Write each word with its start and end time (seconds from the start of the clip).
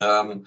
Ähm, 0.00 0.46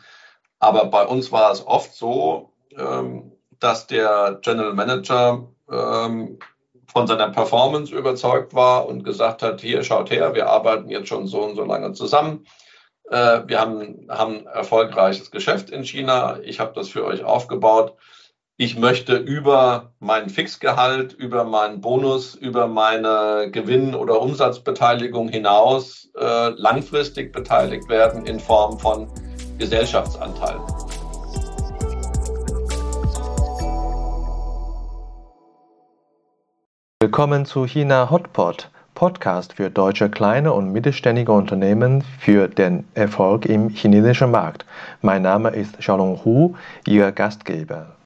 aber 0.60 0.86
bei 0.86 1.06
uns 1.06 1.32
war 1.32 1.52
es 1.52 1.66
oft 1.66 1.94
so, 1.94 2.54
ähm, 2.78 3.34
dass 3.60 3.88
der 3.88 4.40
General 4.42 4.74
Manager 4.74 5.48
ähm, 5.72 6.40
von 6.88 7.08
seiner 7.08 7.30
Performance 7.30 7.94
überzeugt 7.94 8.54
war 8.54 8.88
und 8.88 9.04
gesagt 9.04 9.42
hat, 9.42 9.62
hier 9.62 9.84
schaut 9.84 10.12
her, 10.12 10.36
wir 10.36 10.48
arbeiten 10.48 10.90
jetzt 10.90 11.08
schon 11.08 11.28
so 11.28 11.42
und 11.42 11.56
so 11.56 11.64
lange 11.64 11.94
zusammen. 11.94 12.46
Äh, 13.10 13.42
wir 13.48 13.60
haben, 13.60 14.08
haben 14.10 14.46
erfolgreiches 14.46 15.32
Geschäft 15.32 15.70
in 15.70 15.84
China. 15.84 16.40
Ich 16.44 16.60
habe 16.60 16.74
das 16.76 16.90
für 16.90 17.06
euch 17.06 17.24
aufgebaut. 17.24 17.96
Ich 18.56 18.78
möchte 18.78 19.16
über 19.16 19.94
mein 20.00 20.30
Fixgehalt, 20.30 21.14
über 21.14 21.44
meinen 21.44 21.82
Bonus, 21.82 22.36
über 22.36 22.68
meine 22.68 23.50
Gewinn- 23.52 23.96
oder 23.96 24.22
Umsatzbeteiligung 24.22 25.28
hinaus 25.28 26.12
äh, 26.18 26.50
langfristig 26.50 27.34
beteiligt 27.34 27.90
werden 27.90 28.28
in 28.28 28.40
Form 28.40 28.80
von 28.80 29.12
Gesellschaftsanteil. 29.58 30.60
Willkommen 37.00 37.46
zu 37.46 37.66
China 37.66 38.10
Hotpot, 38.10 38.70
Podcast 38.96 39.54
für 39.54 39.70
deutsche 39.70 40.10
kleine 40.10 40.54
und 40.54 40.72
mittelständige 40.72 41.32
Unternehmen 41.32 42.04
für 42.20 42.48
den 42.48 42.88
Erfolg 42.94 43.46
im 43.46 43.70
chinesischen 43.70 44.32
Markt. 44.32 44.66
Mein 45.02 45.22
Name 45.22 45.50
ist 45.50 45.78
Xiaolong 45.80 46.24
Hu, 46.24 46.56
Ihr 46.88 47.12
Gastgeber. 47.12 47.98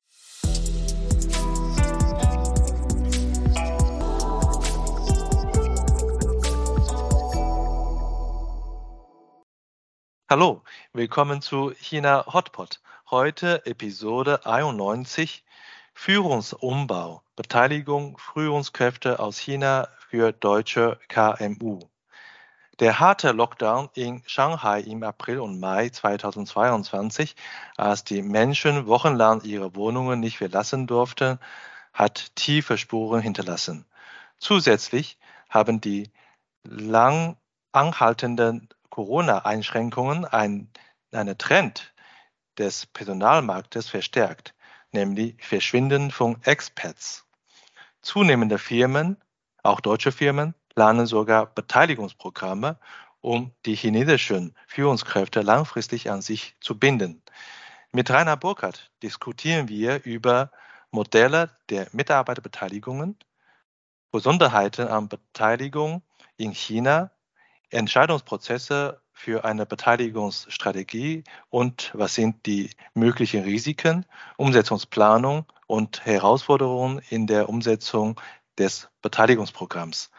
Hallo, 10.30 10.62
willkommen 10.94 11.42
zu 11.42 11.74
China 11.80 12.26
Hotpot. 12.32 12.80
Heute 13.10 13.66
Episode 13.66 14.46
91 14.46 15.44
Führungsumbau, 15.94 17.22
Beteiligung 17.36 18.18
Führungskräfte 18.18 19.20
aus 19.20 19.38
China 19.38 19.90
für 20.10 20.32
deutsche 20.32 21.00
KMU. 21.10 21.80
Der 22.80 23.00
harte 23.00 23.32
Lockdown 23.32 23.90
in 23.96 24.24
Shanghai 24.28 24.82
im 24.82 25.04
April 25.04 25.40
und 25.40 25.60
Mai 25.60 25.90
2022, 25.90 27.36
als 27.76 28.04
die 28.04 28.22
Menschen 28.22 28.88
wochenlang 28.88 29.42
ihre 29.42 29.76
Wohnungen 29.76 30.20
nicht 30.20 30.38
verlassen 30.38 30.88
durften, 30.88 31.40
hat 31.94 32.36
tiefe 32.36 32.78
Spuren 32.78 33.22
hinterlassen. 33.22 33.86
Zusätzlich 34.38 35.18
haben 35.50 35.82
die 35.82 36.12
lang 36.64 37.38
anhaltenden 37.72 38.70
Corona-Einschränkungen 38.98 40.26
ein, 40.26 40.72
einen 41.12 41.38
Trend 41.38 41.94
des 42.58 42.88
Personalmarktes 42.88 43.88
verstärkt, 43.90 44.56
nämlich 44.92 45.36
Verschwinden 45.40 46.10
von 46.10 46.42
Expats. 46.42 47.24
Zunehmende 48.02 48.58
Firmen, 48.58 49.18
auch 49.62 49.82
deutsche 49.82 50.12
Firmen, 50.12 50.56
planen 50.74 51.06
sogar 51.06 51.46
Beteiligungsprogramme, 51.46 52.80
um 53.22 53.52
die 53.68 53.76
chinesischen 53.76 54.56
Führungskräfte 54.66 55.42
langfristig 55.42 56.10
an 56.10 56.24
sich 56.24 56.56
zu 56.60 56.80
binden. 56.80 57.22
Mit 57.92 58.10
Rainer 58.10 58.36
Burkhardt 58.36 58.90
diskutieren 59.04 59.68
wir 59.70 60.06
über 60.06 60.50
Modelle 60.90 61.52
der 61.70 61.88
Mitarbeiterbeteiligungen, 61.92 63.16
Besonderheiten 64.12 64.88
an 64.88 65.08
Beteiligung 65.08 66.02
in 66.38 66.52
China 66.52 67.12
Entscheidungsprozesse 67.70 69.02
für 69.12 69.44
eine 69.44 69.66
Beteiligungsstrategie 69.66 71.24
und 71.50 71.92
was 71.94 72.16
sind 72.16 72.46
die 72.46 72.70
möglichen 72.94 73.44
Risiken, 73.44 74.06
Umsetzungsplanung 74.38 75.46
und 75.66 76.06
Herausforderungen 76.06 77.02
in 77.10 77.28
der 77.28 77.50
Umsetzung 77.50 78.20
des 78.58 78.90
Beteiligungsprogramms. 79.02 80.12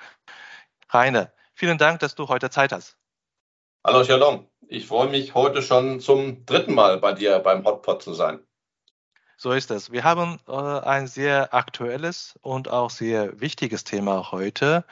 Rainer, 0.91 1.33
vielen 1.55 1.79
Dank, 1.79 2.01
dass 2.01 2.15
du 2.15 2.29
heute 2.29 2.51
Zeit 2.51 2.73
hast. 2.73 2.97
Hallo 3.85 4.05
Shalom, 4.05 4.47
ich 4.67 4.87
freue 4.87 5.09
mich 5.09 5.35
heute 5.35 5.63
schon 5.63 6.01
zum 6.01 6.45
dritten 6.45 6.75
Mal 6.75 6.99
bei 6.99 7.13
dir 7.13 7.39
beim 7.39 7.65
Hotpot 7.65 8.03
zu 8.03 8.15
sein. 8.15 8.41
So 9.37 9.53
ist 9.53 9.71
es. 9.71 9.93
Wir 9.93 10.03
haben 10.03 10.41
äh, 10.49 10.53
ein 10.53 11.07
sehr 11.07 11.55
aktuelles 11.55 12.37
und 12.43 12.69
auch 12.69 12.91
sehr 12.91 13.41
wichtiges 13.41 13.85
Thema 13.85 14.33
heute. 14.33 14.85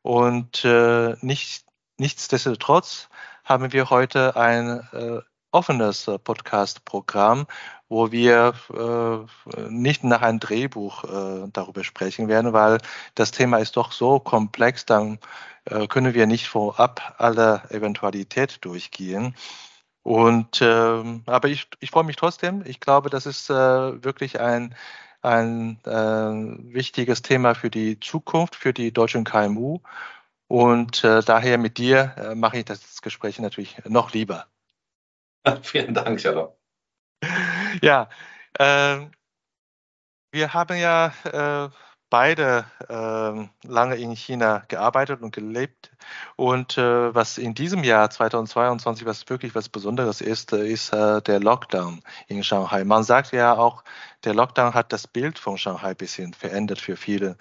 Und 0.00 0.64
äh, 0.64 1.14
nicht 1.20 1.66
Nichtsdestotrotz 2.02 3.08
haben 3.44 3.72
wir 3.72 3.88
heute 3.88 4.34
ein 4.34 4.80
äh, 4.92 5.20
offenes 5.52 6.10
Podcast-Programm, 6.24 7.46
wo 7.88 8.10
wir 8.10 8.54
äh, 8.74 9.60
nicht 9.70 10.02
nach 10.02 10.20
einem 10.20 10.40
Drehbuch 10.40 11.04
äh, 11.04 11.48
darüber 11.52 11.84
sprechen 11.84 12.26
werden, 12.26 12.52
weil 12.52 12.78
das 13.14 13.30
Thema 13.30 13.58
ist 13.58 13.76
doch 13.76 13.92
so 13.92 14.18
komplex, 14.18 14.84
dann 14.84 15.20
äh, 15.66 15.86
können 15.86 16.12
wir 16.12 16.26
nicht 16.26 16.48
vorab 16.48 17.14
alle 17.18 17.62
Eventualität 17.70 18.64
durchgehen. 18.64 19.36
Und 20.02 20.60
ähm, 20.60 21.22
aber 21.26 21.50
ich, 21.50 21.68
ich 21.78 21.92
freue 21.92 22.02
mich 22.02 22.16
trotzdem. 22.16 22.64
Ich 22.66 22.80
glaube, 22.80 23.10
das 23.10 23.26
ist 23.26 23.48
äh, 23.48 23.54
wirklich 24.02 24.40
ein 24.40 24.74
ein 25.22 25.78
äh, 25.84 26.74
wichtiges 26.74 27.22
Thema 27.22 27.54
für 27.54 27.70
die 27.70 28.00
Zukunft, 28.00 28.56
für 28.56 28.72
die 28.72 28.92
deutschen 28.92 29.22
KMU. 29.22 29.78
Und 30.52 31.02
äh, 31.02 31.22
daher 31.22 31.56
mit 31.56 31.78
dir 31.78 32.14
äh, 32.18 32.34
mache 32.34 32.58
ich 32.58 32.66
das 32.66 33.00
Gespräch 33.00 33.38
natürlich 33.38 33.82
noch 33.86 34.12
lieber. 34.12 34.48
Vielen 35.62 35.94
Dank, 35.94 36.20
Shalom. 36.20 36.50
Ja, 37.80 38.10
äh, 38.58 38.98
wir 40.30 40.52
haben 40.52 40.76
ja 40.76 41.14
äh, 41.24 41.70
beide 42.10 42.66
äh, 42.86 43.66
lange 43.66 43.96
in 43.96 44.14
China 44.14 44.62
gearbeitet 44.68 45.22
und 45.22 45.34
gelebt. 45.34 45.90
Und 46.36 46.76
äh, 46.76 47.14
was 47.14 47.38
in 47.38 47.54
diesem 47.54 47.82
Jahr 47.82 48.10
2022, 48.10 49.06
was 49.06 49.26
wirklich 49.30 49.54
was 49.54 49.70
Besonderes 49.70 50.20
ist, 50.20 50.52
ist 50.52 50.92
der 50.92 51.40
Lockdown 51.40 52.02
in 52.26 52.44
Shanghai. 52.44 52.84
Man 52.84 53.04
sagt 53.04 53.32
ja 53.32 53.56
auch, 53.56 53.84
der 54.24 54.34
Lockdown 54.34 54.74
hat 54.74 54.92
das 54.92 55.06
Bild 55.06 55.38
von 55.38 55.56
Shanghai 55.56 55.92
ein 55.92 55.96
bisschen 55.96 56.34
verändert 56.34 56.78
für 56.78 56.98
viele. 56.98 57.38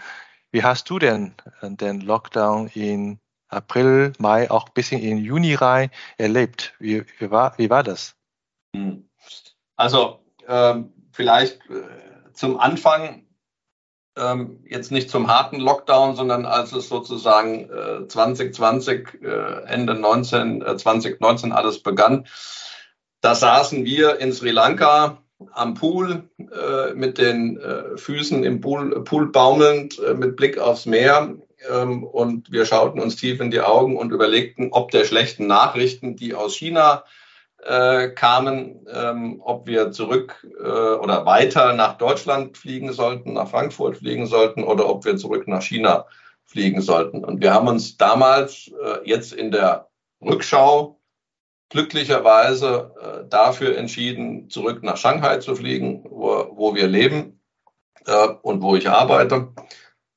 Wie 0.51 0.63
hast 0.63 0.89
du 0.89 1.00
denn 1.00 1.34
äh, 1.62 1.69
den 1.72 2.01
Lockdown 2.01 2.67
in 2.67 3.19
April, 3.47 4.13
Mai, 4.17 4.50
auch 4.51 4.67
ein 4.67 4.73
bisschen 4.73 5.01
in 5.01 5.17
Juni 5.17 5.56
rein 5.56 5.91
erlebt? 6.17 6.73
Wie, 6.79 7.03
wie, 7.19 7.31
war, 7.31 7.57
wie 7.57 7.69
war 7.69 7.84
das? 7.84 8.16
Hm. 8.75 9.09
Also 9.75 10.19
ähm, 10.47 10.94
vielleicht 11.11 11.59
äh, 11.69 12.34
zum 12.34 12.59
Anfang 12.59 13.25
ähm, 14.17 14.63
jetzt 14.67 14.91
nicht 14.91 15.09
zum 15.09 15.28
harten 15.28 15.59
Lockdown, 15.59 16.16
sondern 16.16 16.45
als 16.45 16.73
es 16.73 16.90
sozusagen 16.90 17.69
äh, 17.69 18.07
2020, 18.07 19.22
äh, 19.22 19.63
Ende 19.66 19.94
19, 19.95 20.63
2019 20.78 21.51
äh, 21.51 21.53
alles 21.53 21.81
begann. 21.81 22.28
Da 23.22 23.35
saßen 23.35 23.85
wir 23.85 24.19
in 24.19 24.34
Sri 24.34 24.51
Lanka 24.51 25.22
am 25.53 25.74
Pool 25.74 26.29
äh, 26.40 26.94
mit 26.94 27.18
den 27.18 27.57
äh, 27.57 27.97
Füßen 27.97 28.44
im 28.44 28.62
Pool, 28.62 29.03
Pool 29.03 29.31
baumelnd 29.31 30.00
äh, 30.00 30.13
mit 30.13 30.35
Blick 30.35 30.57
aufs 30.57 30.85
Meer. 30.85 31.35
Ähm, 31.69 32.03
und 32.03 32.52
wir 32.52 32.66
schauten 32.66 33.00
uns 33.00 33.16
tief 33.16 33.40
in 33.40 33.52
die 33.52 33.62
Augen 33.62 33.97
und 33.97 34.12
überlegten, 34.12 34.69
ob 34.72 34.91
der 34.91 35.06
schlechten 35.06 35.47
Nachrichten, 35.47 36.16
die 36.16 36.34
aus 36.34 36.56
China 36.56 37.03
äh, 37.63 38.09
kamen, 38.09 38.88
ähm, 38.91 39.41
ob 39.44 39.68
wir 39.68 39.91
zurück 39.91 40.47
äh, 40.59 40.63
oder 40.63 41.25
weiter 41.25 41.73
nach 41.73 41.97
Deutschland 41.97 42.58
fliegen 42.58 42.91
sollten, 42.91 43.34
nach 43.34 43.50
Frankfurt 43.50 43.97
fliegen 43.97 44.25
sollten 44.25 44.63
oder 44.63 44.90
ob 44.90 45.06
wir 45.06 45.18
zurück 45.18 45.47
nach 45.47 45.62
China 45.62 46.06
fliegen 46.46 46.81
sollten. 46.81 47.23
Und 47.23 47.41
wir 47.41 47.53
haben 47.53 47.68
uns 47.68 47.97
damals 47.97 48.72
äh, 48.84 49.08
jetzt 49.08 49.34
in 49.34 49.52
der 49.52 49.88
Rückschau 50.22 51.00
glücklicherweise 51.71 52.91
äh, 53.01 53.29
dafür 53.29 53.77
entschieden, 53.77 54.49
zurück 54.49 54.84
nach 54.84 54.97
Shanghai 54.97 55.37
zu 55.37 55.55
fliegen, 55.55 56.03
wo, 56.03 56.51
wo 56.51 56.75
wir 56.75 56.87
leben 56.87 57.40
äh, 58.05 58.28
und 58.41 58.61
wo 58.61 58.75
ich 58.75 58.90
arbeite. 58.90 59.53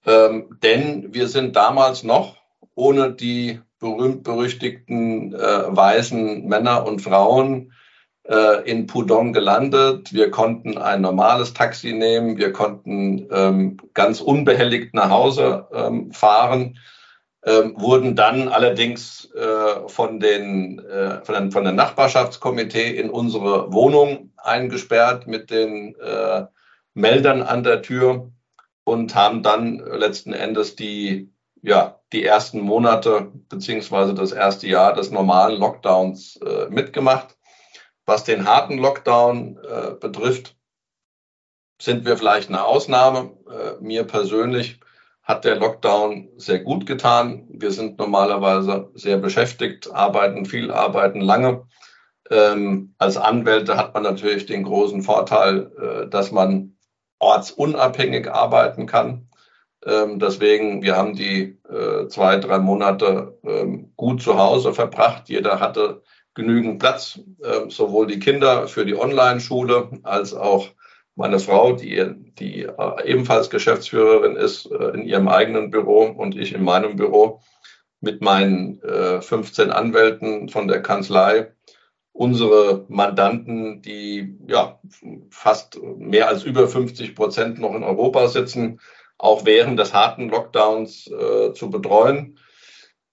Ähm, 0.04 0.58
denn 0.62 1.14
wir 1.14 1.28
sind 1.28 1.56
damals 1.56 2.02
noch 2.02 2.36
ohne 2.74 3.12
die 3.12 3.60
berühmt-berüchtigten 3.78 5.32
äh, 5.32 5.76
weißen 5.76 6.44
Männer 6.44 6.84
und 6.86 7.00
Frauen 7.00 7.72
äh, 8.24 8.68
in 8.68 8.88
Pudong 8.88 9.32
gelandet. 9.32 10.12
Wir 10.12 10.32
konnten 10.32 10.76
ein 10.76 11.02
normales 11.02 11.54
Taxi 11.54 11.92
nehmen. 11.92 12.36
Wir 12.36 12.52
konnten 12.52 13.28
ähm, 13.30 13.76
ganz 13.94 14.20
unbehelligt 14.20 14.92
nach 14.92 15.10
Hause 15.10 15.68
ähm, 15.72 16.10
fahren 16.10 16.78
ähm, 17.46 17.74
wurden 17.76 18.16
dann 18.16 18.48
allerdings 18.48 19.30
äh, 19.34 19.88
von, 19.88 20.18
den, 20.18 20.78
äh, 20.78 21.22
von, 21.24 21.34
den, 21.34 21.52
von 21.52 21.64
der 21.64 21.74
Nachbarschaftskomitee 21.74 22.96
in 22.96 23.10
unsere 23.10 23.72
Wohnung 23.72 24.32
eingesperrt 24.36 25.26
mit 25.26 25.50
den 25.50 25.94
äh, 25.96 26.46
Meldern 26.94 27.42
an 27.42 27.62
der 27.62 27.82
Tür 27.82 28.32
und 28.84 29.14
haben 29.14 29.42
dann 29.42 29.78
letzten 29.78 30.32
Endes 30.32 30.76
die, 30.76 31.32
ja, 31.62 32.00
die 32.12 32.24
ersten 32.24 32.60
Monate 32.60 33.32
beziehungsweise 33.48 34.14
das 34.14 34.32
erste 34.32 34.66
Jahr 34.66 34.94
des 34.94 35.10
normalen 35.10 35.58
Lockdowns 35.58 36.36
äh, 36.36 36.68
mitgemacht. 36.70 37.36
Was 38.06 38.24
den 38.24 38.46
harten 38.46 38.78
Lockdown 38.78 39.58
äh, 39.58 39.90
betrifft, 39.98 40.56
sind 41.80 42.04
wir 42.04 42.16
vielleicht 42.16 42.48
eine 42.48 42.64
Ausnahme. 42.64 43.32
Äh, 43.50 43.82
mir 43.82 44.04
persönlich 44.04 44.78
hat 45.24 45.44
der 45.44 45.56
Lockdown 45.56 46.28
sehr 46.36 46.60
gut 46.60 46.86
getan. 46.86 47.46
Wir 47.48 47.70
sind 47.70 47.98
normalerweise 47.98 48.90
sehr 48.94 49.16
beschäftigt, 49.16 49.90
arbeiten 49.92 50.44
viel, 50.44 50.70
arbeiten 50.70 51.20
lange. 51.20 51.66
Ähm, 52.30 52.94
als 52.98 53.16
Anwälte 53.16 53.76
hat 53.76 53.94
man 53.94 54.02
natürlich 54.02 54.46
den 54.46 54.64
großen 54.64 55.02
Vorteil, 55.02 55.72
äh, 55.78 56.08
dass 56.08 56.30
man 56.30 56.76
ortsunabhängig 57.18 58.30
arbeiten 58.30 58.86
kann. 58.86 59.28
Ähm, 59.86 60.18
deswegen, 60.18 60.82
wir 60.82 60.96
haben 60.96 61.14
die 61.14 61.58
äh, 61.68 62.06
zwei, 62.08 62.36
drei 62.36 62.58
Monate 62.58 63.38
ähm, 63.44 63.92
gut 63.96 64.22
zu 64.22 64.38
Hause 64.38 64.74
verbracht. 64.74 65.28
Jeder 65.28 65.58
hatte 65.58 66.02
genügend 66.34 66.80
Platz, 66.80 67.18
äh, 67.42 67.70
sowohl 67.70 68.06
die 68.06 68.18
Kinder 68.18 68.68
für 68.68 68.84
die 68.84 68.96
Online-Schule 68.96 70.00
als 70.02 70.34
auch 70.34 70.68
meine 71.16 71.38
Frau, 71.38 71.72
die, 71.72 72.04
die 72.38 72.62
äh, 72.62 73.04
ebenfalls 73.04 73.50
Geschäftsführerin 73.50 74.36
ist, 74.36 74.70
äh, 74.70 74.88
in 74.88 75.02
ihrem 75.02 75.28
eigenen 75.28 75.70
Büro 75.70 76.04
und 76.04 76.36
ich 76.36 76.54
in 76.54 76.64
meinem 76.64 76.96
Büro 76.96 77.40
mit 78.00 78.20
meinen 78.20 78.82
äh, 78.82 79.20
15 79.20 79.70
Anwälten 79.70 80.48
von 80.48 80.68
der 80.68 80.82
Kanzlei 80.82 81.52
unsere 82.14 82.86
Mandanten, 82.88 83.82
die 83.82 84.38
ja 84.46 84.80
fast 85.30 85.80
mehr 85.82 86.28
als 86.28 86.44
über 86.44 86.68
50 86.68 87.16
Prozent 87.16 87.58
noch 87.58 87.74
in 87.74 87.82
Europa 87.82 88.28
sitzen, 88.28 88.80
auch 89.18 89.44
während 89.44 89.78
des 89.80 89.92
harten 89.92 90.28
Lockdowns 90.28 91.08
äh, 91.08 91.52
zu 91.54 91.70
betreuen. 91.70 92.38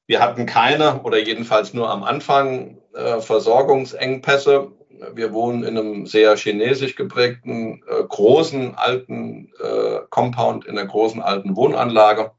Wir 0.05 0.21
hatten 0.21 0.45
keine 0.45 1.01
oder 1.01 1.17
jedenfalls 1.17 1.73
nur 1.73 1.89
am 1.89 2.03
Anfang 2.03 2.79
äh, 2.93 3.19
Versorgungsengpässe. 3.21 4.71
Wir 5.13 5.33
wohnen 5.33 5.63
in 5.63 5.77
einem 5.77 6.05
sehr 6.05 6.35
chinesisch 6.37 6.95
geprägten, 6.95 7.83
äh, 7.87 8.03
großen 8.07 8.75
alten 8.75 9.51
äh, 9.61 9.99
Compound, 10.09 10.65
in 10.65 10.77
einer 10.77 10.87
großen 10.87 11.21
alten 11.21 11.55
Wohnanlage. 11.55 12.31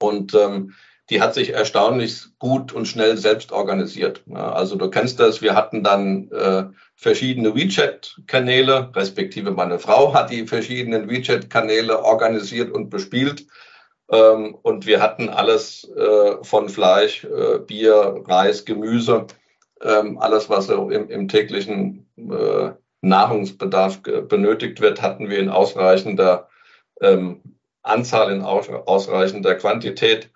Und 0.00 0.34
ähm, 0.34 0.74
die 1.10 1.20
hat 1.20 1.34
sich 1.34 1.52
erstaunlich 1.52 2.26
gut 2.38 2.72
und 2.72 2.86
schnell 2.86 3.16
selbst 3.16 3.50
organisiert. 3.50 4.22
Also 4.32 4.76
du 4.76 4.88
kennst 4.90 5.18
das, 5.18 5.42
wir 5.42 5.56
hatten 5.56 5.82
dann 5.82 6.30
äh, 6.30 6.64
verschiedene 6.94 7.54
WeChat-Kanäle, 7.54 8.92
respektive 8.94 9.50
meine 9.50 9.80
Frau 9.80 10.14
hat 10.14 10.30
die 10.30 10.46
verschiedenen 10.46 11.10
WeChat-Kanäle 11.10 12.04
organisiert 12.04 12.70
und 12.70 12.90
bespielt. 12.90 13.46
Ähm, 14.08 14.56
und 14.62 14.86
wir 14.86 15.02
hatten 15.02 15.28
alles 15.28 15.90
äh, 15.96 16.42
von 16.42 16.68
Fleisch, 16.68 17.24
äh, 17.24 17.58
Bier, 17.58 18.22
Reis, 18.26 18.64
Gemüse, 18.64 19.26
ähm, 19.82 20.18
alles, 20.18 20.48
was 20.50 20.66
so 20.66 20.90
im, 20.90 21.08
im 21.08 21.28
täglichen 21.28 22.06
äh, 22.16 22.70
Nahrungsbedarf 23.02 24.02
benötigt 24.02 24.80
wird, 24.80 25.00
hatten 25.00 25.30
wir 25.30 25.38
in 25.38 25.48
ausreichender 25.48 26.48
ähm, 27.00 27.40
Anzahl, 27.82 28.30
in 28.30 28.42
ausreichender 28.42 29.54
Quantität. 29.54 30.30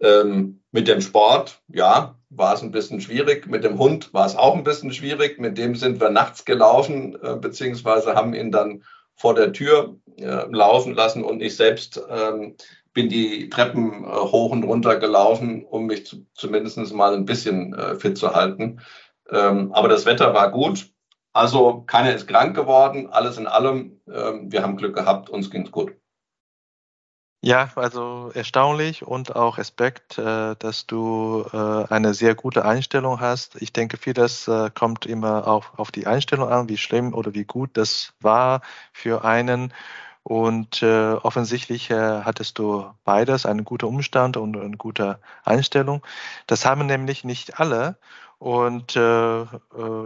Ähm, 0.00 0.60
mit 0.70 0.88
dem 0.88 1.00
Sport, 1.00 1.62
ja, 1.68 2.16
war 2.30 2.54
es 2.54 2.62
ein 2.62 2.72
bisschen 2.72 3.00
schwierig. 3.00 3.46
Mit 3.46 3.64
dem 3.64 3.78
Hund 3.78 4.12
war 4.12 4.26
es 4.26 4.36
auch 4.36 4.56
ein 4.56 4.64
bisschen 4.64 4.92
schwierig. 4.92 5.38
Mit 5.38 5.56
dem 5.56 5.76
sind 5.76 6.00
wir 6.00 6.10
nachts 6.10 6.44
gelaufen, 6.44 7.16
äh, 7.22 7.36
beziehungsweise 7.36 8.14
haben 8.14 8.34
ihn 8.34 8.50
dann 8.50 8.82
vor 9.16 9.34
der 9.34 9.52
Tür 9.52 9.96
äh, 10.16 10.46
laufen 10.50 10.94
lassen 10.94 11.22
und 11.22 11.40
ich 11.40 11.56
selbst 11.56 12.02
ähm, 12.10 12.56
bin 12.94 13.08
die 13.08 13.50
Treppen 13.50 14.04
äh, 14.04 14.06
hoch 14.06 14.50
und 14.52 14.64
runter 14.64 14.96
gelaufen, 14.96 15.64
um 15.64 15.86
mich 15.86 16.06
zu, 16.06 16.26
zumindest 16.34 16.94
mal 16.94 17.14
ein 17.14 17.26
bisschen 17.26 17.74
äh, 17.74 17.96
fit 17.96 18.16
zu 18.16 18.34
halten. 18.34 18.80
Ähm, 19.30 19.72
aber 19.72 19.88
das 19.88 20.06
Wetter 20.06 20.32
war 20.32 20.50
gut. 20.50 20.90
Also 21.32 21.82
keiner 21.82 22.14
ist 22.14 22.28
krank 22.28 22.54
geworden. 22.56 23.08
Alles 23.10 23.36
in 23.36 23.46
allem, 23.46 24.00
ähm, 24.08 24.50
wir 24.50 24.62
haben 24.62 24.76
Glück 24.76 24.94
gehabt, 24.94 25.28
uns 25.28 25.50
ging 25.50 25.66
es 25.66 25.72
gut. 25.72 25.92
Ja, 27.42 27.70
also 27.76 28.30
erstaunlich 28.32 29.06
und 29.06 29.36
auch 29.36 29.58
Respekt, 29.58 30.16
äh, 30.16 30.56
dass 30.58 30.86
du 30.86 31.44
äh, 31.52 31.92
eine 31.92 32.14
sehr 32.14 32.34
gute 32.34 32.64
Einstellung 32.64 33.20
hast. 33.20 33.60
Ich 33.60 33.70
denke, 33.70 33.98
vieles 33.98 34.48
äh, 34.48 34.70
kommt 34.70 35.04
immer 35.04 35.46
auch 35.46 35.78
auf 35.78 35.90
die 35.90 36.06
Einstellung 36.06 36.48
an, 36.48 36.70
wie 36.70 36.78
schlimm 36.78 37.12
oder 37.12 37.34
wie 37.34 37.44
gut 37.44 37.70
das 37.74 38.14
war 38.20 38.62
für 38.94 39.24
einen. 39.24 39.74
Und 40.24 40.82
äh, 40.82 41.12
offensichtlich 41.12 41.90
äh, 41.90 42.22
hattest 42.22 42.58
du 42.58 42.86
beides, 43.04 43.44
einen 43.44 43.64
guten 43.64 43.84
Umstand 43.84 44.38
und 44.38 44.56
eine 44.56 44.76
gute 44.78 45.20
Einstellung. 45.44 46.04
Das 46.46 46.64
haben 46.64 46.86
nämlich 46.86 47.24
nicht 47.24 47.60
alle. 47.60 47.98
Und 48.38 48.96
äh, 48.96 49.42
äh, 49.42 49.46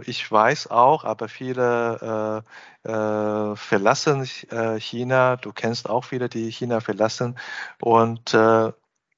ich 0.05 0.29
weiß 0.29 0.71
auch, 0.71 1.05
aber 1.05 1.29
viele 1.29 2.43
äh, 2.85 2.89
äh, 2.91 3.55
verlassen 3.55 4.29
äh, 4.49 4.79
China. 4.79 5.37
Du 5.37 5.53
kennst 5.53 5.89
auch 5.89 6.03
viele, 6.03 6.27
die 6.27 6.51
China 6.51 6.81
verlassen. 6.81 7.37
Und 7.81 8.33
äh, 8.33 8.73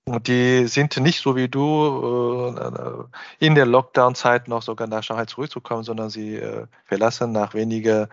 die 0.05 0.67
sind 0.67 0.97
nicht 0.97 1.21
so 1.21 1.35
wie 1.35 1.49
du 1.49 2.55
äh, 2.57 3.45
in 3.45 3.55
der 3.55 3.65
Lockdown-Zeit 3.65 4.47
noch 4.47 4.61
sogar 4.61 4.87
nach 4.87 5.03
Shanghai 5.03 5.25
zurückzukommen, 5.25 5.83
sondern 5.83 6.11
sie 6.11 6.35
äh, 6.37 6.67
verlassen 6.85 7.31
nach 7.31 7.53
weniger 7.55 8.07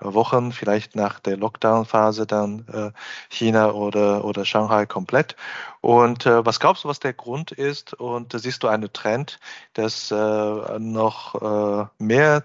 Wochen, 0.00 0.52
vielleicht 0.52 0.94
nach 0.94 1.20
der 1.20 1.36
Lockdown-Phase 1.36 2.26
dann 2.26 2.66
äh, 2.72 2.92
China 3.28 3.72
oder, 3.72 4.24
oder 4.24 4.44
Shanghai 4.44 4.86
komplett. 4.86 5.36
Und 5.80 6.26
äh, 6.26 6.44
was 6.46 6.60
glaubst 6.60 6.84
du, 6.84 6.88
was 6.88 7.00
der 7.00 7.12
Grund 7.12 7.50
ist? 7.52 7.94
Und 7.94 8.32
äh, 8.32 8.38
siehst 8.38 8.62
du 8.62 8.68
einen 8.68 8.92
Trend, 8.92 9.38
dass 9.74 10.10
noch 10.10 11.90
mehr 11.98 12.44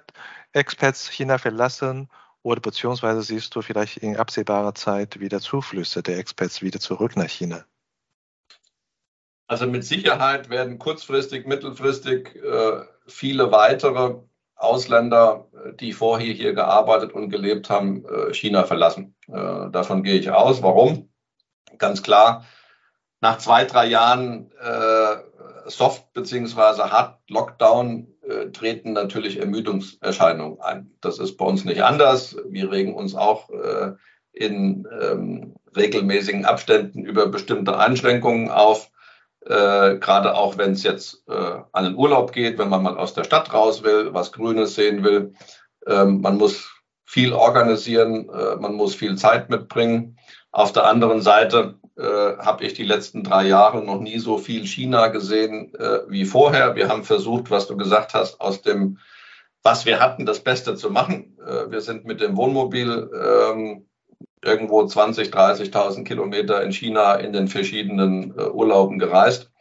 Expats 0.53 1.09
China 1.09 1.37
verlassen 1.37 2.09
oder 2.41 2.61
beziehungsweise 2.61 3.21
siehst 3.21 3.55
du 3.55 3.61
vielleicht 3.61 3.97
in 3.97 4.17
absehbarer 4.17 4.75
Zeit 4.75 5.19
wieder 5.19 5.39
Zuflüsse 5.39 6.03
der 6.03 6.17
Expats 6.17 6.61
wieder 6.61 6.79
zurück 6.79 7.15
nach 7.15 7.29
China? 7.29 7.65
Also 9.47 9.67
mit 9.67 9.83
Sicherheit 9.83 10.49
werden 10.49 10.79
kurzfristig, 10.79 11.47
mittelfristig 11.47 12.39
viele 13.07 13.51
weitere 13.51 14.15
Ausländer, 14.63 15.47
die 15.79 15.93
vorher 15.93 16.33
hier 16.33 16.53
gearbeitet 16.53 17.13
und 17.13 17.29
gelebt 17.29 17.69
haben, 17.69 18.05
äh, 18.05 18.33
China 18.33 18.63
verlassen. 18.63 19.15
Äh, 19.27 19.69
davon 19.71 20.03
gehe 20.03 20.19
ich 20.19 20.31
aus. 20.31 20.63
Warum? 20.63 21.09
Ganz 21.77 22.03
klar, 22.03 22.45
nach 23.21 23.37
zwei, 23.37 23.65
drei 23.65 23.85
Jahren 23.85 24.51
äh, 24.61 25.69
Soft- 25.69 26.11
bzw. 26.13 26.83
Hard-Lockdown 26.89 28.07
treten 28.53 28.93
natürlich 28.93 29.37
Ermüdungserscheinungen 29.39 30.59
ein. 30.61 30.91
Das 31.01 31.19
ist 31.19 31.35
bei 31.37 31.45
uns 31.45 31.65
nicht 31.65 31.83
anders. 31.83 32.37
Wir 32.47 32.71
regen 32.71 32.95
uns 32.95 33.15
auch 33.15 33.49
in 34.31 34.87
ähm, 35.01 35.55
regelmäßigen 35.75 36.45
Abständen 36.45 37.05
über 37.05 37.27
bestimmte 37.27 37.77
Einschränkungen 37.77 38.49
auf 38.49 38.91
äh, 39.45 39.97
gerade 39.97 40.35
auch 40.35 40.57
wenn 40.57 40.71
es 40.71 40.83
jetzt 40.83 41.23
äh, 41.27 41.59
an 41.71 41.83
den 41.83 41.95
Urlaub 41.95 42.31
geht, 42.31 42.57
wenn 42.57 42.69
man 42.69 42.83
mal 42.83 42.97
aus 42.97 43.13
der 43.13 43.23
Stadt 43.23 43.53
raus 43.53 43.83
will, 43.83 44.13
was 44.13 44.31
Grünes 44.31 44.75
sehen 44.75 45.03
will. 45.03 45.33
Ähm, 45.87 46.21
man 46.21 46.37
muss 46.37 46.71
viel 47.05 47.33
organisieren, 47.33 48.29
äh, 48.29 48.55
man 48.55 48.73
muss 48.73 48.95
viel 48.95 49.15
Zeit 49.17 49.49
mitbringen. 49.49 50.17
Auf 50.51 50.71
der 50.71 50.85
anderen 50.85 51.21
Seite 51.21 51.79
äh, 51.97 52.03
habe 52.03 52.63
ich 52.63 52.73
die 52.73 52.83
letzten 52.83 53.23
drei 53.23 53.47
Jahre 53.47 53.83
noch 53.83 53.99
nie 53.99 54.19
so 54.19 54.37
viel 54.37 54.65
China 54.65 55.07
gesehen 55.07 55.73
äh, 55.75 55.99
wie 56.07 56.25
vorher. 56.25 56.75
Wir 56.75 56.89
haben 56.89 57.03
versucht, 57.03 57.51
was 57.51 57.67
du 57.67 57.77
gesagt 57.77 58.13
hast, 58.13 58.39
aus 58.41 58.61
dem, 58.61 58.99
was 59.61 59.85
wir 59.85 59.99
hatten, 59.99 60.25
das 60.25 60.39
Beste 60.39 60.75
zu 60.75 60.89
machen. 60.89 61.37
Äh, 61.45 61.69
wir 61.69 61.81
sind 61.81 62.05
mit 62.05 62.21
dem 62.21 62.37
Wohnmobil 62.37 63.09
ähm, 63.13 63.85
irgendwo 64.43 64.85
20, 64.85 65.29
30.000 65.29 66.03
Kilometer 66.03 66.61
in 66.63 66.71
China 66.71 67.15
in 67.15 67.33
den 67.33 67.47
verschiedenen 67.47 68.37
äh, 68.37 68.49
Urlauben 68.49 68.99
gereist. 68.99 69.51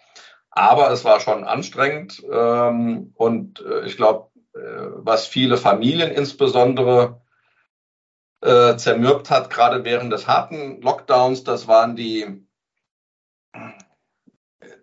Aber 0.51 0.91
es 0.91 1.05
war 1.05 1.21
schon 1.21 1.45
anstrengend 1.45 2.23
ähm, 2.31 3.13
und 3.15 3.61
äh, 3.61 3.87
ich 3.87 3.97
glaube, 3.97 4.29
äh, 4.55 4.59
was 4.97 5.27
viele 5.27 5.57
Familien 5.57 6.11
insbesondere 6.11 7.23
äh, 8.43 8.77
zermürbt 8.77 9.31
hat, 9.31 9.51
gerade 9.51 9.85
während 9.85 10.13
des 10.13 10.27
harten 10.27 10.83
Lockdowns, 10.83 11.45
das 11.45 11.69
waren 11.69 11.97
die, 11.97 12.47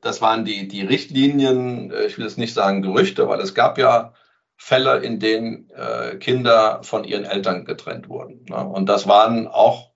das 0.01 0.21
waren 0.21 0.45
die, 0.45 0.67
die 0.67 0.81
Richtlinien, 0.81 1.91
äh, 1.91 2.05
ich 2.05 2.17
will 2.17 2.25
jetzt 2.25 2.37
nicht 2.37 2.53
sagen 2.53 2.81
Gerüchte, 2.81 3.27
weil 3.27 3.39
es 3.41 3.53
gab 3.53 3.77
ja 3.77 4.13
Fälle, 4.55 4.97
in 4.97 5.19
denen 5.19 5.69
äh, 5.69 6.17
Kinder 6.17 6.83
von 6.83 7.03
ihren 7.03 7.25
Eltern 7.25 7.63
getrennt 7.63 8.09
wurden. 8.09 8.45
Ne? 8.49 8.57
Und 8.57 8.87
das 8.87 9.07
waren 9.07 9.47
auch 9.47 9.88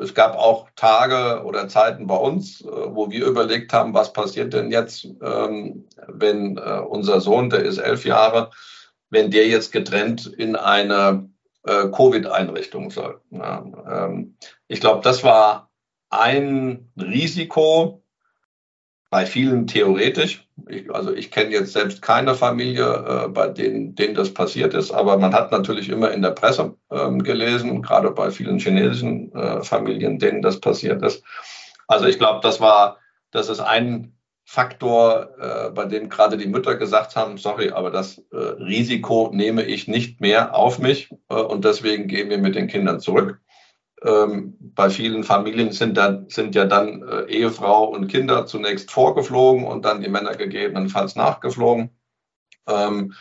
es 0.00 0.14
gab 0.14 0.36
auch 0.36 0.68
Tage 0.76 1.44
oder 1.44 1.68
Zeiten 1.68 2.06
bei 2.06 2.16
uns, 2.16 2.60
äh, 2.60 2.66
wo 2.66 3.10
wir 3.10 3.26
überlegt 3.26 3.72
haben, 3.72 3.94
was 3.94 4.12
passiert 4.12 4.52
denn 4.52 4.70
jetzt, 4.70 5.06
ähm, 5.22 5.88
wenn 6.06 6.56
äh, 6.58 6.80
unser 6.80 7.20
Sohn, 7.20 7.50
der 7.50 7.60
ist 7.64 7.78
elf 7.78 8.04
Jahre, 8.04 8.50
wenn 9.10 9.30
der 9.30 9.46
jetzt 9.48 9.72
getrennt 9.72 10.26
in 10.26 10.56
eine 10.56 11.28
Covid-Einrichtung 11.68 12.92
soll. 12.92 13.20
Ähm, 13.32 14.36
ich 14.68 14.78
glaube, 14.78 15.00
das 15.02 15.24
war 15.24 15.72
ein 16.10 16.92
Risiko, 16.96 18.04
bei 19.10 19.26
vielen 19.26 19.66
theoretisch. 19.66 20.46
Ich, 20.68 20.92
also 20.92 21.14
ich 21.14 21.30
kenne 21.30 21.50
jetzt 21.50 21.72
selbst 21.72 22.02
keine 22.02 22.34
Familie, 22.34 22.84
äh, 22.84 23.28
bei 23.28 23.48
denen, 23.48 23.94
denen 23.94 24.14
das 24.14 24.32
passiert 24.32 24.74
ist, 24.74 24.90
aber 24.90 25.18
man 25.18 25.34
hat 25.34 25.52
natürlich 25.52 25.88
immer 25.88 26.10
in 26.12 26.22
der 26.22 26.30
Presse 26.30 26.74
ähm, 26.90 27.22
gelesen, 27.22 27.82
gerade 27.82 28.10
bei 28.10 28.30
vielen 28.30 28.58
chinesischen 28.58 29.32
äh, 29.34 29.62
Familien, 29.62 30.18
denen 30.18 30.42
das 30.42 30.60
passiert 30.60 31.02
ist. 31.02 31.22
Also 31.86 32.06
ich 32.06 32.18
glaube, 32.18 32.40
das 32.42 32.60
war, 32.60 32.98
das 33.30 33.48
ist 33.48 33.60
ein 33.60 34.16
Faktor, 34.48 35.30
äh, 35.40 35.70
bei 35.70 35.86
dem 35.86 36.08
gerade 36.08 36.36
die 36.36 36.46
Mütter 36.46 36.76
gesagt 36.76 37.16
haben, 37.16 37.36
sorry, 37.36 37.70
aber 37.70 37.90
das 37.90 38.18
äh, 38.32 38.36
Risiko 38.36 39.30
nehme 39.32 39.64
ich 39.64 39.88
nicht 39.88 40.20
mehr 40.20 40.54
auf 40.54 40.78
mich 40.78 41.10
äh, 41.28 41.34
und 41.34 41.64
deswegen 41.64 42.06
gehen 42.06 42.30
wir 42.30 42.38
mit 42.38 42.54
den 42.54 42.68
Kindern 42.68 43.00
zurück. 43.00 43.40
Ähm, 44.06 44.56
bei 44.60 44.88
vielen 44.88 45.24
Familien 45.24 45.72
sind, 45.72 45.96
dann, 45.96 46.28
sind 46.28 46.54
ja 46.54 46.64
dann 46.64 47.02
äh, 47.02 47.24
Ehefrau 47.24 47.84
und 47.86 48.06
Kinder 48.06 48.46
zunächst 48.46 48.92
vorgeflogen 48.92 49.64
und 49.64 49.84
dann 49.84 50.00
die 50.00 50.08
Männer 50.08 50.36
gegebenenfalls 50.36 51.16
nachgeflogen. 51.16 51.90
Ähm, 52.68 53.14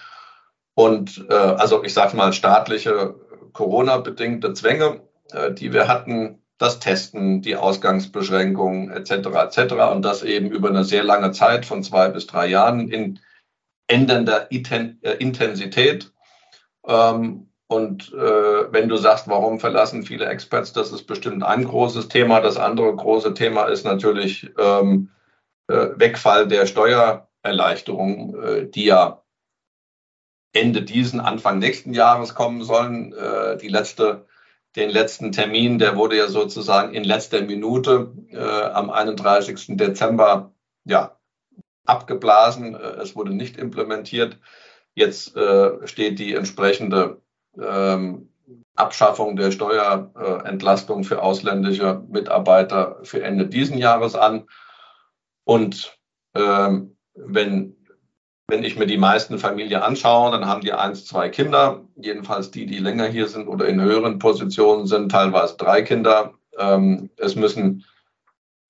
und 0.75 1.25
äh, 1.29 1.33
also 1.33 1.83
ich 1.83 1.93
sage 1.93 2.15
mal 2.15 2.33
staatliche 2.33 3.15
Corona-bedingte 3.53 4.53
Zwänge, 4.53 5.01
äh, 5.31 5.51
die 5.53 5.73
wir 5.73 5.87
hatten, 5.87 6.43
das 6.57 6.79
Testen, 6.79 7.41
die 7.41 7.55
Ausgangsbeschränkungen 7.55 8.91
etc. 8.91 9.11
etc. 9.11 9.73
und 9.91 10.03
das 10.03 10.23
eben 10.23 10.51
über 10.51 10.69
eine 10.69 10.83
sehr 10.83 11.03
lange 11.03 11.31
Zeit 11.31 11.65
von 11.65 11.83
zwei 11.83 12.09
bis 12.09 12.27
drei 12.27 12.47
Jahren 12.47 12.89
in 12.89 13.19
ändernder 13.87 14.51
äh, 14.51 15.17
Intensität. 15.17 16.13
Ähm, 16.87 17.49
und 17.67 18.13
äh, 18.13 18.71
wenn 18.71 18.89
du 18.89 18.97
sagst, 18.97 19.27
warum 19.27 19.59
verlassen 19.59 20.03
viele 20.03 20.25
Experts, 20.25 20.73
das 20.73 20.91
ist 20.91 21.03
bestimmt 21.03 21.43
ein 21.43 21.65
großes 21.65 22.09
Thema. 22.09 22.39
Das 22.39 22.57
andere 22.57 22.95
große 22.95 23.33
Thema 23.33 23.65
ist 23.65 23.85
natürlich 23.85 24.51
ähm, 24.59 25.09
äh, 25.67 25.89
Wegfall 25.95 26.47
der 26.47 26.67
Steuererleichterung, 26.67 28.43
äh, 28.43 28.67
die 28.67 28.85
ja 28.85 29.23
Ende 30.53 30.83
diesen, 30.83 31.19
Anfang 31.19 31.59
nächsten 31.59 31.93
Jahres 31.93 32.35
kommen 32.35 32.63
sollen. 32.63 33.13
Äh, 33.13 33.57
die 33.57 33.67
letzte 33.67 34.25
den 34.75 34.89
letzten 34.89 35.31
Termin, 35.31 35.79
der 35.79 35.95
wurde 35.95 36.17
ja 36.17 36.27
sozusagen 36.27 36.93
in 36.93 37.03
letzter 37.03 37.41
Minute 37.41 38.11
äh, 38.29 38.37
am 38.37 38.89
31. 38.89 39.77
Dezember 39.77 40.53
ja, 40.83 41.17
abgeblasen. 41.85 42.75
Äh, 42.75 43.01
es 43.01 43.15
wurde 43.15 43.33
nicht 43.33 43.57
implementiert. 43.57 44.37
Jetzt 44.93 45.35
äh, 45.35 45.87
steht 45.87 46.19
die 46.19 46.33
entsprechende 46.33 47.21
ähm, 47.61 48.29
Abschaffung 48.75 49.35
der 49.35 49.51
Steuerentlastung 49.51 51.03
für 51.03 51.21
ausländische 51.21 52.03
Mitarbeiter 52.09 52.99
für 53.03 53.23
Ende 53.23 53.47
diesen 53.47 53.77
Jahres 53.77 54.15
an. 54.15 54.47
Und 55.45 55.97
ähm, 56.35 56.97
wenn 57.13 57.75
wenn 58.47 58.63
ich 58.63 58.77
mir 58.77 58.85
die 58.85 58.97
meisten 58.97 59.39
Familien 59.39 59.81
anschaue, 59.81 60.31
dann 60.31 60.45
haben 60.45 60.61
die 60.61 60.73
eins, 60.73 61.05
zwei 61.05 61.29
Kinder, 61.29 61.81
jedenfalls 61.95 62.51
die, 62.51 62.67
die 62.67 62.77
länger 62.77 63.07
hier 63.07 63.27
sind 63.27 63.47
oder 63.47 63.67
in 63.67 63.81
höheren 63.81 64.19
Positionen 64.19 64.85
sind, 64.85 65.11
teilweise 65.11 65.57
drei 65.57 65.81
Kinder. 65.81 66.33
Ähm, 66.57 67.09
es 67.17 67.35
müssen 67.35 67.85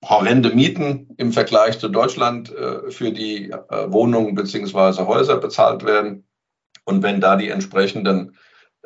horrende 0.02 0.50
Mieten 0.50 1.10
im 1.18 1.32
Vergleich 1.32 1.78
zu 1.78 1.88
Deutschland 1.88 2.54
äh, 2.54 2.90
für 2.90 3.12
die 3.12 3.50
äh, 3.50 3.92
Wohnungen 3.92 4.34
beziehungsweise 4.34 5.06
Häuser 5.06 5.36
bezahlt 5.36 5.84
werden. 5.84 6.26
Und 6.84 7.02
wenn 7.02 7.20
da 7.20 7.36
die 7.36 7.50
entsprechenden 7.50 8.36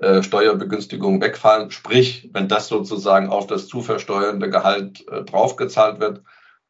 äh, 0.00 0.22
Steuerbegünstigungen 0.22 1.20
wegfallen, 1.20 1.70
sprich, 1.70 2.28
wenn 2.32 2.48
das 2.48 2.68
sozusagen 2.68 3.28
auf 3.28 3.46
das 3.46 3.68
zu 3.68 3.82
versteuernde 3.82 4.50
Gehalt 4.50 5.04
draufgezahlt 5.26 6.00
wird, 6.00 6.22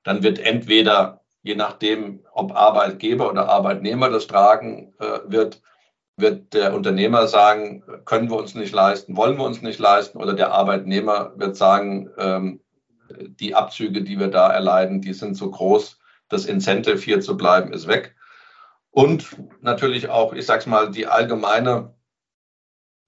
dann 0.03 0.23
wird 0.23 0.39
entweder 0.39 1.21
je 1.43 1.55
nachdem, 1.55 2.21
ob 2.33 2.55
Arbeitgeber 2.55 3.31
oder 3.31 3.49
Arbeitnehmer 3.49 4.11
das 4.11 4.27
tragen 4.27 4.93
äh, 4.99 5.21
wird, 5.27 5.63
wird 6.17 6.53
der 6.53 6.75
Unternehmer 6.75 7.27
sagen, 7.27 7.83
können 8.05 8.31
wir 8.31 8.37
uns 8.37 8.55
nicht 8.55 8.75
leisten, 8.75 9.17
wollen 9.17 9.39
wir 9.39 9.45
uns 9.45 9.63
nicht 9.63 9.79
leisten, 9.79 10.19
oder 10.19 10.35
der 10.35 10.53
Arbeitnehmer 10.53 11.33
wird 11.37 11.57
sagen, 11.57 12.11
ähm, 12.19 12.61
die 13.09 13.55
Abzüge, 13.55 14.03
die 14.03 14.19
wir 14.19 14.29
da 14.29 14.53
erleiden, 14.53 15.01
die 15.01 15.15
sind 15.15 15.35
so 15.35 15.51
groß, 15.51 15.99
das 16.29 16.45
Incentive 16.45 16.99
hier 16.99 17.21
zu 17.21 17.37
bleiben 17.37 17.73
ist 17.73 17.89
weg. 17.89 18.15
Und 18.91 19.37
natürlich 19.63 20.09
auch, 20.09 20.33
ich 20.33 20.47
sag's 20.47 20.67
mal, 20.67 20.91
die 20.91 21.07
allgemeine 21.07 21.95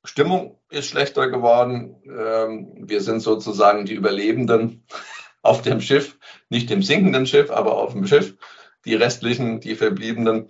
Stimmung 0.04 0.58
ist 0.70 0.88
schlechter 0.88 1.28
geworden. 1.28 1.96
Ähm, 2.06 2.72
wir 2.76 3.00
sind 3.00 3.20
sozusagen 3.20 3.84
die 3.84 3.94
Überlebenden 3.94 4.84
auf 5.42 5.62
dem 5.62 5.80
Schiff, 5.80 6.18
nicht 6.48 6.70
dem 6.70 6.82
sinkenden 6.82 7.26
Schiff, 7.26 7.50
aber 7.50 7.76
auf 7.76 7.92
dem 7.92 8.06
Schiff, 8.06 8.36
die 8.84 8.94
restlichen, 8.94 9.60
die 9.60 9.74
verbliebenen. 9.74 10.48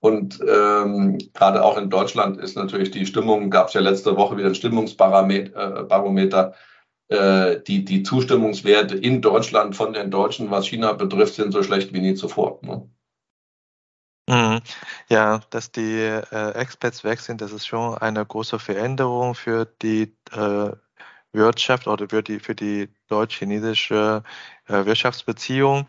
Und 0.00 0.40
ähm, 0.46 1.18
gerade 1.32 1.64
auch 1.64 1.78
in 1.78 1.90
Deutschland 1.90 2.38
ist 2.38 2.56
natürlich 2.56 2.90
die 2.90 3.06
Stimmung, 3.06 3.50
gab 3.50 3.68
es 3.68 3.74
ja 3.74 3.80
letzte 3.80 4.16
Woche 4.16 4.36
wieder 4.36 4.48
ein 4.48 4.54
Stimmungsbarometer. 4.54 6.54
Äh, 7.08 7.60
die, 7.66 7.84
die 7.84 8.02
Zustimmungswerte 8.02 8.96
in 8.96 9.22
Deutschland 9.22 9.76
von 9.76 9.92
den 9.92 10.10
Deutschen, 10.10 10.50
was 10.50 10.66
China 10.66 10.92
betrifft, 10.92 11.34
sind 11.34 11.52
so 11.52 11.62
schlecht 11.62 11.92
wie 11.92 12.00
nie 12.00 12.14
zuvor. 12.14 12.60
Ne? 12.62 12.88
Mhm. 14.28 14.60
Ja, 15.10 15.40
dass 15.50 15.70
die 15.70 15.98
äh, 16.00 16.50
Expats 16.54 17.04
weg 17.04 17.20
sind, 17.20 17.40
das 17.42 17.52
ist 17.52 17.66
schon 17.66 17.98
eine 17.98 18.24
große 18.24 18.58
Veränderung 18.58 19.34
für 19.34 19.66
die 19.82 20.16
äh, 20.32 20.72
Wirtschaft 21.32 21.86
oder 21.88 22.08
für 22.08 22.22
die, 22.22 22.40
für 22.40 22.54
die 22.54 22.88
deutsch-chinesische 23.08 24.22
äh, 24.68 24.84
Wirtschaftsbeziehung. 24.86 25.86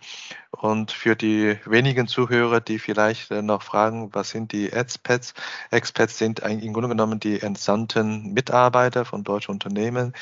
Und 0.57 0.91
für 0.91 1.15
die 1.15 1.57
wenigen 1.65 2.07
Zuhörer, 2.07 2.61
die 2.61 2.79
vielleicht 2.79 3.31
äh, 3.31 3.41
noch 3.41 3.61
fragen, 3.61 4.13
was 4.13 4.29
sind 4.29 4.51
die 4.51 4.71
Expats? 4.71 5.33
Expats 5.69 6.17
sind 6.17 6.39
im 6.39 6.73
Grunde 6.73 6.89
genommen 6.89 7.19
die 7.19 7.41
entsandten 7.41 8.33
Mitarbeiter 8.33 9.05
von 9.05 9.23
deutschen 9.23 9.51
Unternehmen, 9.51 10.13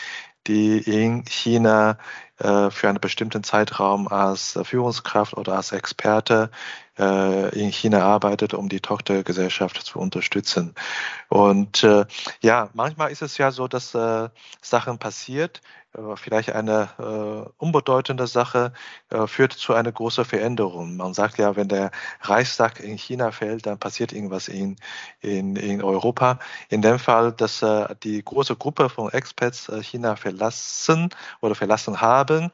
die 0.47 0.77
in 0.79 1.23
China 1.25 1.97
äh, 2.39 2.69
für 2.69 2.89
einen 2.89 2.99
bestimmten 2.99 3.43
Zeitraum 3.43 4.07
als 4.07 4.59
Führungskraft 4.63 5.35
oder 5.35 5.55
als 5.55 5.71
Experte 5.71 6.49
äh, 6.97 7.57
in 7.57 7.71
China 7.71 8.01
arbeitet, 8.01 8.53
um 8.53 8.67
die 8.69 8.81
Tochtergesellschaft 8.81 9.77
zu 9.85 9.99
unterstützen. 9.99 10.73
Und 11.29 11.87
ja, 12.41 12.69
manchmal 12.73 13.11
ist 13.11 13.21
es 13.21 13.37
ja 13.37 13.51
so, 13.51 13.67
dass 13.67 13.97
Sachen 14.61 14.99
passiert, 14.99 15.61
vielleicht 16.15 16.51
eine 16.51 17.51
unbedeutende 17.57 18.27
Sache 18.27 18.73
führt 19.25 19.53
zu 19.53 19.73
einer 19.73 19.91
großen 19.91 20.22
Veränderung. 20.25 20.97
Man 20.97 21.13
sagt 21.13 21.37
ja, 21.37 21.55
wenn 21.55 21.67
der 21.67 21.91
Reichstag 22.21 22.79
in 22.79 22.97
China 22.97 23.31
fällt, 23.31 23.65
dann 23.65 23.79
passiert 23.79 24.13
irgendwas 24.13 24.47
in, 24.47 24.75
in, 25.21 25.55
in 25.55 25.83
Europa. 25.83 26.39
In 26.69 26.81
dem 26.81 26.99
Fall, 26.99 27.31
dass 27.31 27.61
äh, 27.61 27.95
die 28.03 28.23
große 28.23 28.55
Gruppe 28.55 28.89
von 28.89 29.11
Expats 29.11 29.69
äh, 29.69 29.81
China 29.83 30.15
verlassen 30.15 31.09
oder 31.41 31.55
verlassen 31.55 32.01
haben, 32.01 32.51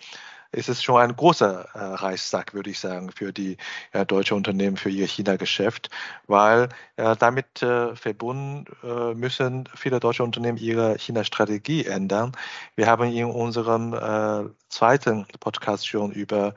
ist 0.51 0.69
es 0.69 0.81
schon 0.81 0.99
ein 0.99 1.15
großer 1.15 1.67
äh, 1.73 1.79
Reichstag, 1.79 2.53
würde 2.53 2.71
ich 2.71 2.79
sagen, 2.79 3.11
für 3.11 3.31
die 3.31 3.57
äh, 3.91 4.05
deutsche 4.05 4.33
Unternehmen, 4.33 4.77
für 4.77 4.89
ihr 4.89 5.05
China-Geschäft, 5.05 5.89
weil 6.27 6.69
äh, 6.95 7.15
damit 7.17 7.61
äh, 7.61 7.95
verbunden 7.95 8.65
äh, 8.83 9.13
müssen 9.13 9.69
viele 9.75 9.99
deutsche 9.99 10.23
Unternehmen 10.23 10.57
ihre 10.57 10.97
China-Strategie 10.97 11.85
ändern. 11.85 12.31
Wir 12.75 12.87
haben 12.87 13.11
in 13.11 13.25
unserem 13.25 13.93
äh, 13.93 14.49
zweiten 14.69 15.27
Podcast 15.39 15.87
schon 15.87 16.11
über 16.11 16.55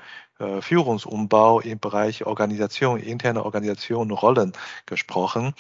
Führungsumbau 0.61 1.61
im 1.61 1.79
Bereich 1.79 2.27
Organisation, 2.27 2.99
interne 2.99 3.45
Organisation, 3.45 4.11
Rollen 4.11 4.53
gesprochen. 4.87 5.55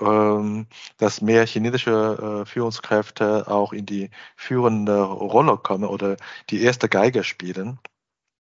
Ähm, 0.00 0.66
dass 0.96 1.20
mehr 1.20 1.46
chinesische 1.46 2.42
äh, 2.42 2.46
Führungskräfte 2.46 3.46
auch 3.48 3.74
in 3.74 3.84
die 3.84 4.10
führende 4.36 5.02
Rolle 5.02 5.58
kommen 5.58 5.84
oder 5.84 6.16
die 6.48 6.62
erste 6.62 6.88
Geige 6.88 7.24
spielen. 7.24 7.78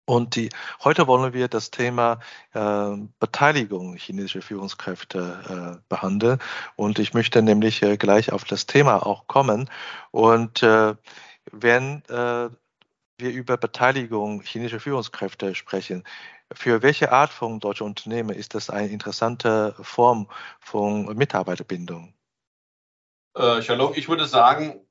Und 0.06 0.36
die, 0.36 0.50
heute 0.84 1.08
wollen 1.08 1.34
wir 1.34 1.48
das 1.48 1.72
Thema 1.72 2.20
äh, 2.54 2.98
Beteiligung 3.20 3.96
chinesischer 3.96 4.42
Führungskräfte 4.42 5.80
äh, 5.80 5.84
behandeln. 5.90 6.40
Und 6.76 7.00
ich 7.00 7.14
möchte 7.14 7.42
nämlich 7.42 7.82
äh, 7.82 7.98
gleich 7.98 8.32
auf 8.32 8.44
das 8.44 8.66
Thema 8.66 9.06
auch 9.06 9.28
kommen. 9.28 9.70
Und 10.12 10.62
äh, 10.62 10.96
wenn 11.52 12.04
äh, 12.10 12.50
wir 13.18 13.32
über 13.32 13.58
Beteiligung 13.58 14.42
chinesischer 14.42 14.80
Führungskräfte 14.80 15.56
sprechen, 15.56 16.04
für 16.54 16.82
welche 16.82 17.12
Art 17.12 17.32
von 17.32 17.60
deutschen 17.60 17.88
Unternehmen 17.88 18.36
ist 18.36 18.54
das 18.56 18.70
eine 18.70 18.90
interessante 18.90 19.76
Form 19.82 20.30
von 20.60 21.06
Mitarbeiterbindung? 21.16 22.14
Äh, 23.36 23.62
Shalom, 23.62 23.94
ich 23.96 24.08
würde 24.08 24.26
sagen, 24.26 24.82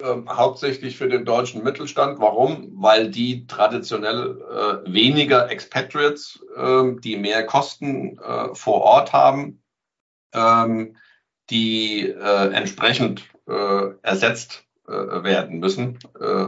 äh, 0.00 0.16
hauptsächlich 0.28 0.96
für 0.96 1.08
den 1.08 1.24
deutschen 1.24 1.62
Mittelstand. 1.62 2.18
Warum? 2.18 2.72
Weil 2.74 3.10
die 3.10 3.46
traditionell 3.46 4.40
äh, 4.40 4.92
weniger 4.92 5.50
Expatriates, 5.50 6.44
ähm, 6.56 7.00
die 7.00 7.16
mehr 7.16 7.46
Kosten 7.46 8.18
äh, 8.18 8.54
vor 8.54 8.80
Ort 8.82 9.12
haben, 9.12 9.62
ähm, 10.32 10.96
die 11.50 12.08
äh, 12.08 12.52
entsprechend 12.52 13.28
äh, 13.46 13.90
ersetzt 14.02 14.64
werden 14.86 15.60
müssen. 15.60 15.98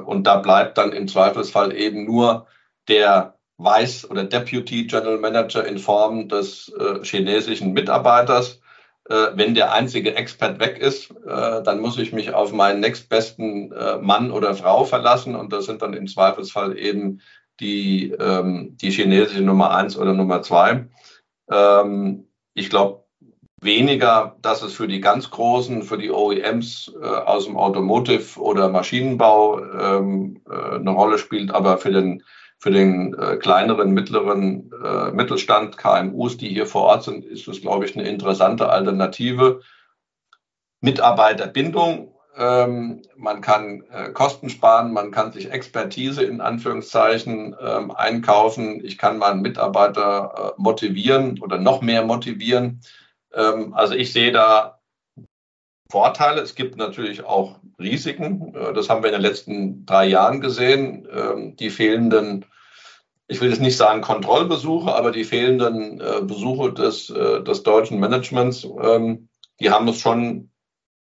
und 0.07 0.27
da 0.27 0.39
bleibt 0.39 0.77
dann 0.77 0.93
im 0.93 1.07
Zweifelsfall 1.07 1.75
eben 1.75 2.05
nur 2.05 2.47
der 2.89 3.35
Vice 3.59 4.11
oder 4.11 4.25
Deputy 4.25 4.87
General 4.87 5.19
Manager 5.19 5.65
in 5.67 5.79
Form 5.79 6.29
des 6.29 6.73
äh, 6.79 7.05
chinesischen 7.05 7.73
Mitarbeiters. 7.73 8.61
Äh, 9.09 9.29
wenn 9.35 9.55
der 9.55 9.73
einzige 9.73 10.17
Expert 10.17 10.59
weg 10.59 10.79
ist, 10.79 11.11
äh, 11.11 11.63
dann 11.63 11.81
muss 11.81 11.99
ich 11.99 12.13
mich 12.13 12.33
auf 12.33 12.53
meinen 12.53 12.81
nächstbesten 12.81 13.71
äh, 13.73 13.99
Mann 13.99 14.31
oder 14.31 14.55
Frau 14.55 14.85
verlassen 14.85 15.37
und 15.37 15.53
das 15.53 15.67
sind 15.67 15.83
dann 15.83 15.95
im 15.95 16.07
Zweifelsfall 16.07 16.79
eben 16.79 17.21
die, 17.61 18.11
ähm, 18.11 18.77
die 18.81 18.91
chinesische 18.91 19.43
Nummer 19.43 19.75
eins 19.75 19.97
oder 19.97 20.15
Nummer 20.15 20.43
zwei. 20.43 20.89
Ähm, 21.51 22.29
ich 22.55 22.71
glaube 22.71 23.04
weniger, 23.65 24.37
dass 24.43 24.63
es 24.63 24.75
für 24.75 24.87
die 24.87 25.01
ganz 25.01 25.31
Großen, 25.31 25.83
für 25.83 25.99
die 25.99 26.11
OEMs 26.11 26.93
äh, 27.01 27.07
aus 27.07 27.47
dem 27.47 27.57
Automotive 27.57 28.41
oder 28.41 28.69
Maschinenbau 28.69 29.61
ähm, 29.61 30.41
äh, 30.49 30.77
eine 30.77 30.91
Rolle 30.91 31.19
spielt, 31.19 31.51
aber 31.51 31.79
für 31.79 31.91
den 31.91 32.23
für 32.59 32.71
den 32.71 33.13
äh, 33.19 33.37
kleineren, 33.37 33.93
mittleren 33.93 34.71
äh, 34.83 35.11
Mittelstand, 35.11 35.77
KMUs, 35.77 36.39
die 36.39 36.49
hier 36.49 36.67
vor 36.67 36.85
Ort 36.85 37.03
sind, 37.05 37.27
ist 37.27 37.47
es, 37.47 37.61
glaube 37.61 37.85
ich, 37.85 37.95
eine 37.95 38.09
interessante 38.09 38.71
Alternative. 38.71 39.61
Mitarbeiterbindung. 40.81 42.15
Ähm, 42.37 43.03
man 43.17 43.43
kann 43.43 43.85
äh, 43.91 44.11
Kosten 44.13 44.49
sparen, 44.49 44.95
man 44.95 45.11
kann 45.11 45.33
sich 45.33 45.51
Expertise 45.51 46.25
in 46.25 46.41
Anführungszeichen 46.41 47.55
ähm, 47.61 47.91
einkaufen. 47.91 48.85
Ich 48.85 48.97
kann 48.97 49.19
meinen 49.19 49.43
Mitarbeiter 49.43 50.55
äh, 50.57 50.61
motivieren 50.61 51.39
oder 51.41 51.59
noch 51.59 51.83
mehr 51.83 52.05
motivieren. 52.05 52.81
Ähm, 53.35 53.75
also 53.75 53.95
ich 53.95 54.13
sehe 54.13 54.33
da 54.33 54.81
Vorteile. 55.91 56.41
Es 56.41 56.55
gibt 56.55 56.77
natürlich 56.77 57.25
auch 57.25 57.61
Risiken. 57.79 58.55
Äh, 58.55 58.73
das 58.73 58.89
haben 58.89 59.03
wir 59.03 59.11
in 59.11 59.21
den 59.21 59.31
letzten 59.31 59.87
drei 59.87 60.07
Jahren 60.07 60.41
gesehen. 60.41 61.09
Ähm, 61.13 61.57
die 61.57 61.71
fehlenden 61.71 62.47
ich 63.27 63.41
will 63.41 63.51
jetzt 63.51 63.61
nicht 63.61 63.77
sagen 63.77 64.03
Kontrollbesuche, 64.03 64.95
aber 64.95 65.11
die 65.11 65.25
fehlenden 65.25 66.01
äh, 66.01 66.21
Besuche 66.23 66.73
des, 66.73 67.11
äh, 67.11 67.43
des 67.43 67.63
deutschen 67.63 67.99
Managements, 67.99 68.65
ähm, 68.65 69.29
die 69.61 69.71
haben 69.71 69.89
es 69.89 69.99
schon 69.99 70.51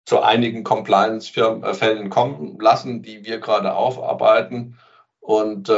zu 0.04 0.22
einigen 0.22 0.64
Compliance-Fällen 0.64 2.08
kommen 2.08 2.58
lassen, 2.58 3.02
die 3.02 3.24
wir 3.24 3.40
gerade 3.40 3.74
aufarbeiten. 3.74 4.78
Und 5.20 5.70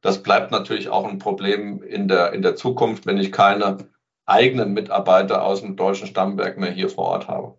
das 0.00 0.22
bleibt 0.22 0.52
natürlich 0.52 0.88
auch 0.88 1.04
ein 1.04 1.18
Problem 1.18 1.82
in 1.82 2.06
der, 2.06 2.32
in 2.32 2.42
der 2.42 2.54
Zukunft, 2.54 3.06
wenn 3.06 3.18
ich 3.18 3.32
keine 3.32 3.78
eigenen 4.26 4.74
Mitarbeiter 4.74 5.42
aus 5.44 5.62
dem 5.62 5.76
deutschen 5.76 6.06
Stammwerk 6.08 6.58
mehr 6.58 6.72
hier 6.72 6.90
vor 6.90 7.06
Ort 7.06 7.28
habe. 7.28 7.56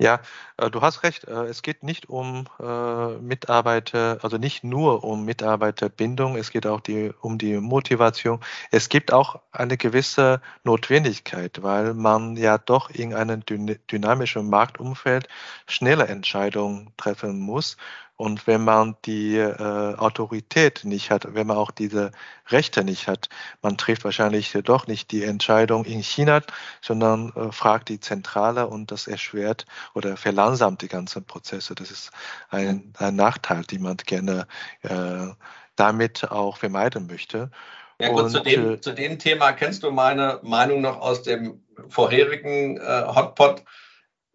Ja, 0.00 0.20
äh, 0.56 0.70
du 0.70 0.82
hast 0.82 1.04
recht. 1.04 1.24
Äh, 1.24 1.44
es 1.46 1.62
geht 1.62 1.84
nicht 1.84 2.08
um 2.08 2.46
äh, 2.58 3.16
Mitarbeiter, 3.18 4.18
also 4.22 4.38
nicht 4.38 4.64
nur 4.64 5.04
um 5.04 5.24
Mitarbeiterbindung, 5.24 6.36
es 6.36 6.50
geht 6.50 6.66
auch 6.66 6.80
die, 6.80 7.12
um 7.20 7.38
die 7.38 7.54
Motivation. 7.58 8.40
Es 8.72 8.88
gibt 8.88 9.12
auch 9.12 9.40
eine 9.52 9.76
gewisse 9.76 10.40
Notwendigkeit, 10.64 11.62
weil 11.62 11.94
man 11.94 12.36
ja 12.36 12.58
doch 12.58 12.90
in 12.90 13.14
einem 13.14 13.44
dynamischen 13.46 14.50
Marktumfeld 14.50 15.28
schnelle 15.68 16.08
Entscheidungen 16.08 16.90
treffen 16.96 17.38
muss. 17.38 17.76
Und 18.16 18.46
wenn 18.46 18.62
man 18.62 18.96
die 19.04 19.36
äh, 19.36 19.94
Autorität 19.96 20.84
nicht 20.84 21.10
hat, 21.10 21.34
wenn 21.34 21.48
man 21.48 21.56
auch 21.56 21.72
diese 21.72 22.12
Rechte 22.48 22.84
nicht 22.84 23.08
hat, 23.08 23.28
man 23.60 23.76
trifft 23.76 24.04
wahrscheinlich 24.04 24.52
doch 24.64 24.86
nicht 24.86 25.10
die 25.10 25.24
Entscheidung 25.24 25.84
in 25.84 26.00
China, 26.00 26.40
sondern 26.80 27.32
äh, 27.34 27.50
fragt 27.50 27.88
die 27.88 27.98
Zentrale 27.98 28.68
und 28.68 28.92
das 28.92 29.08
erschwert 29.08 29.66
oder 29.94 30.16
verlangsamt 30.16 30.82
die 30.82 30.88
ganzen 30.88 31.24
Prozesse. 31.24 31.74
Das 31.74 31.90
ist 31.90 32.12
ein, 32.50 32.92
ein 32.98 33.16
Nachteil, 33.16 33.64
den 33.64 33.82
man 33.82 33.96
gerne 33.96 34.46
äh, 34.82 35.26
damit 35.74 36.30
auch 36.30 36.58
vermeiden 36.58 37.08
möchte. 37.08 37.50
Ja 37.98 38.10
gut, 38.10 38.22
und, 38.22 38.30
zu, 38.30 38.40
dem, 38.40 38.80
zu 38.80 38.92
dem 38.92 39.18
Thema 39.18 39.52
kennst 39.52 39.82
du 39.82 39.90
meine 39.90 40.38
Meinung 40.42 40.80
noch 40.80 41.00
aus 41.00 41.22
dem 41.22 41.62
vorherigen 41.88 42.76
äh, 42.76 43.04
Hotpot 43.06 43.64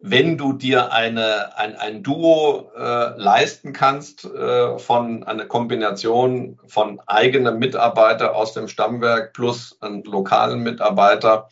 wenn 0.02 0.38
du 0.38 0.54
dir 0.54 0.92
eine, 0.92 1.56
ein, 1.58 1.76
ein 1.76 2.02
Duo 2.02 2.72
äh, 2.74 3.20
leisten 3.20 3.74
kannst 3.74 4.24
äh, 4.24 4.78
von 4.78 5.24
einer 5.24 5.44
Kombination 5.44 6.58
von 6.66 7.00
eigenem 7.06 7.58
Mitarbeiter 7.58 8.34
aus 8.34 8.54
dem 8.54 8.68
Stammwerk 8.68 9.34
plus 9.34 9.76
einem 9.82 10.02
lokalen 10.04 10.62
Mitarbeiter, 10.62 11.48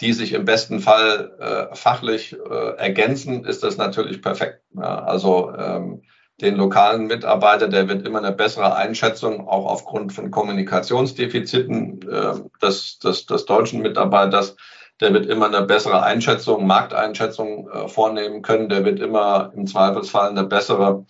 die 0.00 0.12
sich 0.12 0.32
im 0.32 0.44
besten 0.44 0.78
Fall 0.78 1.36
äh, 1.40 1.74
fachlich 1.74 2.34
äh, 2.34 2.76
ergänzen, 2.76 3.44
ist 3.44 3.64
das 3.64 3.76
natürlich 3.76 4.22
perfekt. 4.22 4.62
Ja, 4.74 5.04
also 5.04 5.52
ähm, 5.56 6.02
den 6.40 6.56
lokalen 6.56 7.06
Mitarbeiter, 7.06 7.68
der 7.68 7.88
wird 7.88 8.06
immer 8.06 8.18
eine 8.18 8.32
bessere 8.32 8.74
Einschätzung, 8.76 9.48
auch 9.48 9.66
aufgrund 9.66 10.12
von 10.12 10.30
Kommunikationsdefiziten 10.30 12.08
äh, 12.08 12.34
des, 12.60 13.00
des, 13.00 13.26
des 13.26 13.44
deutschen 13.44 13.82
Mitarbeiters 13.82 14.56
der 15.02 15.12
wird 15.12 15.26
immer 15.26 15.46
eine 15.46 15.62
bessere 15.62 16.02
Einschätzung, 16.02 16.66
Markteinschätzung 16.66 17.68
äh, 17.68 17.88
vornehmen 17.88 18.42
können, 18.42 18.68
der 18.68 18.84
wird 18.84 19.00
immer 19.00 19.52
im 19.54 19.66
Zweifelsfall 19.66 20.30
eine 20.30 20.44
bessere 20.44 21.04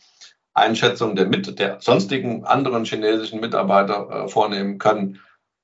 Einschätzung 0.55 1.15
der, 1.15 1.27
mit, 1.27 1.59
der 1.59 1.81
sonstigen 1.81 2.45
anderen 2.45 2.85
chinesischen 2.85 3.41
Mitarbeiter 3.41 4.25
äh, 4.25 4.29
vornehmen 4.29 4.79
können. 4.79 5.21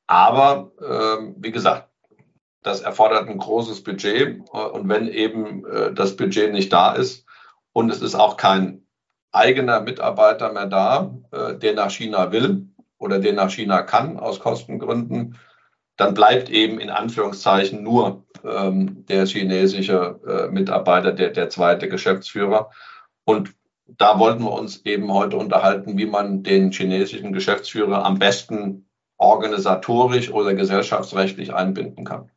Aber 0.07 0.73
äh, 0.81 1.33
wie 1.37 1.51
gesagt, 1.51 1.89
das 2.63 2.83
erfordert 2.83 3.29
ein 3.29 3.39
großes 3.39 3.83
Budget 3.83 4.41
äh, 4.53 4.59
und 4.59 4.89
wenn 4.89 5.09
eben 5.09 5.67
äh, 5.67 5.93
das 5.93 6.17
Budget 6.17 6.53
nicht 6.53 6.73
da 6.73 6.93
ist 6.93 7.25
und 7.73 7.91
es 7.91 8.03
ist 8.03 8.15
auch 8.15 8.37
kein 8.37 8.87
eigener 9.33 9.81
Mitarbeiter 9.81 10.53
mehr 10.53 10.67
da, 10.67 11.15
äh, 11.33 11.55
der 11.55 11.75
nach 11.75 11.91
China 11.91 12.31
will 12.31 12.69
oder 12.99 13.19
der 13.19 13.33
nach 13.33 13.51
China 13.51 13.83
kann 13.83 14.19
aus 14.19 14.41
Kostengründen, 14.41 15.39
dann 15.99 16.15
bleibt 16.15 16.49
eben 16.49 16.79
in 16.81 16.91
Anführungszeichen 16.91 17.83
nur 17.83 18.25
ähm, 18.45 19.05
der 19.07 19.27
chinesische 19.27 20.21
äh, 20.27 20.51
Mitarbeiter, 20.51 21.13
der, 21.13 21.31
der 21.31 21.51
zweite 21.51 21.89
Geschäftsführer. 21.89 22.71
Und 23.25 23.53
da 23.87 24.19
wollten 24.19 24.45
wir 24.45 24.53
uns 24.53 24.85
eben 24.87 25.13
heute 25.13 25.37
unterhalten, 25.37 25.99
wie 25.99 26.07
man 26.07 26.45
den 26.45 26.71
chinesischen 26.71 27.33
Geschäftsführer 27.33 28.05
am 28.05 28.19
besten 28.19 28.89
organisatorisch 29.17 30.31
oder 30.31 30.55
gesellschaftsrechtlich 30.55 31.53
einbinden 31.53 32.05
kann. 32.05 32.31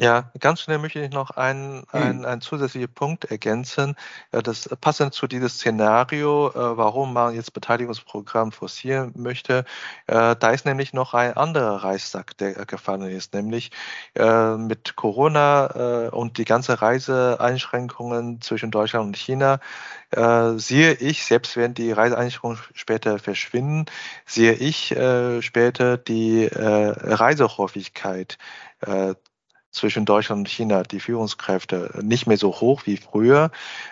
Ja, 0.00 0.30
ganz 0.38 0.60
schnell 0.60 0.78
möchte 0.78 1.00
ich 1.00 1.10
noch 1.10 1.30
einen, 1.30 1.84
hm. 1.90 2.02
einen, 2.02 2.24
einen 2.24 2.40
zusätzlichen 2.40 2.94
Punkt 2.94 3.24
ergänzen. 3.24 3.96
Ja, 4.32 4.42
das 4.42 4.68
passend 4.80 5.12
zu 5.12 5.26
diesem 5.26 5.48
Szenario, 5.48 6.50
äh, 6.50 6.76
warum 6.76 7.12
man 7.12 7.34
jetzt 7.34 7.52
Beteiligungsprogramm 7.52 8.52
forcieren 8.52 9.12
möchte. 9.16 9.64
Äh, 10.06 10.36
da 10.36 10.50
ist 10.52 10.66
nämlich 10.66 10.92
noch 10.92 11.14
ein 11.14 11.36
anderer 11.36 11.82
Reissack, 11.82 12.36
der 12.38 12.64
gefallen 12.64 13.10
ist, 13.10 13.34
nämlich 13.34 13.72
äh, 14.14 14.54
mit 14.54 14.94
Corona 14.94 16.06
äh, 16.06 16.10
und 16.10 16.38
die 16.38 16.44
ganze 16.44 16.80
Reiseeinschränkungen 16.80 18.40
zwischen 18.40 18.70
Deutschland 18.70 19.06
und 19.06 19.16
China 19.16 19.58
äh, 20.12 20.52
sehe 20.58 20.94
ich, 20.94 21.24
selbst 21.24 21.56
wenn 21.56 21.74
die 21.74 21.90
Reiseeinschränkungen 21.90 22.60
später 22.72 23.18
verschwinden, 23.18 23.86
sehe 24.26 24.52
ich 24.52 24.92
äh, 24.92 25.42
später 25.42 25.96
die 25.96 26.48
Reisehäufigkeit 26.52 28.38
zwischen 29.70 30.04
Deutschland 30.04 30.40
und 30.40 30.48
China, 30.48 30.82
die 30.82 31.00
Führungskräfte, 31.00 32.00
nicht 32.02 32.26
mehr 32.26 32.36
so 32.36 32.52
hoch 32.60 32.82
wie 32.86 32.96
früher. 32.96 33.50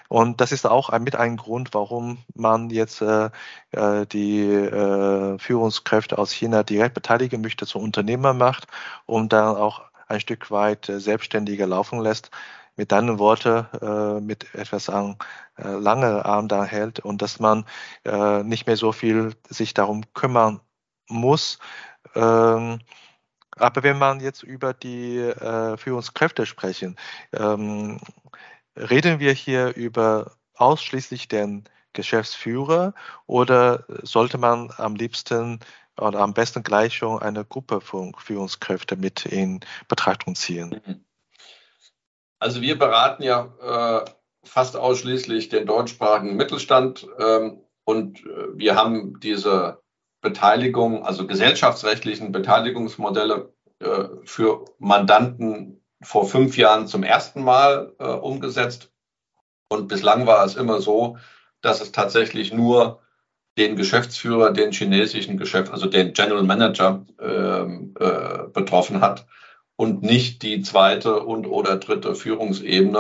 Und 0.09 0.41
das 0.41 0.53
ist 0.53 0.67
auch 0.67 0.97
mit 0.99 1.17
ein 1.17 1.37
Grund, 1.37 1.75
warum 1.75 2.19
man 2.35 2.71
jetzt 2.71 3.03
äh, 3.03 3.31
äh, 3.73 4.07
die 4.07 4.43
äh, 4.43 5.39
Führungskräfte 5.39 6.19
aus 6.19 6.33
China 6.33 6.63
direkt 6.63 6.95
beteiligen 6.95 7.43
möchte, 7.43 7.67
zum 7.67 7.83
Unternehmer 7.83 8.35
macht 8.35 8.67
und 9.07 9.33
dann 9.33 9.57
auch 9.57 9.83
ein 10.09 10.21
Stück 10.21 10.51
weit 10.51 10.89
äh, 10.89 11.01
selbstständiger 11.01 11.67
laufen 11.67 12.01
lässt. 12.01 12.31
Mit 12.79 12.93
deinen 12.93 13.19
Worten, 13.19 13.67
äh, 13.81 14.21
mit 14.21 14.55
etwas 14.55 14.91
an 14.91 15.17
äh, 15.57 15.69
lange 15.69 16.27
Arm 16.27 16.47
da 16.47 16.65
hält 16.65 17.01
und 17.01 17.23
dass 17.23 17.41
man 17.41 17.65
äh, 18.05 18.43
nicht 18.43 18.67
mehr 18.67 18.77
so 18.77 18.93
viel 18.93 19.35
sich 19.49 19.73
darum 19.73 20.05
kümmern 20.13 20.61
muss. 21.09 21.59
Ähm, 22.15 22.81
aber 23.57 23.83
wenn 23.83 23.99
man 23.99 24.21
jetzt 24.21 24.43
über 24.43 24.73
die 24.75 25.19
äh, 25.19 25.77
Führungskräfte 25.77 26.47
sprechen, 26.47 26.97
ähm, 27.33 28.01
reden 28.77 29.19
wir 29.21 29.33
hier 29.33 29.75
über 29.75 30.33
ausschließlich 30.55 31.29
den 31.29 31.65
Geschäftsführer 31.93 32.95
oder 33.27 33.85
sollte 34.03 34.39
man 34.39 34.73
am 34.77 34.95
liebsten 34.95 35.61
oder 35.99 36.21
am 36.21 36.35
besten 36.35 36.63
gleich 36.63 36.95
schon 36.95 37.21
eine 37.21 37.45
Gruppe 37.45 37.81
von 37.81 38.15
Führungskräften 38.19 39.01
mit 39.01 39.25
in 39.25 39.61
Betrachtung 39.89 40.35
ziehen? 40.35 40.81
Mhm. 40.87 41.05
Also 42.39 42.61
wir 42.61 42.79
beraten 42.79 43.23
ja 43.23 44.05
äh, 44.05 44.11
fast 44.45 44.77
ausschließlich 44.77 45.49
den 45.49 45.67
deutschsprachigen 45.67 46.37
Mittelstand 46.37 47.07
ähm, 47.19 47.63
und 47.85 48.21
äh, 48.27 48.49
wir 48.55 48.77
haben 48.77 49.19
diese 49.21 49.83
Beteiligung, 50.21 51.05
also 51.05 51.27
gesellschaftsrechtlichen 51.27 52.33
Beteiligungsmodelle 52.33 53.53
äh, 53.81 54.05
für 54.25 54.65
Mandanten 54.79 55.83
vor 56.03 56.27
fünf 56.27 56.57
Jahren 56.57 56.87
zum 56.87 57.03
ersten 57.03 57.43
Mal 57.43 57.95
äh, 57.99 58.05
umgesetzt. 58.07 58.93
Und 59.69 59.89
bislang 59.89 60.27
war 60.27 60.45
es 60.45 60.57
immer 60.57 60.81
so, 60.81 61.19
dass 61.61 61.81
es 61.81 61.93
tatsächlich 61.93 62.53
nur 62.53 63.01
den 63.59 63.77
Geschäftsführer, 63.77 64.53
den 64.53 64.73
chinesischen 64.73 65.39
Geschäft, 65.39 65.73
also 65.73 65.87
den 65.87 66.13
General 66.13 66.43
Manager 66.43 67.07
ähm, 67.21 67.95
äh, 67.99 68.49
betroffen 68.53 69.01
hat 69.01 69.27
und 69.77 70.03
nicht 70.03 70.43
die 70.43 70.63
zweite 70.63 71.21
und 71.21 71.47
oder 71.47 71.77
dritte 71.77 72.15
Führungsebene, 72.15 72.99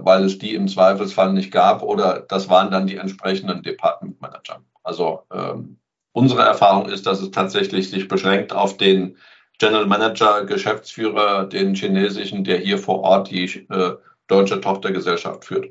äh, 0.00 0.04
weil 0.04 0.24
es 0.24 0.38
die 0.38 0.54
im 0.54 0.68
Zweifelsfall 0.68 1.32
nicht 1.32 1.52
gab 1.52 1.82
oder 1.82 2.20
das 2.20 2.48
waren 2.48 2.70
dann 2.70 2.86
die 2.86 2.96
entsprechenden 2.96 3.62
Department 3.62 4.20
Manager. 4.20 4.62
Also 4.82 5.22
ähm, 5.32 5.78
unsere 6.18 6.42
Erfahrung 6.42 6.88
ist, 6.88 7.06
dass 7.06 7.20
es 7.20 7.30
tatsächlich 7.30 7.90
sich 7.90 8.08
beschränkt 8.08 8.52
auf 8.52 8.76
den 8.76 9.16
General 9.58 9.86
Manager, 9.86 10.44
Geschäftsführer, 10.44 11.44
den 11.44 11.76
chinesischen, 11.76 12.42
der 12.42 12.58
hier 12.58 12.78
vor 12.78 13.00
Ort 13.02 13.30
die 13.30 13.44
äh, 13.70 13.96
deutsche 14.26 14.60
Tochtergesellschaft 14.60 15.44
führt. 15.44 15.70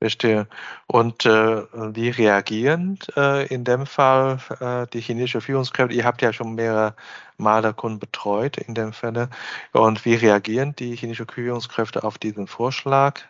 Verstehe. 0.00 0.48
Und 0.86 1.26
äh, 1.26 1.62
wie 1.94 2.08
reagieren 2.08 2.98
äh, 3.16 3.46
in 3.52 3.64
dem 3.64 3.86
Fall 3.86 4.38
äh, 4.60 4.86
die 4.92 5.00
chinesischen 5.00 5.42
Führungskräfte? 5.42 5.94
Ihr 5.94 6.04
habt 6.04 6.22
ja 6.22 6.32
schon 6.32 6.54
mehrere 6.54 6.94
Male 7.36 7.74
Kunden 7.74 7.98
betreut 7.98 8.56
in 8.56 8.74
dem 8.74 8.92
Fall. 8.92 9.28
Und 9.72 10.04
wie 10.04 10.14
reagieren 10.14 10.74
die 10.76 10.94
chinesischen 10.96 11.28
Führungskräfte 11.28 12.02
auf 12.04 12.18
diesen 12.18 12.46
Vorschlag? 12.46 13.20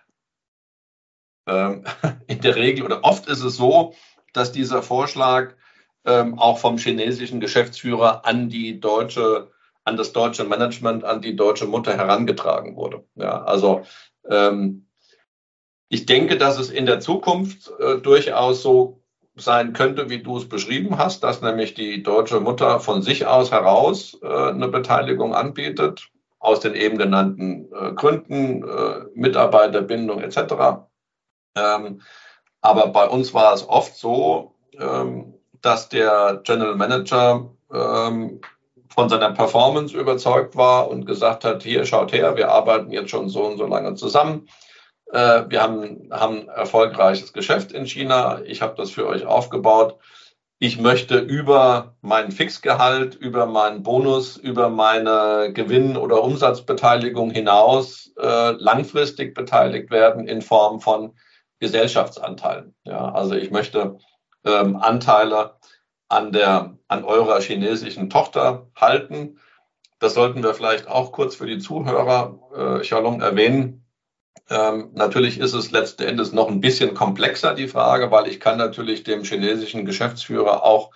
Ähm, 1.48 1.84
in 2.28 2.40
der 2.40 2.54
Regel 2.56 2.84
oder 2.84 3.02
oft 3.04 3.26
ist 3.26 3.42
es 3.42 3.56
so, 3.56 3.94
dass 4.32 4.52
dieser 4.52 4.82
Vorschlag 4.82 5.54
ähm, 6.04 6.38
auch 6.38 6.58
vom 6.58 6.78
chinesischen 6.78 7.40
Geschäftsführer 7.40 8.24
an 8.24 8.48
die 8.48 8.80
deutsche, 8.80 9.50
an 9.84 9.96
das 9.96 10.12
deutsche 10.12 10.44
Management, 10.44 11.04
an 11.04 11.20
die 11.20 11.36
deutsche 11.36 11.66
Mutter 11.66 11.96
herangetragen 11.96 12.76
wurde. 12.76 13.04
Ja, 13.14 13.42
also 13.44 13.82
ähm, 14.28 14.86
ich 15.88 16.06
denke, 16.06 16.38
dass 16.38 16.58
es 16.58 16.70
in 16.70 16.86
der 16.86 17.00
Zukunft 17.00 17.70
äh, 17.80 17.98
durchaus 17.98 18.62
so 18.62 19.02
sein 19.36 19.72
könnte, 19.72 20.10
wie 20.10 20.22
du 20.22 20.36
es 20.36 20.48
beschrieben 20.48 20.98
hast, 20.98 21.24
dass 21.24 21.42
nämlich 21.42 21.74
die 21.74 22.02
deutsche 22.02 22.40
Mutter 22.40 22.80
von 22.80 23.02
sich 23.02 23.26
aus 23.26 23.50
heraus 23.50 24.18
äh, 24.22 24.26
eine 24.26 24.68
Beteiligung 24.68 25.34
anbietet, 25.34 26.08
aus 26.38 26.60
den 26.60 26.74
eben 26.74 26.98
genannten 26.98 27.68
äh, 27.72 27.92
Gründen, 27.92 28.62
äh, 28.62 29.04
Mitarbeiterbindung 29.14 30.20
etc. 30.20 30.86
Ähm, 31.56 32.02
aber 32.60 32.88
bei 32.88 33.08
uns 33.08 33.34
war 33.34 33.54
es 33.54 33.68
oft 33.68 33.96
so, 33.96 34.54
ähm, 34.78 35.34
dass 35.62 35.88
der 35.88 36.40
General 36.44 36.76
Manager 36.76 37.50
ähm, 37.72 38.40
von 38.88 39.08
seiner 39.08 39.32
Performance 39.32 39.96
überzeugt 39.96 40.56
war 40.56 40.88
und 40.88 41.06
gesagt 41.06 41.44
hat, 41.44 41.62
hier 41.62 41.84
schaut 41.84 42.12
her, 42.12 42.36
wir 42.36 42.50
arbeiten 42.50 42.90
jetzt 42.90 43.10
schon 43.10 43.28
so 43.28 43.44
und 43.44 43.58
so 43.58 43.66
lange 43.66 43.94
zusammen 43.94 44.48
äh, 45.12 45.44
wir 45.48 45.62
haben, 45.62 46.08
haben 46.10 46.48
erfolgreiches 46.48 47.32
Geschäft 47.32 47.72
in 47.72 47.86
China. 47.86 48.40
Ich 48.44 48.62
habe 48.62 48.74
das 48.76 48.90
für 48.90 49.06
euch 49.06 49.26
aufgebaut. 49.26 49.98
Ich 50.58 50.78
möchte 50.78 51.18
über 51.18 51.96
mein 52.02 52.32
Fixgehalt, 52.32 53.14
über 53.14 53.46
meinen 53.46 53.82
Bonus, 53.82 54.36
über 54.36 54.68
meine 54.68 55.52
Gewinn- 55.54 55.96
oder 55.96 56.22
Umsatzbeteiligung 56.22 57.30
hinaus 57.30 58.12
äh, 58.20 58.50
langfristig 58.52 59.34
beteiligt 59.34 59.90
werden 59.90 60.28
in 60.28 60.42
Form 60.42 60.80
von 60.80 61.14
Gesellschaftsanteilen. 61.60 62.74
Ja, 62.84 63.12
also 63.12 63.34
ich 63.34 63.50
möchte 63.50 63.98
ähm, 64.44 64.76
Anteile 64.76 65.56
an 66.08 66.32
der 66.32 66.76
an 66.88 67.04
eurer 67.04 67.40
chinesischen 67.40 68.10
Tochter 68.10 68.66
halten. 68.74 69.38
Das 70.00 70.14
sollten 70.14 70.42
wir 70.42 70.54
vielleicht 70.54 70.88
auch 70.88 71.12
kurz 71.12 71.36
für 71.36 71.46
die 71.46 71.58
Zuhörer, 71.58 72.80
äh, 72.80 72.84
Shalom, 72.84 73.20
erwähnen. 73.20 73.84
Ähm, 74.48 74.90
natürlich 74.94 75.38
ist 75.38 75.52
es 75.52 75.70
letzten 75.70 76.02
Endes 76.02 76.32
noch 76.32 76.48
ein 76.48 76.60
bisschen 76.60 76.94
komplexer, 76.94 77.54
die 77.54 77.68
Frage, 77.68 78.10
weil 78.10 78.26
ich 78.26 78.40
kann 78.40 78.58
natürlich 78.58 79.04
dem 79.04 79.22
chinesischen 79.22 79.84
Geschäftsführer 79.84 80.64
auch 80.64 80.90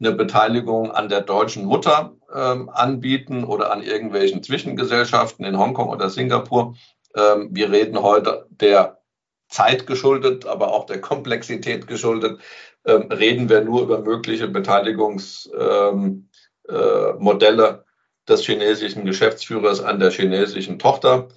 eine 0.00 0.12
Beteiligung 0.12 0.90
an 0.90 1.08
der 1.08 1.20
deutschen 1.20 1.64
Mutter 1.64 2.16
ähm, 2.34 2.68
anbieten 2.68 3.44
oder 3.44 3.72
an 3.72 3.82
irgendwelchen 3.82 4.42
Zwischengesellschaften 4.42 5.44
in 5.44 5.58
Hongkong 5.58 5.88
oder 5.88 6.10
Singapur. 6.10 6.74
Ähm, 7.14 7.50
wir 7.52 7.70
reden 7.70 8.02
heute 8.02 8.46
der 8.50 8.95
Zeit 9.48 9.86
geschuldet, 9.86 10.46
aber 10.46 10.72
auch 10.72 10.86
der 10.86 11.00
Komplexität 11.00 11.86
geschuldet, 11.86 12.40
ähm, 12.84 13.10
reden 13.10 13.48
wir 13.48 13.62
nur 13.62 13.82
über 13.82 14.00
mögliche 14.00 14.48
Beteiligungsmodelle 14.48 16.28
ähm, 16.68 17.78
äh, 17.78 17.78
des 18.28 18.44
chinesischen 18.44 19.04
Geschäftsführers 19.04 19.80
an 19.80 20.00
der 20.00 20.10
chinesischen 20.10 20.78
Tochter. 20.78 21.28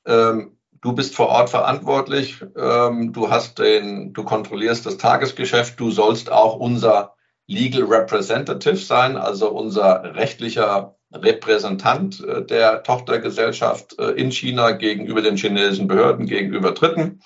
du 0.04 0.92
bist 0.92 1.14
vor 1.14 1.28
Ort 1.28 1.50
verantwortlich, 1.50 2.44
ähm, 2.56 3.12
du 3.12 3.30
hast 3.30 3.58
den, 3.58 4.12
du 4.12 4.24
kontrollierst 4.24 4.86
das 4.86 4.98
Tagesgeschäft, 4.98 5.80
du 5.80 5.90
sollst 5.90 6.30
auch 6.30 6.56
unser 6.56 7.14
Legal 7.48 7.84
Representative 7.84 8.76
sein, 8.76 9.16
also 9.16 9.50
unser 9.50 10.14
rechtlicher 10.14 10.98
Repräsentant 11.12 12.22
äh, 12.22 12.44
der 12.44 12.82
Tochtergesellschaft 12.82 13.98
äh, 13.98 14.10
in 14.10 14.30
China 14.30 14.72
gegenüber 14.72 15.22
den 15.22 15.36
chinesischen 15.36 15.88
Behörden, 15.88 16.26
gegenüber 16.26 16.72
Dritten. 16.72 17.22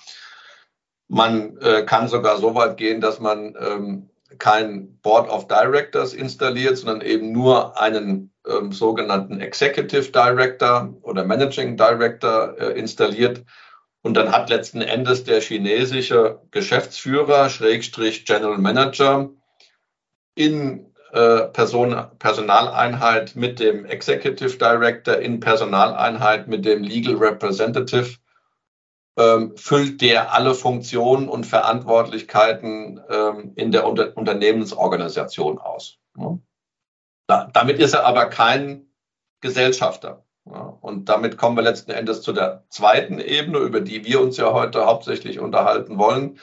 Man 1.09 1.57
äh, 1.57 1.83
kann 1.83 2.07
sogar 2.07 2.37
so 2.37 2.55
weit 2.55 2.77
gehen, 2.77 3.01
dass 3.01 3.19
man 3.19 3.55
ähm, 3.59 4.09
kein 4.39 4.97
Board 5.01 5.29
of 5.29 5.47
Directors 5.47 6.13
installiert, 6.13 6.77
sondern 6.77 7.01
eben 7.01 7.33
nur 7.33 7.79
einen 7.79 8.31
ähm, 8.47 8.71
sogenannten 8.71 9.41
Executive 9.41 10.11
Director 10.11 10.93
oder 11.01 11.25
Managing 11.25 11.77
Director 11.77 12.57
installiert. 12.75 13.43
Und 14.01 14.15
dann 14.15 14.31
hat 14.31 14.49
letzten 14.49 14.81
Endes 14.81 15.23
der 15.23 15.39
chinesische 15.39 16.41
Geschäftsführer, 16.49 17.49
Schrägstrich 17.49 18.25
General 18.25 18.57
Manager, 18.57 19.29
in 20.35 20.93
äh, 21.11 21.47
Person, 21.49 21.95
Personaleinheit 22.19 23.35
mit 23.35 23.59
dem 23.59 23.85
Executive 23.85 24.57
Director, 24.57 25.17
in 25.17 25.39
Personaleinheit 25.39 26.47
mit 26.47 26.65
dem 26.65 26.83
Legal 26.83 27.15
Representative, 27.15 28.17
ähm, 29.17 29.55
füllt 29.55 30.01
der 30.01 30.33
alle 30.33 30.55
Funktionen 30.55 31.29
und 31.29 31.45
Verantwortlichkeiten 31.45 32.99
ähm, 33.09 33.53
in 33.55 33.71
der 33.71 33.85
Unter 33.85 34.17
Unternehmensorganisation 34.17 35.59
aus. 35.59 35.99
Ja. 36.17 36.39
Da, 37.27 37.49
damit 37.53 37.79
ist 37.79 37.93
er 37.93 38.05
aber 38.05 38.25
kein 38.25 38.87
Gesellschafter. 39.41 40.25
Ja, 40.45 40.77
und 40.81 41.07
damit 41.07 41.37
kommen 41.37 41.55
wir 41.55 41.63
letzten 41.63 41.91
Endes 41.91 42.21
zu 42.21 42.33
der 42.33 42.65
zweiten 42.69 43.19
Ebene, 43.19 43.59
über 43.59 43.79
die 43.79 44.03
wir 44.03 44.19
uns 44.19 44.37
ja 44.37 44.51
heute 44.51 44.85
hauptsächlich 44.85 45.39
unterhalten 45.39 45.97
wollen. 45.97 46.39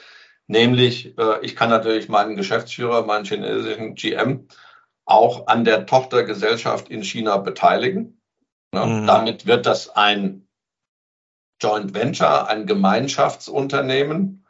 Nämlich, 0.51 1.17
äh, 1.17 1.39
ich 1.43 1.55
kann 1.55 1.69
natürlich 1.69 2.09
meinen 2.09 2.35
Geschäftsführer, 2.35 3.05
meinen 3.05 3.23
chinesischen 3.23 3.95
GM, 3.95 4.49
auch 5.05 5.47
an 5.47 5.63
der 5.63 5.85
Tochtergesellschaft 5.85 6.89
in 6.89 7.05
China 7.05 7.37
beteiligen. 7.37 8.21
Ja, 8.73 8.85
mhm. 8.85 9.07
Damit 9.07 9.45
wird 9.45 9.65
das 9.65 9.95
ein 9.95 10.45
Joint 11.61 11.93
Venture, 11.93 12.49
ein 12.49 12.65
Gemeinschaftsunternehmen. 12.65 14.45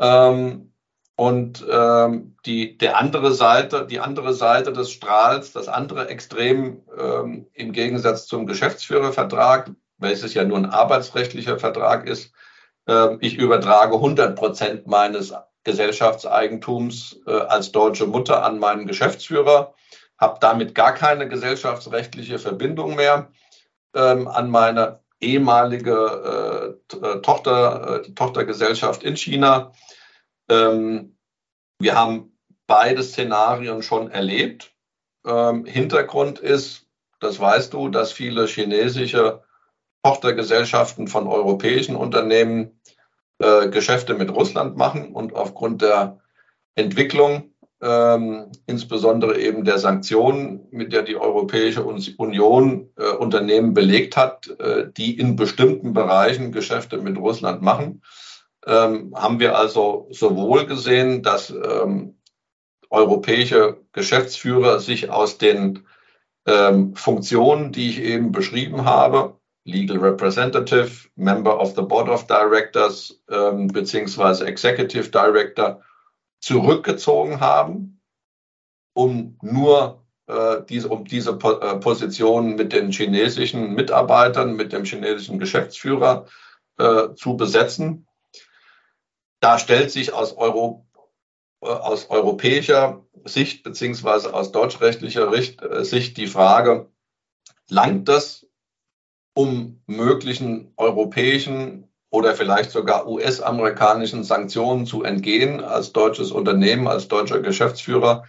Ähm, 0.00 0.72
und 1.14 1.64
ähm, 1.70 2.36
die, 2.44 2.76
der 2.76 2.98
andere 2.98 3.32
Seite, 3.32 3.86
die 3.86 4.00
andere 4.00 4.34
Seite 4.34 4.72
des 4.72 4.90
Strahls, 4.90 5.52
das 5.52 5.68
andere 5.68 6.08
Extrem 6.08 6.82
ähm, 6.98 7.46
im 7.52 7.70
Gegensatz 7.70 8.26
zum 8.26 8.46
Geschäftsführervertrag, 8.46 9.70
welches 9.98 10.34
ja 10.34 10.42
nur 10.42 10.58
ein 10.58 10.66
arbeitsrechtlicher 10.66 11.60
Vertrag 11.60 12.08
ist, 12.08 12.32
ich 13.20 13.36
übertrage 13.36 13.94
100 13.96 14.34
Prozent 14.34 14.86
meines 14.86 15.34
Gesellschaftseigentums 15.64 17.20
äh, 17.26 17.32
als 17.32 17.72
deutsche 17.72 18.06
Mutter 18.06 18.42
an 18.42 18.58
meinen 18.58 18.86
Geschäftsführer, 18.86 19.74
habe 20.16 20.38
damit 20.40 20.74
gar 20.74 20.94
keine 20.94 21.28
gesellschaftsrechtliche 21.28 22.38
Verbindung 22.38 22.96
mehr 22.96 23.30
ähm, 23.94 24.26
an 24.26 24.50
meine 24.50 25.00
ehemalige 25.20 26.78
äh, 26.90 27.20
Tochter, 27.20 28.02
äh, 28.06 28.12
Tochtergesellschaft 28.14 29.02
in 29.02 29.16
China 29.16 29.72
ähm, 30.48 31.16
wir 31.78 31.94
haben 31.94 32.32
beide 32.66 33.02
Szenarien 33.02 33.82
schon 33.82 34.10
erlebt. 34.10 34.72
Ähm, 35.24 35.64
Hintergrund 35.64 36.38
ist, 36.38 36.86
das 37.20 37.38
weißt 37.38 37.72
du, 37.72 37.88
dass 37.88 38.12
viele 38.12 38.46
chinesische 38.46 39.42
Tochtergesellschaften 40.08 41.06
von 41.06 41.26
europäischen 41.26 41.94
Unternehmen 41.94 42.80
äh, 43.40 43.68
Geschäfte 43.68 44.14
mit 44.14 44.34
Russland 44.34 44.74
machen 44.74 45.12
und 45.12 45.34
aufgrund 45.34 45.82
der 45.82 46.20
Entwicklung 46.74 47.52
ähm, 47.82 48.50
insbesondere 48.66 49.38
eben 49.38 49.64
der 49.64 49.78
Sanktionen, 49.78 50.66
mit 50.70 50.94
der 50.94 51.02
die 51.02 51.16
Europäische 51.16 51.84
Union 51.84 52.88
äh, 52.96 53.10
Unternehmen 53.10 53.74
belegt 53.74 54.16
hat, 54.16 54.48
äh, 54.58 54.86
die 54.96 55.18
in 55.18 55.36
bestimmten 55.36 55.92
Bereichen 55.92 56.52
Geschäfte 56.52 56.96
mit 56.96 57.18
Russland 57.18 57.60
machen, 57.60 58.02
ähm, 58.66 59.12
haben 59.14 59.40
wir 59.40 59.58
also 59.58 60.08
sowohl 60.10 60.64
gesehen, 60.64 61.22
dass 61.22 61.50
ähm, 61.50 62.16
europäische 62.88 63.82
Geschäftsführer 63.92 64.80
sich 64.80 65.10
aus 65.10 65.36
den 65.36 65.86
ähm, 66.46 66.94
Funktionen, 66.96 67.72
die 67.72 67.90
ich 67.90 68.00
eben 68.00 68.32
beschrieben 68.32 68.86
habe, 68.86 69.37
Legal 69.68 69.98
Representative, 69.98 71.08
Member 71.16 71.60
of 71.60 71.74
the 71.74 71.82
Board 71.82 72.08
of 72.08 72.26
Directors 72.26 73.22
ähm, 73.28 73.68
beziehungsweise 73.68 74.46
Executive 74.46 75.10
Director, 75.10 75.82
zurückgezogen 76.40 77.40
haben, 77.40 78.00
um 78.94 79.36
nur 79.42 80.06
äh, 80.26 80.62
diese, 80.68 80.88
um 80.88 81.04
diese 81.04 81.36
po 81.36 81.52
äh, 81.52 81.78
Position 81.78 82.54
mit 82.54 82.72
den 82.72 82.92
chinesischen 82.92 83.74
Mitarbeitern, 83.74 84.56
mit 84.56 84.72
dem 84.72 84.84
chinesischen 84.84 85.38
Geschäftsführer 85.38 86.26
äh, 86.78 87.14
zu 87.14 87.36
besetzen. 87.36 88.06
Da 89.40 89.58
stellt 89.58 89.90
sich 89.90 90.12
aus, 90.14 90.36
Euro, 90.36 90.86
äh, 91.60 91.66
aus 91.66 92.08
europäischer 92.08 93.04
Sicht 93.24 93.64
beziehungsweise 93.64 94.32
aus 94.32 94.50
deutschrechtlicher 94.52 95.30
Richt, 95.30 95.62
äh, 95.62 95.84
Sicht 95.84 96.16
die 96.16 96.26
Frage, 96.26 96.90
langt 97.68 98.08
das, 98.08 98.47
um 99.34 99.80
möglichen 99.86 100.72
europäischen 100.76 101.88
oder 102.10 102.34
vielleicht 102.34 102.70
sogar 102.70 103.06
US-amerikanischen 103.06 104.24
Sanktionen 104.24 104.86
zu 104.86 105.02
entgehen 105.02 105.62
als 105.62 105.92
deutsches 105.92 106.32
Unternehmen, 106.32 106.88
als 106.88 107.08
deutscher 107.08 107.40
Geschäftsführer, 107.40 108.24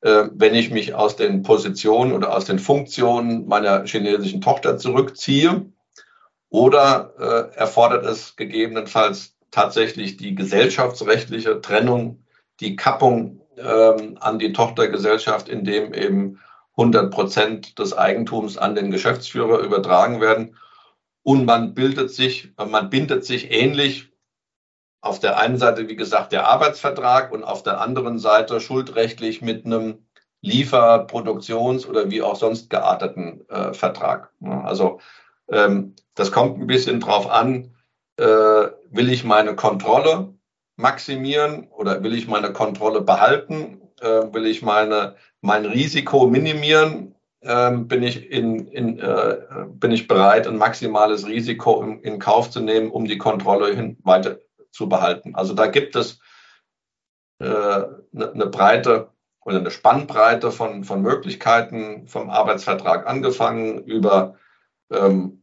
äh, 0.00 0.24
wenn 0.32 0.54
ich 0.54 0.70
mich 0.70 0.94
aus 0.94 1.16
den 1.16 1.42
Positionen 1.42 2.12
oder 2.12 2.34
aus 2.34 2.44
den 2.44 2.58
Funktionen 2.58 3.46
meiner 3.46 3.84
chinesischen 3.84 4.40
Tochter 4.40 4.78
zurückziehe? 4.78 5.66
Oder 6.48 7.14
äh, 7.18 7.56
erfordert 7.56 8.04
es 8.04 8.34
gegebenenfalls 8.34 9.36
tatsächlich 9.52 10.16
die 10.16 10.34
gesellschaftsrechtliche 10.34 11.60
Trennung, 11.60 12.24
die 12.58 12.74
Kappung 12.74 13.40
ähm, 13.56 14.18
an 14.20 14.38
die 14.38 14.52
Tochtergesellschaft, 14.52 15.48
in 15.48 15.64
dem 15.64 15.94
eben 15.94 16.40
100 16.80 17.10
Prozent 17.12 17.78
des 17.78 17.96
Eigentums 17.96 18.56
an 18.56 18.74
den 18.74 18.90
Geschäftsführer 18.90 19.58
übertragen 19.60 20.20
werden? 20.20 20.56
Und 21.22 21.44
man 21.44 21.74
bildet 21.74 22.10
sich, 22.10 22.52
man 22.56 22.88
bindet 22.88 23.24
sich 23.24 23.50
ähnlich 23.50 24.10
auf 25.02 25.20
der 25.20 25.38
einen 25.38 25.58
Seite, 25.58 25.88
wie 25.88 25.96
gesagt, 25.96 26.32
der 26.32 26.46
Arbeitsvertrag 26.46 27.32
und 27.32 27.44
auf 27.44 27.62
der 27.62 27.80
anderen 27.80 28.18
Seite 28.18 28.60
schuldrechtlich 28.60 29.42
mit 29.42 29.64
einem 29.64 30.06
Liefer-, 30.42 31.06
Produktions- 31.06 31.86
oder 31.86 32.10
wie 32.10 32.22
auch 32.22 32.36
sonst 32.36 32.70
gearteten 32.70 33.46
äh, 33.48 33.74
Vertrag. 33.74 34.32
Also 34.40 35.00
ähm, 35.48 35.94
das 36.14 36.32
kommt 36.32 36.58
ein 36.58 36.66
bisschen 36.66 37.00
drauf 37.00 37.30
an, 37.30 37.74
äh, 38.16 38.24
will 38.24 39.10
ich 39.10 39.24
meine 39.24 39.54
Kontrolle 39.54 40.34
maximieren 40.76 41.68
oder 41.68 42.02
will 42.02 42.14
ich 42.14 42.26
meine 42.26 42.52
Kontrolle 42.52 43.02
behalten? 43.02 43.79
Äh, 44.00 44.32
will 44.32 44.46
ich 44.46 44.62
meine, 44.62 45.16
mein 45.40 45.66
Risiko 45.66 46.26
minimieren 46.26 47.14
ähm, 47.42 47.88
bin, 47.88 48.02
ich 48.02 48.30
in, 48.30 48.66
in, 48.68 48.98
äh, 48.98 49.38
bin 49.68 49.92
ich 49.92 50.08
bereit, 50.08 50.46
ein 50.46 50.56
maximales 50.56 51.26
Risiko 51.26 51.82
in, 51.82 52.00
in, 52.00 52.18
Kauf 52.18 52.50
zu 52.50 52.60
nehmen, 52.60 52.90
um 52.90 53.06
die 53.06 53.18
Kontrolle 53.18 53.74
hin 53.74 53.96
weiter 54.02 54.38
zu 54.70 54.88
behalten. 54.88 55.34
Also 55.34 55.54
da 55.54 55.66
gibt 55.66 55.96
es 55.96 56.20
äh, 57.40 57.44
eine, 57.44 58.32
eine 58.32 58.46
breite 58.46 59.10
oder 59.44 59.58
eine 59.58 59.70
Spannbreite 59.70 60.50
von, 60.50 60.84
von 60.84 61.02
Möglichkeiten 61.02 62.06
vom 62.06 62.30
Arbeitsvertrag 62.30 63.06
angefangen 63.06 63.84
über 63.84 64.36
ähm, 64.90 65.42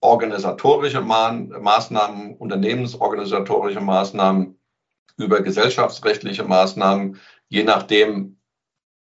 organisatorische 0.00 1.00
Maßnahmen, 1.00 2.36
unternehmensorganisatorische 2.36 3.80
Maßnahmen, 3.80 4.58
über 5.16 5.40
gesellschaftsrechtliche 5.42 6.42
Maßnahmen, 6.42 7.20
je 7.52 7.62
nachdem, 7.64 8.38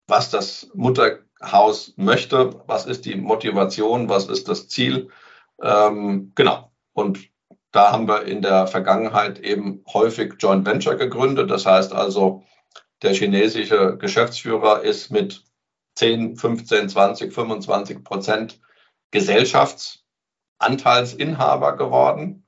was 0.09 0.31
das 0.31 0.68
Mutter 0.74 1.20
Haus 1.40 1.94
möchte, 1.96 2.61
was 2.66 2.87
ist 2.87 3.05
die 3.05 3.14
Motivation, 3.14 4.09
was 4.09 4.26
ist 4.26 4.48
das 4.48 4.66
Ziel. 4.68 5.11
Ähm, 5.62 6.33
genau. 6.35 6.72
Und 6.92 7.20
da 7.70 7.92
haben 7.92 8.09
wir 8.09 8.24
in 8.24 8.42
der 8.42 8.66
Vergangenheit 8.66 9.38
eben 9.38 9.85
häufig 9.92 10.35
Joint 10.40 10.66
Venture 10.66 10.96
gegründet. 10.96 11.52
Das 11.52 11.66
heißt 11.66 11.92
also, 11.92 12.42
der 13.02 13.14
chinesische 13.14 13.96
Geschäftsführer 13.96 14.83
ist 14.83 15.11
mit 15.11 15.44
10, 15.94 16.37
15, 16.37 16.88
20, 16.88 17.33
25 17.33 18.02
Prozent 18.02 18.61
Gesellschaftsanteilsinhaber 19.12 21.76
geworden. 21.76 22.44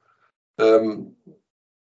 Ähm, 0.58 1.16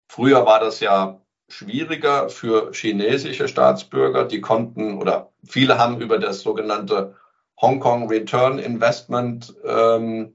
früher 0.10 0.45
war 0.45 0.60
das 0.60 0.81
ja 0.81 1.24
schwieriger 1.49 2.29
für 2.29 2.71
chinesische 2.73 3.47
Staatsbürger. 3.47 4.25
Die 4.25 4.41
konnten 4.41 4.97
oder 4.97 5.31
viele 5.43 5.77
haben 5.77 6.01
über 6.01 6.17
das 6.17 6.41
sogenannte 6.41 7.15
Hongkong 7.62 8.10
Return 8.10 8.60
Investment 8.60 9.53
ähm, 9.63 10.34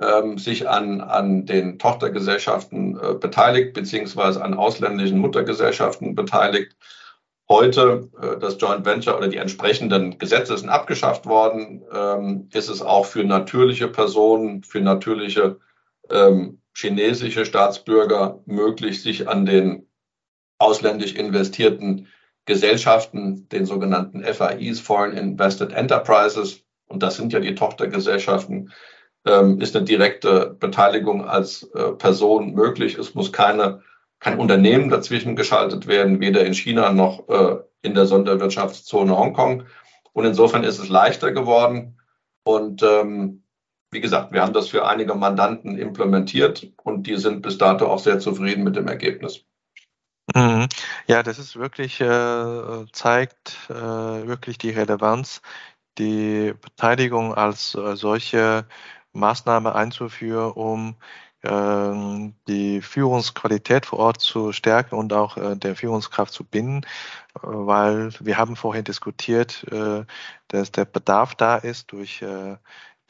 ähm, 0.00 0.38
sich 0.38 0.68
an, 0.68 1.00
an 1.00 1.46
den 1.46 1.78
Tochtergesellschaften 1.78 2.98
äh, 2.98 3.14
beteiligt, 3.14 3.74
beziehungsweise 3.74 4.42
an 4.42 4.54
ausländischen 4.54 5.18
Muttergesellschaften 5.18 6.14
beteiligt. 6.14 6.76
Heute, 7.48 8.08
äh, 8.20 8.38
das 8.38 8.56
Joint 8.60 8.86
Venture 8.86 9.16
oder 9.16 9.28
die 9.28 9.36
entsprechenden 9.36 10.18
Gesetze 10.18 10.56
sind 10.56 10.68
abgeschafft 10.68 11.26
worden, 11.26 11.82
ähm, 11.92 12.48
ist 12.52 12.68
es 12.68 12.82
auch 12.82 13.06
für 13.06 13.24
natürliche 13.24 13.88
Personen, 13.88 14.62
für 14.62 14.80
natürliche 14.80 15.58
ähm, 16.10 16.60
chinesische 16.74 17.44
Staatsbürger 17.44 18.40
möglich, 18.46 19.02
sich 19.02 19.28
an 19.28 19.44
den 19.44 19.89
ausländisch 20.60 21.14
investierten 21.14 22.06
Gesellschaften, 22.44 23.48
den 23.48 23.66
sogenannten 23.66 24.22
FIEs, 24.22 24.80
Foreign 24.80 25.16
Invested 25.16 25.72
Enterprises, 25.72 26.64
und 26.86 27.02
das 27.02 27.16
sind 27.16 27.32
ja 27.32 27.40
die 27.40 27.54
Tochtergesellschaften, 27.54 28.72
ähm, 29.24 29.60
ist 29.60 29.76
eine 29.76 29.84
direkte 29.84 30.56
Beteiligung 30.58 31.26
als 31.26 31.62
äh, 31.74 31.92
Person 31.92 32.52
möglich. 32.52 32.98
Es 32.98 33.14
muss 33.14 33.32
keine, 33.32 33.82
kein 34.18 34.38
Unternehmen 34.38 34.88
dazwischen 34.88 35.36
geschaltet 35.36 35.86
werden, 35.86 36.20
weder 36.20 36.44
in 36.44 36.54
China 36.54 36.92
noch 36.92 37.28
äh, 37.28 37.58
in 37.82 37.94
der 37.94 38.06
Sonderwirtschaftszone 38.06 39.16
Hongkong. 39.16 39.64
Und 40.12 40.24
insofern 40.24 40.64
ist 40.64 40.78
es 40.78 40.88
leichter 40.88 41.32
geworden. 41.32 41.98
Und 42.42 42.82
ähm, 42.82 43.44
wie 43.90 44.00
gesagt, 44.00 44.32
wir 44.32 44.42
haben 44.42 44.52
das 44.52 44.68
für 44.68 44.86
einige 44.86 45.14
Mandanten 45.14 45.78
implementiert 45.78 46.72
und 46.82 47.06
die 47.06 47.16
sind 47.16 47.42
bis 47.42 47.58
dato 47.58 47.86
auch 47.86 47.98
sehr 47.98 48.18
zufrieden 48.18 48.64
mit 48.64 48.76
dem 48.76 48.88
Ergebnis. 48.88 49.44
Mhm. 50.34 50.68
Ja, 51.08 51.22
das 51.22 51.38
ist 51.38 51.56
wirklich, 51.56 52.00
äh, 52.00 52.84
zeigt 52.92 53.56
äh, 53.68 53.74
wirklich 53.74 54.58
die 54.58 54.70
Relevanz, 54.70 55.42
die 55.98 56.54
Beteiligung 56.60 57.34
als 57.34 57.74
äh, 57.74 57.96
solche 57.96 58.66
Maßnahme 59.12 59.74
einzuführen, 59.74 60.52
um 60.52 60.96
ähm, 61.42 62.34
die 62.48 62.80
Führungsqualität 62.82 63.86
vor 63.86 63.98
Ort 64.00 64.20
zu 64.20 64.52
stärken 64.52 64.94
und 64.96 65.12
auch 65.12 65.36
äh, 65.36 65.56
der 65.56 65.74
Führungskraft 65.76 66.32
zu 66.32 66.44
binden, 66.44 66.82
weil 67.42 68.10
wir 68.20 68.36
haben 68.38 68.56
vorhin 68.56 68.84
diskutiert, 68.84 69.64
äh, 69.72 70.04
dass 70.48 70.72
der 70.72 70.84
Bedarf 70.84 71.34
da 71.34 71.56
ist 71.56 71.92
durch 71.92 72.22
äh, 72.22 72.56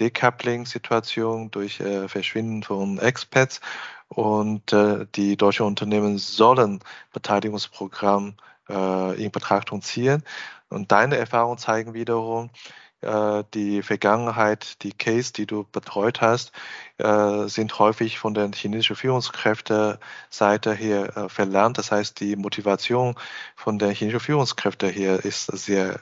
Decoupling-Situation, 0.01 1.51
durch 1.51 1.77
Verschwinden 2.07 2.63
von 2.63 2.99
Expats 2.99 3.61
und 4.11 4.73
äh, 4.73 5.07
die 5.15 5.37
deutschen 5.37 5.67
Unternehmen 5.67 6.19
sollen 6.19 6.81
Beteiligungsprogramm 7.13 8.35
äh, 8.69 9.23
in 9.25 9.31
Betrachtung 9.31 9.83
ziehen. 9.83 10.25
Und 10.69 10.93
deine 10.93 11.17
Erfahrungen 11.17 11.59
zeigen 11.59 11.95
wiederum, 11.95 12.51
äh, 13.03 13.45
die 13.55 13.83
Vergangenheit, 13.83 14.83
die 14.83 14.93
Case, 14.93 15.33
die 15.33 15.47
du 15.47 15.65
betreut 15.65 16.21
hast, 16.21 16.53
äh, 16.99 17.47
sind 17.47 17.79
häufig 17.79 18.19
von 18.19 18.35
der 18.35 18.51
chinesischen 18.53 18.97
Führungskräfte-Seite 18.97 20.75
her 20.75 21.17
äh, 21.17 21.29
verlernt. 21.29 21.79
Das 21.79 21.93
heißt, 21.93 22.21
die 22.21 22.37
Motivation 22.37 23.15
von 23.57 23.79
der 23.79 23.91
chinesischen 23.93 24.21
Führungskräfte 24.21 24.89
her 24.89 25.25
ist 25.25 25.47
sehr 25.47 26.01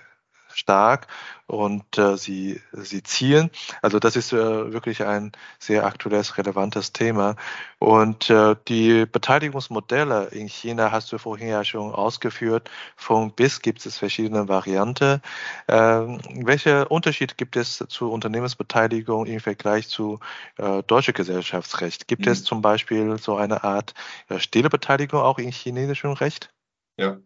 stark 0.58 1.06
und 1.46 1.96
äh, 1.96 2.16
sie, 2.16 2.60
sie 2.72 3.02
zielen. 3.02 3.50
Also 3.80 3.98
das 3.98 4.16
ist 4.16 4.32
äh, 4.32 4.72
wirklich 4.72 5.02
ein 5.04 5.32
sehr 5.58 5.86
aktuelles, 5.86 6.36
relevantes 6.36 6.92
Thema. 6.92 7.36
Und 7.78 8.28
äh, 8.28 8.54
die 8.68 9.06
Beteiligungsmodelle 9.06 10.26
in 10.26 10.46
China 10.48 10.92
hast 10.92 11.10
du 11.12 11.18
vorhin 11.18 11.48
ja 11.48 11.64
schon 11.64 11.94
ausgeführt. 11.94 12.70
Von 12.96 13.32
bis 13.32 13.62
gibt 13.62 13.86
es 13.86 13.96
verschiedene 13.96 14.48
Varianten. 14.48 15.22
Ähm, 15.68 16.20
welche 16.44 16.88
Unterschied 16.88 17.38
gibt 17.38 17.56
es 17.56 17.84
zu 17.88 18.10
Unternehmensbeteiligung 18.10 19.26
im 19.26 19.40
Vergleich 19.40 19.88
zu 19.88 20.20
äh, 20.58 20.82
deutschem 20.82 21.14
Gesellschaftsrecht? 21.14 22.08
Gibt 22.08 22.26
mhm. 22.26 22.32
es 22.32 22.44
zum 22.44 22.60
Beispiel 22.60 23.16
so 23.18 23.36
eine 23.36 23.64
Art 23.64 23.94
äh, 24.28 24.38
stille 24.38 24.68
Beteiligung 24.68 25.20
auch 25.20 25.38
in 25.38 25.50
chinesischem 25.50 26.12
Recht? 26.12 26.52
Ja, 26.98 27.18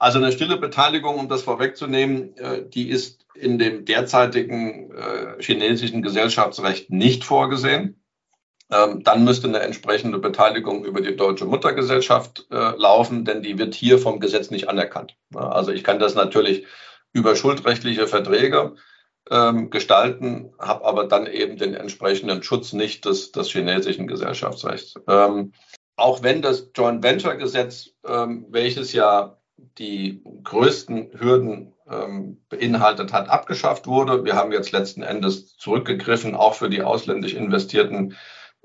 Also 0.00 0.18
eine 0.18 0.32
stille 0.32 0.56
Beteiligung, 0.56 1.18
um 1.18 1.28
das 1.28 1.42
vorwegzunehmen, 1.42 2.34
äh, 2.38 2.66
die 2.66 2.88
ist 2.88 3.26
in 3.34 3.58
dem 3.58 3.84
derzeitigen 3.84 4.90
äh, 4.92 5.42
chinesischen 5.42 6.00
Gesellschaftsrecht 6.00 6.90
nicht 6.90 7.22
vorgesehen. 7.22 8.02
Ähm, 8.72 9.02
dann 9.04 9.24
müsste 9.24 9.48
eine 9.48 9.60
entsprechende 9.60 10.18
Beteiligung 10.18 10.86
über 10.86 11.02
die 11.02 11.16
deutsche 11.16 11.44
Muttergesellschaft 11.44 12.46
äh, 12.50 12.76
laufen, 12.76 13.26
denn 13.26 13.42
die 13.42 13.58
wird 13.58 13.74
hier 13.74 13.98
vom 13.98 14.20
Gesetz 14.20 14.50
nicht 14.50 14.70
anerkannt. 14.70 15.16
Also 15.34 15.70
ich 15.70 15.84
kann 15.84 15.98
das 15.98 16.14
natürlich 16.14 16.64
über 17.12 17.36
schuldrechtliche 17.36 18.06
Verträge 18.06 18.76
ähm, 19.30 19.68
gestalten, 19.68 20.54
habe 20.58 20.86
aber 20.86 21.08
dann 21.08 21.26
eben 21.26 21.58
den 21.58 21.74
entsprechenden 21.74 22.42
Schutz 22.42 22.72
nicht 22.72 23.04
des, 23.04 23.32
des 23.32 23.50
chinesischen 23.50 24.06
Gesellschaftsrechts. 24.06 24.94
Ähm, 25.06 25.52
auch 25.96 26.22
wenn 26.22 26.40
das 26.40 26.70
Joint 26.74 27.02
Venture 27.02 27.36
Gesetz, 27.36 27.90
welches 28.02 28.94
ja 28.94 29.39
die 29.78 30.22
größten 30.44 31.10
Hürden 31.18 31.72
ähm, 31.88 32.40
beinhaltet 32.48 33.12
hat, 33.12 33.28
abgeschafft 33.28 33.86
wurde. 33.86 34.24
Wir 34.24 34.36
haben 34.36 34.52
jetzt 34.52 34.72
letzten 34.72 35.02
Endes 35.02 35.56
zurückgegriffen, 35.56 36.34
auch 36.34 36.54
für 36.54 36.70
die 36.70 36.82
ausländisch 36.82 37.34
investierten 37.34 38.16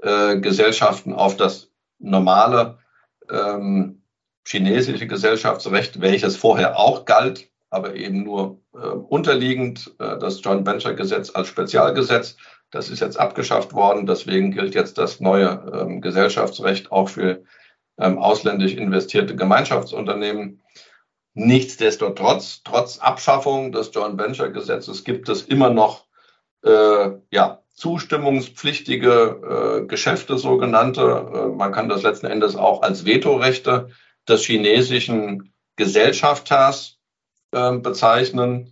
äh, 0.01 0.37
Gesellschaften 0.39 1.13
auf 1.13 1.37
das 1.37 1.71
normale 1.99 2.79
ähm, 3.29 4.03
chinesische 4.47 5.07
Gesellschaftsrecht, 5.07 6.01
welches 6.01 6.37
vorher 6.37 6.77
auch 6.77 7.05
galt, 7.05 7.49
aber 7.69 7.95
eben 7.95 8.23
nur 8.23 8.61
äh, 8.73 8.87
unterliegend 8.87 9.95
äh, 9.99 10.17
das 10.19 10.41
Joint 10.43 10.67
Venture 10.67 10.93
Gesetz 10.93 11.31
als 11.33 11.47
Spezialgesetz. 11.47 12.37
Das 12.71 12.89
ist 12.89 12.99
jetzt 12.99 13.19
abgeschafft 13.19 13.73
worden. 13.73 14.05
Deswegen 14.05 14.51
gilt 14.51 14.75
jetzt 14.75 14.97
das 14.97 15.19
neue 15.19 15.63
ähm, 15.73 16.01
Gesellschaftsrecht 16.01 16.91
auch 16.91 17.09
für 17.09 17.43
ähm, 17.97 18.17
ausländisch 18.17 18.73
investierte 18.73 19.35
Gemeinschaftsunternehmen. 19.35 20.61
Nichtsdestotrotz, 21.35 22.61
trotz 22.63 22.99
Abschaffung 22.99 23.73
des 23.73 23.91
Joint 23.93 24.17
Venture 24.17 24.51
Gesetzes 24.51 25.03
gibt 25.03 25.27
es 25.27 25.41
immer 25.41 25.69
noch 25.69 26.05
äh, 26.63 27.09
ja, 27.29 27.61
zustimmungspflichtige 27.73 29.81
äh, 29.83 29.85
Geschäfte, 29.85 30.37
sogenannte. 30.37 31.01
Äh, 31.01 31.55
man 31.55 31.73
kann 31.73 31.89
das 31.89 32.03
letzten 32.03 32.27
Endes 32.27 32.55
auch 32.55 32.83
als 32.83 33.05
Vetorechte 33.05 33.89
des 34.29 34.45
chinesischen 34.45 35.53
Gesellschafters 35.75 36.99
äh, 37.51 37.77
bezeichnen. 37.79 38.71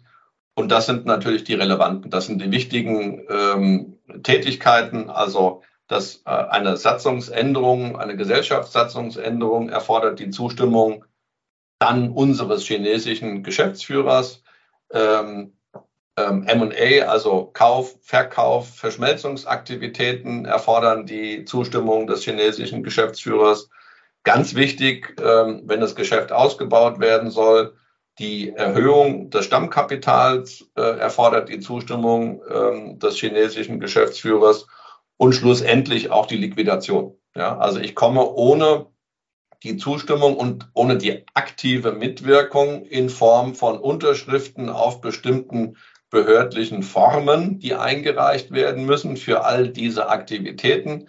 Und 0.55 0.71
das 0.71 0.85
sind 0.85 1.05
natürlich 1.05 1.43
die 1.43 1.55
relevanten, 1.55 2.11
das 2.11 2.27
sind 2.27 2.41
die 2.41 2.51
wichtigen 2.51 3.25
ähm, 3.29 3.99
Tätigkeiten, 4.23 5.09
also 5.09 5.63
dass 5.87 6.21
äh, 6.25 6.29
eine 6.29 6.77
Satzungsänderung, 6.77 7.97
eine 7.97 8.15
Gesellschaftssatzungsänderung 8.15 9.67
erfordert 9.67 10.19
die 10.19 10.29
Zustimmung 10.29 11.03
dann 11.83 12.13
unseres 12.13 12.63
chinesischen 12.63 13.43
Geschäftsführers. 13.43 14.41
Ähm, 14.93 15.57
ähm, 16.15 16.45
MA, 16.45 17.05
also 17.07 17.49
Kauf, 17.51 17.97
Verkauf, 18.01 18.73
Verschmelzungsaktivitäten 18.73 20.45
erfordern 20.45 21.05
die 21.05 21.43
Zustimmung 21.43 22.07
des 22.07 22.23
chinesischen 22.23 22.83
Geschäftsführers. 22.83 23.69
Ganz 24.23 24.55
wichtig, 24.55 25.13
ähm, 25.21 25.63
wenn 25.65 25.81
das 25.81 25.95
Geschäft 25.95 26.31
ausgebaut 26.31 27.01
werden 27.01 27.31
soll, 27.31 27.75
die 28.17 28.51
Erhöhung 28.51 29.29
des 29.29 29.43
Stammkapitals 29.43 30.65
äh, 30.77 30.99
erfordert 30.99 31.49
die 31.49 31.59
Zustimmung 31.59 32.41
ähm, 32.49 32.97
des 32.99 33.17
chinesischen 33.17 33.81
Geschäftsführers 33.81 34.67
und 35.17 35.33
schlussendlich 35.33 36.11
auch 36.11 36.27
die 36.27 36.37
Liquidation. 36.37 37.17
Ja, 37.35 37.57
also 37.57 37.79
ich 37.81 37.93
komme 37.93 38.25
ohne 38.25 38.85
die 39.63 39.77
Zustimmung 39.77 40.35
und 40.35 40.69
ohne 40.73 40.97
die 40.97 41.25
aktive 41.33 41.93
Mitwirkung 41.93 42.85
in 42.85 43.09
Form 43.09 43.55
von 43.55 43.77
Unterschriften 43.77 44.69
auf 44.69 45.01
bestimmten 45.01 45.77
behördlichen 46.09 46.83
Formen, 46.83 47.59
die 47.59 47.73
eingereicht 47.73 48.51
werden 48.51 48.85
müssen 48.85 49.17
für 49.17 49.45
all 49.45 49.69
diese 49.69 50.09
Aktivitäten, 50.09 51.07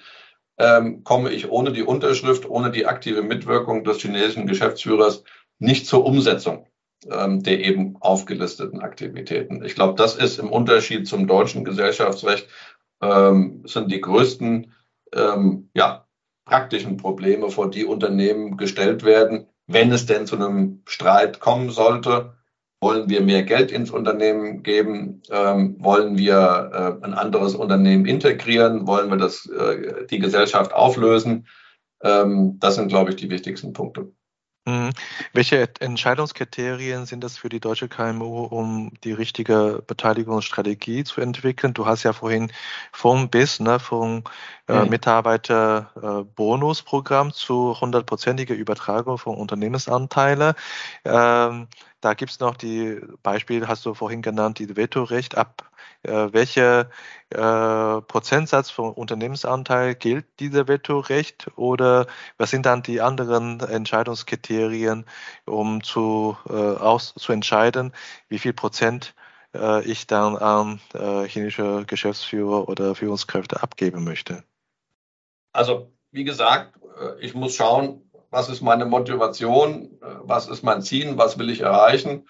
ähm, 0.56 1.04
komme 1.04 1.30
ich 1.30 1.50
ohne 1.50 1.72
die 1.72 1.82
Unterschrift, 1.82 2.48
ohne 2.48 2.70
die 2.70 2.86
aktive 2.86 3.22
Mitwirkung 3.22 3.84
des 3.84 4.00
chinesischen 4.00 4.46
Geschäftsführers 4.46 5.24
nicht 5.58 5.86
zur 5.86 6.06
Umsetzung 6.06 6.66
ähm, 7.10 7.42
der 7.42 7.60
eben 7.60 7.96
aufgelisteten 8.00 8.80
Aktivitäten. 8.80 9.64
Ich 9.64 9.74
glaube, 9.74 9.94
das 9.96 10.16
ist 10.16 10.38
im 10.38 10.50
Unterschied 10.50 11.06
zum 11.06 11.26
deutschen 11.26 11.64
Gesellschaftsrecht 11.64 12.48
ähm, 13.02 13.62
sind 13.66 13.90
die 13.90 14.00
größten 14.00 14.72
ähm, 15.12 15.70
ja, 15.74 16.03
praktischen 16.44 16.96
Probleme, 16.96 17.50
vor 17.50 17.70
die 17.70 17.84
Unternehmen 17.84 18.56
gestellt 18.56 19.04
werden, 19.04 19.46
wenn 19.66 19.92
es 19.92 20.06
denn 20.06 20.26
zu 20.26 20.36
einem 20.36 20.82
Streit 20.86 21.40
kommen 21.40 21.70
sollte. 21.70 22.34
Wollen 22.80 23.08
wir 23.08 23.22
mehr 23.22 23.42
Geld 23.44 23.72
ins 23.72 23.90
Unternehmen 23.90 24.62
geben? 24.62 25.22
Ähm, 25.30 25.76
wollen 25.78 26.18
wir 26.18 26.98
äh, 27.00 27.04
ein 27.04 27.14
anderes 27.14 27.54
Unternehmen 27.54 28.04
integrieren? 28.04 28.86
Wollen 28.86 29.08
wir 29.08 29.16
das, 29.16 29.46
äh, 29.46 30.06
die 30.06 30.18
Gesellschaft 30.18 30.74
auflösen? 30.74 31.46
Ähm, 32.02 32.58
das 32.60 32.74
sind, 32.74 32.88
glaube 32.88 33.10
ich, 33.10 33.16
die 33.16 33.30
wichtigsten 33.30 33.72
Punkte. 33.72 34.12
Mhm. 34.66 34.92
Welche 35.34 35.68
Entscheidungskriterien 35.80 37.04
sind 37.04 37.22
das 37.22 37.36
für 37.36 37.50
die 37.50 37.60
deutsche 37.60 37.88
KMU, 37.88 38.44
um 38.44 38.92
die 39.04 39.12
richtige 39.12 39.82
Beteiligungsstrategie 39.86 41.04
zu 41.04 41.20
entwickeln? 41.20 41.74
Du 41.74 41.84
hast 41.84 42.02
ja 42.02 42.14
vorhin 42.14 42.50
vom 42.90 43.28
bis, 43.28 43.60
ne, 43.60 43.78
vom 43.78 44.24
äh, 44.68 44.84
mhm. 44.84 44.88
Mitarbeiterbonusprogramm 44.88 47.30
zu 47.32 47.78
hundertprozentiger 47.78 48.54
Übertragung 48.54 49.18
von 49.18 49.36
Unternehmensanteilen. 49.36 50.54
Ähm, 51.04 51.68
da 52.00 52.14
gibt 52.14 52.32
es 52.32 52.40
noch 52.40 52.56
die 52.56 53.02
Beispiele, 53.22 53.68
hast 53.68 53.84
du 53.84 53.92
vorhin 53.92 54.22
genannt, 54.22 54.58
die 54.58 54.74
Vetorecht 54.76 55.36
ab 55.36 55.70
äh, 56.04 56.32
welcher 56.32 56.90
äh, 57.30 58.00
Prozentsatz 58.02 58.70
vom 58.70 58.92
Unternehmensanteil 58.92 59.94
gilt 59.94 60.26
dieser 60.40 60.68
Vetorecht 60.68 61.50
oder 61.56 62.06
was 62.38 62.50
sind 62.50 62.66
dann 62.66 62.82
die 62.82 63.00
anderen 63.00 63.60
Entscheidungskriterien, 63.60 65.04
um 65.46 65.82
zu, 65.82 66.36
äh, 66.48 66.52
aus, 66.52 67.14
zu 67.14 67.32
entscheiden, 67.32 67.92
wie 68.28 68.38
viel 68.38 68.52
Prozent 68.52 69.14
äh, 69.54 69.84
ich 69.84 70.06
dann 70.06 70.36
an 70.36 70.80
äh, 70.92 71.26
chinesische 71.26 71.84
Geschäftsführer 71.86 72.68
oder 72.68 72.94
Führungskräfte 72.94 73.62
abgeben 73.62 74.04
möchte? 74.04 74.44
Also, 75.52 75.92
wie 76.10 76.24
gesagt, 76.24 76.78
äh, 77.00 77.20
ich 77.20 77.34
muss 77.34 77.54
schauen, 77.54 78.10
was 78.30 78.48
ist 78.48 78.62
meine 78.62 78.84
Motivation, 78.84 79.96
was 80.00 80.48
ist 80.48 80.64
mein 80.64 80.82
Ziel, 80.82 81.16
was 81.16 81.38
will 81.38 81.50
ich 81.50 81.60
erreichen. 81.60 82.26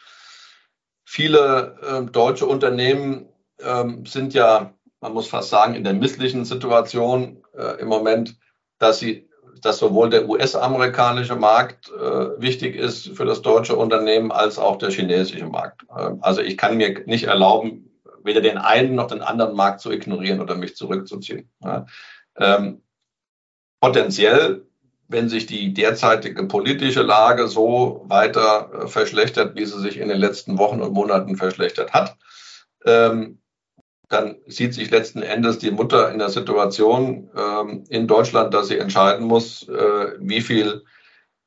Viele 1.07 1.79
äh, 1.83 2.11
deutsche 2.11 2.47
Unternehmen 2.47 3.29
ähm, 3.63 4.07
sind 4.07 4.35
ja, 4.35 4.75
man 5.01 5.13
muss 5.13 5.29
fast 5.29 5.51
sagen, 5.51 5.75
in 5.75 5.85
der 5.85 5.95
misslichen 5.95 6.45
Situation 6.45 7.43
äh, 7.57 7.81
im 7.81 7.89
Moment, 7.89 8.37
dass 8.79 8.99
sie 8.99 9.29
dass 9.65 9.79
sowohl 9.79 10.11
der 10.11 10.29
US-amerikanische 10.29 11.37
Markt 11.37 11.91
äh, 11.91 12.41
wichtig 12.41 12.77
ist 12.77 13.17
für 13.17 13.25
das 13.25 13.41
deutsche 13.41 13.77
Unternehmen 13.77 14.31
als 14.31 14.59
auch 14.59 14.77
der 14.77 14.91
chinesische 14.91 15.47
Markt. 15.47 15.83
Äh, 15.89 16.11
also 16.21 16.43
ich 16.43 16.59
kann 16.59 16.77
mir 16.77 17.03
nicht 17.07 17.25
erlauben, 17.25 17.91
weder 18.23 18.41
den 18.41 18.59
einen 18.59 18.95
noch 18.95 19.07
den 19.07 19.23
anderen 19.23 19.57
Markt 19.57 19.81
zu 19.81 19.91
ignorieren 19.91 20.41
oder 20.41 20.55
mich 20.55 20.77
zurückzuziehen. 20.77 21.51
Ja. 21.63 21.87
Ähm, 22.37 22.83
potenziell, 23.81 24.67
wenn 25.09 25.29
sich 25.29 25.47
die 25.47 25.73
derzeitige 25.73 26.45
politische 26.45 27.03
Lage 27.03 27.49
so 27.49 28.05
weiter 28.07 28.71
äh, 28.73 28.89
verschlechtert, 28.89 29.57
wie 29.57 29.67
sie 29.67 29.81
sich 29.81 29.99
in 29.99 30.09
den 30.09 30.19
letzten 30.19 30.59
Wochen 30.59 30.81
und 30.81 30.93
Monaten 30.93 31.37
verschlechtert 31.37 31.93
hat, 31.93 32.17
ähm, 32.85 33.41
dann 34.09 34.37
sieht 34.47 34.75
sich 34.75 34.91
letzten 34.91 35.23
Endes 35.23 35.59
die 35.59 35.71
Mutter 35.71 36.11
in 36.13 36.19
der 36.19 36.29
Situation 36.29 37.31
ähm, 37.37 37.85
in 37.89 38.07
Deutschland, 38.07 38.53
dass 38.55 38.69
sie 38.69 38.79
entscheiden 38.79 39.27
muss, 39.27 39.69
äh, 39.69 40.13
wie 40.19 40.41
viel 40.41 40.83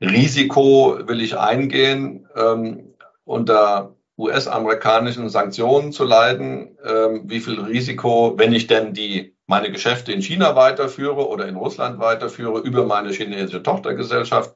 Risiko 0.02 1.00
will 1.06 1.22
ich 1.22 1.38
eingehen, 1.38 2.28
ähm, 2.36 2.94
unter 3.26 3.96
US-amerikanischen 4.18 5.30
Sanktionen 5.30 5.92
zu 5.92 6.04
leiden, 6.04 6.78
ähm, 6.84 7.24
wie 7.26 7.40
viel 7.40 7.60
Risiko, 7.60 8.34
wenn 8.38 8.54
ich 8.54 8.68
denn 8.68 8.94
die 8.94 9.36
meine 9.46 9.72
Geschäfte 9.72 10.12
in 10.12 10.22
China 10.22 10.56
weiterführe 10.56 11.28
oder 11.28 11.48
in 11.48 11.56
Russland 11.56 12.00
weiterführe 12.00 12.60
über 12.60 12.86
meine 12.86 13.12
chinesische 13.12 13.64
Tochtergesellschaft, 13.64 14.56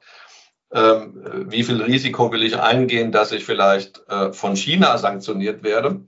ähm, 0.72 1.46
wie 1.48 1.62
viel 1.62 1.80
Risiko 1.80 2.32
will 2.32 2.42
ich 2.42 2.58
eingehen, 2.58 3.12
dass 3.12 3.32
ich 3.32 3.44
vielleicht 3.44 4.02
äh, 4.08 4.32
von 4.32 4.56
China 4.56 4.98
sanktioniert 4.98 5.62
werde 5.62 6.02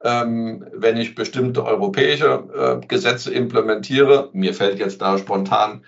wenn 0.00 0.96
ich 0.96 1.14
bestimmte 1.14 1.64
europäische 1.64 2.80
äh, 2.82 2.86
Gesetze 2.86 3.32
implementiere. 3.32 4.30
Mir 4.32 4.54
fällt 4.54 4.78
jetzt 4.78 5.02
da 5.02 5.18
spontan 5.18 5.84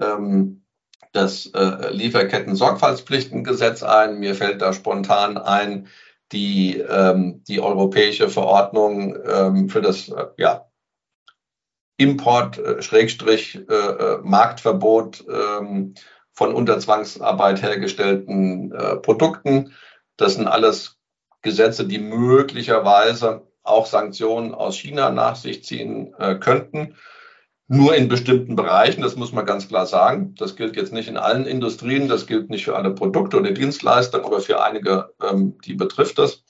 ähm, 0.00 0.64
das 1.12 1.46
äh, 1.54 1.92
Lieferketten-Sorgfaltspflichtengesetz 1.92 3.84
ein. 3.84 4.18
Mir 4.18 4.34
fällt 4.34 4.60
da 4.60 4.72
spontan 4.72 5.38
ein 5.38 5.86
die, 6.32 6.78
ähm, 6.78 7.44
die 7.46 7.60
europäische 7.60 8.28
Verordnung 8.28 9.16
ähm, 9.24 9.68
für 9.68 9.82
das 9.82 10.08
äh, 10.08 10.26
ja, 10.36 10.68
Import, 11.96 12.60
Schrägstrich, 12.80 13.60
Marktverbot 14.24 15.24
ähm, 15.28 15.94
von 16.32 16.52
unter 16.52 16.80
Zwangsarbeit 16.80 17.62
hergestellten 17.62 18.74
Produkten. 19.00 19.72
Das 20.16 20.34
sind 20.34 20.48
alles 20.48 20.98
Gesetze, 21.44 21.86
die 21.86 21.98
möglicherweise 21.98 23.42
auch 23.62 23.86
Sanktionen 23.86 24.52
aus 24.54 24.76
China 24.76 25.10
nach 25.10 25.36
sich 25.36 25.62
ziehen 25.62 26.12
äh, 26.18 26.34
könnten. 26.34 26.96
Nur 27.66 27.94
in 27.94 28.08
bestimmten 28.08 28.56
Bereichen, 28.56 29.02
das 29.02 29.16
muss 29.16 29.32
man 29.32 29.46
ganz 29.46 29.68
klar 29.68 29.86
sagen. 29.86 30.34
Das 30.38 30.56
gilt 30.56 30.76
jetzt 30.76 30.92
nicht 30.92 31.08
in 31.08 31.16
allen 31.16 31.46
Industrien, 31.46 32.08
das 32.08 32.26
gilt 32.26 32.50
nicht 32.50 32.64
für 32.64 32.76
alle 32.76 32.90
Produkte 32.90 33.38
oder 33.38 33.52
Dienstleistungen, 33.52 34.26
aber 34.26 34.40
für 34.40 34.62
einige, 34.62 35.14
ähm, 35.22 35.58
die 35.64 35.74
betrifft 35.74 36.18
das. 36.18 36.42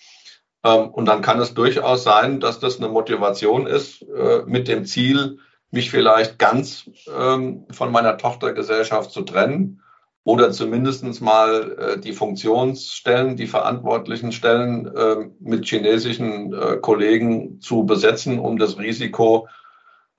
Ähm, 0.65 0.89
und 0.89 1.07
dann 1.07 1.23
kann 1.23 1.41
es 1.41 1.55
durchaus 1.55 2.03
sein, 2.03 2.41
dass 2.41 2.59
das 2.59 2.79
eine 2.79 2.89
Motivation 2.89 3.67
ist, 3.67 4.03
äh, 4.03 4.43
mit 4.47 4.67
dem 4.67 4.87
Ziel, 4.87 5.39
mich 5.71 5.91
vielleicht 5.91 6.39
ganz 6.39 6.89
ähm, 7.17 7.67
von 7.71 7.91
meiner 7.91 8.17
Tochtergesellschaft 8.17 9.11
zu 9.11 9.23
trennen 9.23 9.83
oder 10.25 10.51
zumindest 10.53 11.21
mal 11.21 11.77
äh, 11.79 11.99
die 11.99 12.15
Funktionsstellen, 12.15 13.37
die 13.37 13.47
verantwortlichen 13.47 14.33
Stellen 14.33 14.87
äh, 14.87 15.29
mit 15.39 15.67
chinesischen 15.67 16.53
äh, 16.55 16.79
Kollegen 16.79 17.61
zu 17.61 17.85
besetzen, 17.85 18.39
um 18.39 18.59
das 18.59 18.79
Risiko 18.79 19.49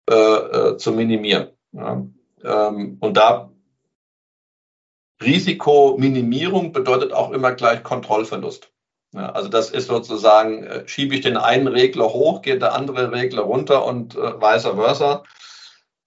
äh, 0.10 0.14
äh, 0.14 0.78
zu 0.78 0.91
minimieren. 0.91 1.47
Ja. 1.72 2.06
Ähm, 2.43 2.97
und 2.99 3.18
da 3.18 3.49
Risikominimierung 5.24 6.72
bedeutet 6.72 7.12
auch 7.12 7.32
immer 7.32 7.53
gleich 7.53 7.82
Kontrollverlust. 7.82 8.72
Ja, 9.14 9.32
also 9.32 9.49
das 9.49 9.72
ist 9.72 9.88
sozusagen, 9.88 10.64
äh, 10.66 10.88
schiebe 10.88 11.16
ich 11.16 11.22
den 11.22 11.38
einen 11.38 11.68
Regler 11.68 12.14
hoch, 12.14 12.43
geht 12.43 12.62
der 12.62 12.76
andere 12.76 13.12
Regler 13.12 13.41
runter 13.41 13.86
und 13.86 14.16
vice 14.16 14.68
versa. 14.76 15.24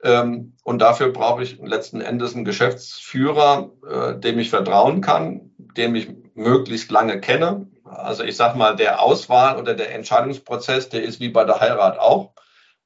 Ähm, 0.03 0.57
und 0.63 0.79
dafür 0.81 1.13
brauche 1.13 1.43
ich 1.43 1.59
letzten 1.59 2.01
Endes 2.01 2.35
einen 2.35 2.45
Geschäftsführer, 2.45 3.73
äh, 3.89 4.19
dem 4.19 4.39
ich 4.39 4.51
vertrauen 4.51 5.01
kann, 5.01 5.51
dem 5.59 5.95
ich 5.95 6.09
möglichst 6.35 6.91
lange 6.91 7.21
kenne. 7.21 7.67
Also 7.85 8.23
ich 8.23 8.37
sage 8.37 8.59
mal, 8.59 8.77
der 8.77 9.03
Auswahl 9.03 9.59
oder 9.59 9.75
der 9.75 9.95
Entscheidungsprozess, 9.95 10.89
der 10.89 11.03
ist 11.03 11.21
wie 11.21 11.31
bei 11.31 11.45
der 11.45 11.61
Heirat 11.61 11.99
auch. 11.99 12.33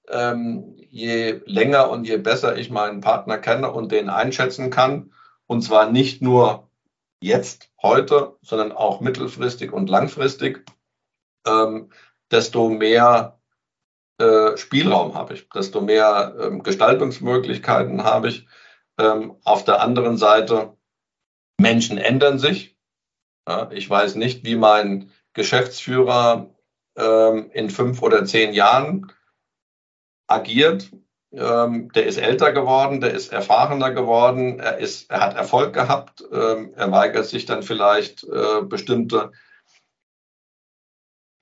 Ähm, 0.09 0.75
je 0.91 1.41
länger 1.45 1.91
und 1.91 2.07
je 2.07 2.17
besser 2.17 2.57
ich 2.57 2.71
meinen 2.71 3.01
Partner 3.01 3.39
kenne 3.39 3.71
und 3.71 3.93
den 3.93 4.11
einschätzen 4.11 4.71
kann, 4.71 5.13
und 5.47 5.63
zwar 5.63 5.91
nicht 5.91 6.23
nur 6.23 6.69
jetzt, 7.21 7.71
heute, 7.83 8.37
sondern 8.43 8.73
auch 8.73 9.01
mittelfristig 9.01 9.73
und 9.73 9.91
langfristig, 9.91 10.65
ähm, 11.47 11.91
desto 12.31 12.69
mehr 12.69 13.39
äh, 14.23 14.57
Spielraum 14.57 15.15
habe 15.15 15.35
ich, 15.35 15.49
desto 15.49 15.81
mehr 15.81 16.37
ähm, 16.41 16.63
Gestaltungsmöglichkeiten 16.63 18.05
habe 18.05 18.29
ich. 18.29 18.47
Ähm, 18.99 19.37
auf 19.45 19.65
der 19.65 19.81
anderen 19.81 20.17
Seite, 20.17 20.77
Menschen 21.59 21.99
ändern 21.99 22.39
sich. 22.39 22.77
Ja, 23.49 23.71
ich 23.73 23.89
weiß 23.89 24.15
nicht, 24.15 24.45
wie 24.45 24.57
mein 24.57 25.11
Geschäftsführer 25.33 26.55
ähm, 26.97 27.51
in 27.53 27.71
fünf 27.71 28.03
oder 28.03 28.25
zehn 28.25 28.53
Jahren 28.53 29.13
agiert. 30.29 30.91
Ähm, 31.33 31.91
der 31.93 32.07
ist 32.07 32.19
älter 32.19 32.53
geworden, 32.53 33.01
der 33.01 33.13
ist 33.13 33.33
erfahrener 33.33 33.91
geworden, 33.91 34.61
er, 34.61 34.79
ist, 34.79 35.11
er 35.11 35.21
hat 35.21 35.35
Erfolg 35.35 35.73
gehabt, 35.73 36.23
ähm, 36.31 36.75
er 36.77 36.93
weigert 36.93 37.25
sich 37.25 37.47
dann 37.47 37.63
vielleicht 37.63 38.23
äh, 38.25 38.63
bestimmte 38.63 39.33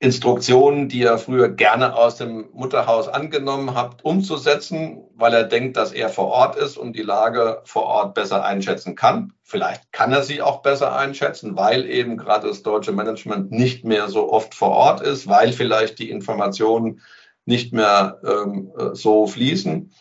Instruktionen, 0.02 0.88
die 0.88 1.02
er 1.02 1.18
früher 1.18 1.50
gerne 1.50 1.94
aus 1.94 2.16
dem 2.16 2.48
Mutterhaus 2.54 3.06
angenommen 3.06 3.74
hat, 3.74 4.02
umzusetzen, 4.02 5.04
weil 5.14 5.34
er 5.34 5.44
denkt, 5.44 5.76
dass 5.76 5.92
er 5.92 6.08
vor 6.08 6.28
Ort 6.28 6.56
ist 6.56 6.78
und 6.78 6.96
die 6.96 7.02
Lage 7.02 7.60
vor 7.64 7.82
Ort 7.82 8.14
besser 8.14 8.42
einschätzen 8.42 8.94
kann. 8.96 9.34
Vielleicht 9.42 9.92
kann 9.92 10.10
er 10.14 10.22
sie 10.22 10.40
auch 10.40 10.62
besser 10.62 10.96
einschätzen, 10.96 11.54
weil 11.54 11.84
eben 11.84 12.16
gerade 12.16 12.48
das 12.48 12.62
deutsche 12.62 12.92
Management 12.92 13.50
nicht 13.52 13.84
mehr 13.84 14.08
so 14.08 14.32
oft 14.32 14.54
vor 14.54 14.70
Ort 14.70 15.02
ist, 15.02 15.28
weil 15.28 15.52
vielleicht 15.52 15.98
die 15.98 16.08
Informationen 16.08 17.02
nicht 17.44 17.74
mehr 17.74 18.20
ähm, 18.24 18.72
so 18.94 19.26
fließen. 19.26 19.92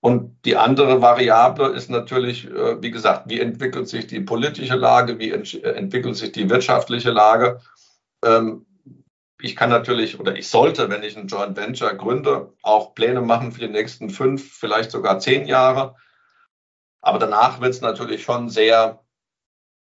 Und 0.00 0.36
die 0.44 0.56
andere 0.56 1.00
Variable 1.00 1.68
ist 1.70 1.88
natürlich, 1.88 2.46
äh, 2.46 2.82
wie 2.82 2.90
gesagt, 2.90 3.30
wie 3.30 3.40
entwickelt 3.40 3.88
sich 3.88 4.06
die 4.06 4.20
politische 4.20 4.76
Lage, 4.76 5.18
wie 5.18 5.30
ent 5.30 5.64
entwickelt 5.64 6.16
sich 6.16 6.32
die 6.32 6.50
wirtschaftliche 6.50 7.10
Lage. 7.10 7.60
Ähm, 8.22 8.66
ich 9.42 9.56
kann 9.56 9.70
natürlich 9.70 10.18
oder 10.20 10.36
ich 10.36 10.48
sollte, 10.48 10.90
wenn 10.90 11.02
ich 11.02 11.16
ein 11.16 11.26
Joint 11.26 11.56
Venture 11.56 11.94
gründe, 11.94 12.54
auch 12.62 12.94
Pläne 12.94 13.20
machen 13.20 13.52
für 13.52 13.60
die 13.60 13.68
nächsten 13.68 14.10
fünf, 14.10 14.52
vielleicht 14.52 14.90
sogar 14.90 15.18
zehn 15.18 15.46
Jahre. 15.46 15.96
Aber 17.00 17.18
danach 17.18 17.60
wird 17.60 17.72
es 17.72 17.80
natürlich 17.80 18.22
schon 18.22 18.50
sehr 18.50 19.04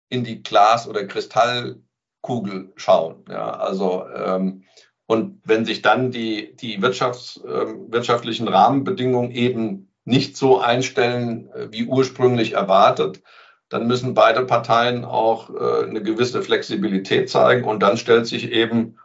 in 0.10 0.24
die 0.24 0.44
Glas- 0.44 0.88
oder 0.88 1.06
Kristallkugel 1.06 2.74
schauen. 2.76 3.26
Ja, 3.30 3.52
also 3.52 4.06
ähm, 4.10 4.66
und 5.08 5.42
wenn 5.44 5.66
sich 5.66 5.82
dann 5.82 6.12
die, 6.12 6.56
die 6.56 6.80
Wirtschafts-, 6.80 7.44
äh, 7.44 7.92
wirtschaftlichen 7.92 8.48
Rahmenbedingungen 8.48 9.32
eben 9.32 9.92
nicht 10.06 10.38
so 10.38 10.60
einstellen, 10.60 11.50
äh, 11.52 11.68
wie 11.72 11.86
ursprünglich 11.86 12.54
erwartet, 12.54 13.22
dann 13.68 13.88
müssen 13.88 14.14
beide 14.14 14.46
Parteien 14.46 15.06
auch 15.06 15.50
äh, 15.50 15.86
eine 15.86 16.04
gewisse 16.04 16.42
Flexibilität 16.42 17.30
zeigen. 17.30 17.66
Und 17.66 17.82
dann 17.82 17.98
stellt 17.98 18.28
sich 18.28 18.52
eben 18.52 18.98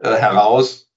äh, 0.00 0.14
heraus, 0.14 0.90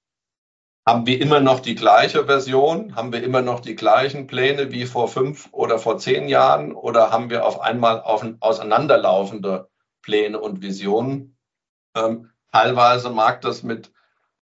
haben 0.88 1.06
wir 1.06 1.22
immer 1.22 1.42
noch 1.42 1.60
die 1.60 1.76
gleiche 1.76 2.28
Version? 2.28 2.96
Haben 2.96 3.12
wir 3.12 3.22
immer 3.22 3.42
noch 3.42 3.60
die 3.60 3.76
gleichen 3.76 4.26
Pläne 4.26 4.72
wie 4.72 4.86
vor 4.86 5.10
fünf 5.10 5.50
oder 5.52 5.80
vor 5.80 5.98
zehn 5.98 6.30
Jahren? 6.30 6.72
Oder 6.72 7.12
haben 7.12 7.30
wir 7.30 7.46
auf 7.46 7.60
einmal 7.60 8.02
auf, 8.02 8.26
auseinanderlaufende 8.40 9.70
Pläne 10.02 10.40
und 10.40 10.62
Visionen? 10.62 11.38
Ähm, 11.94 12.32
teilweise 12.54 13.10
mag 13.10 13.42
das 13.42 13.64
mit, 13.64 13.92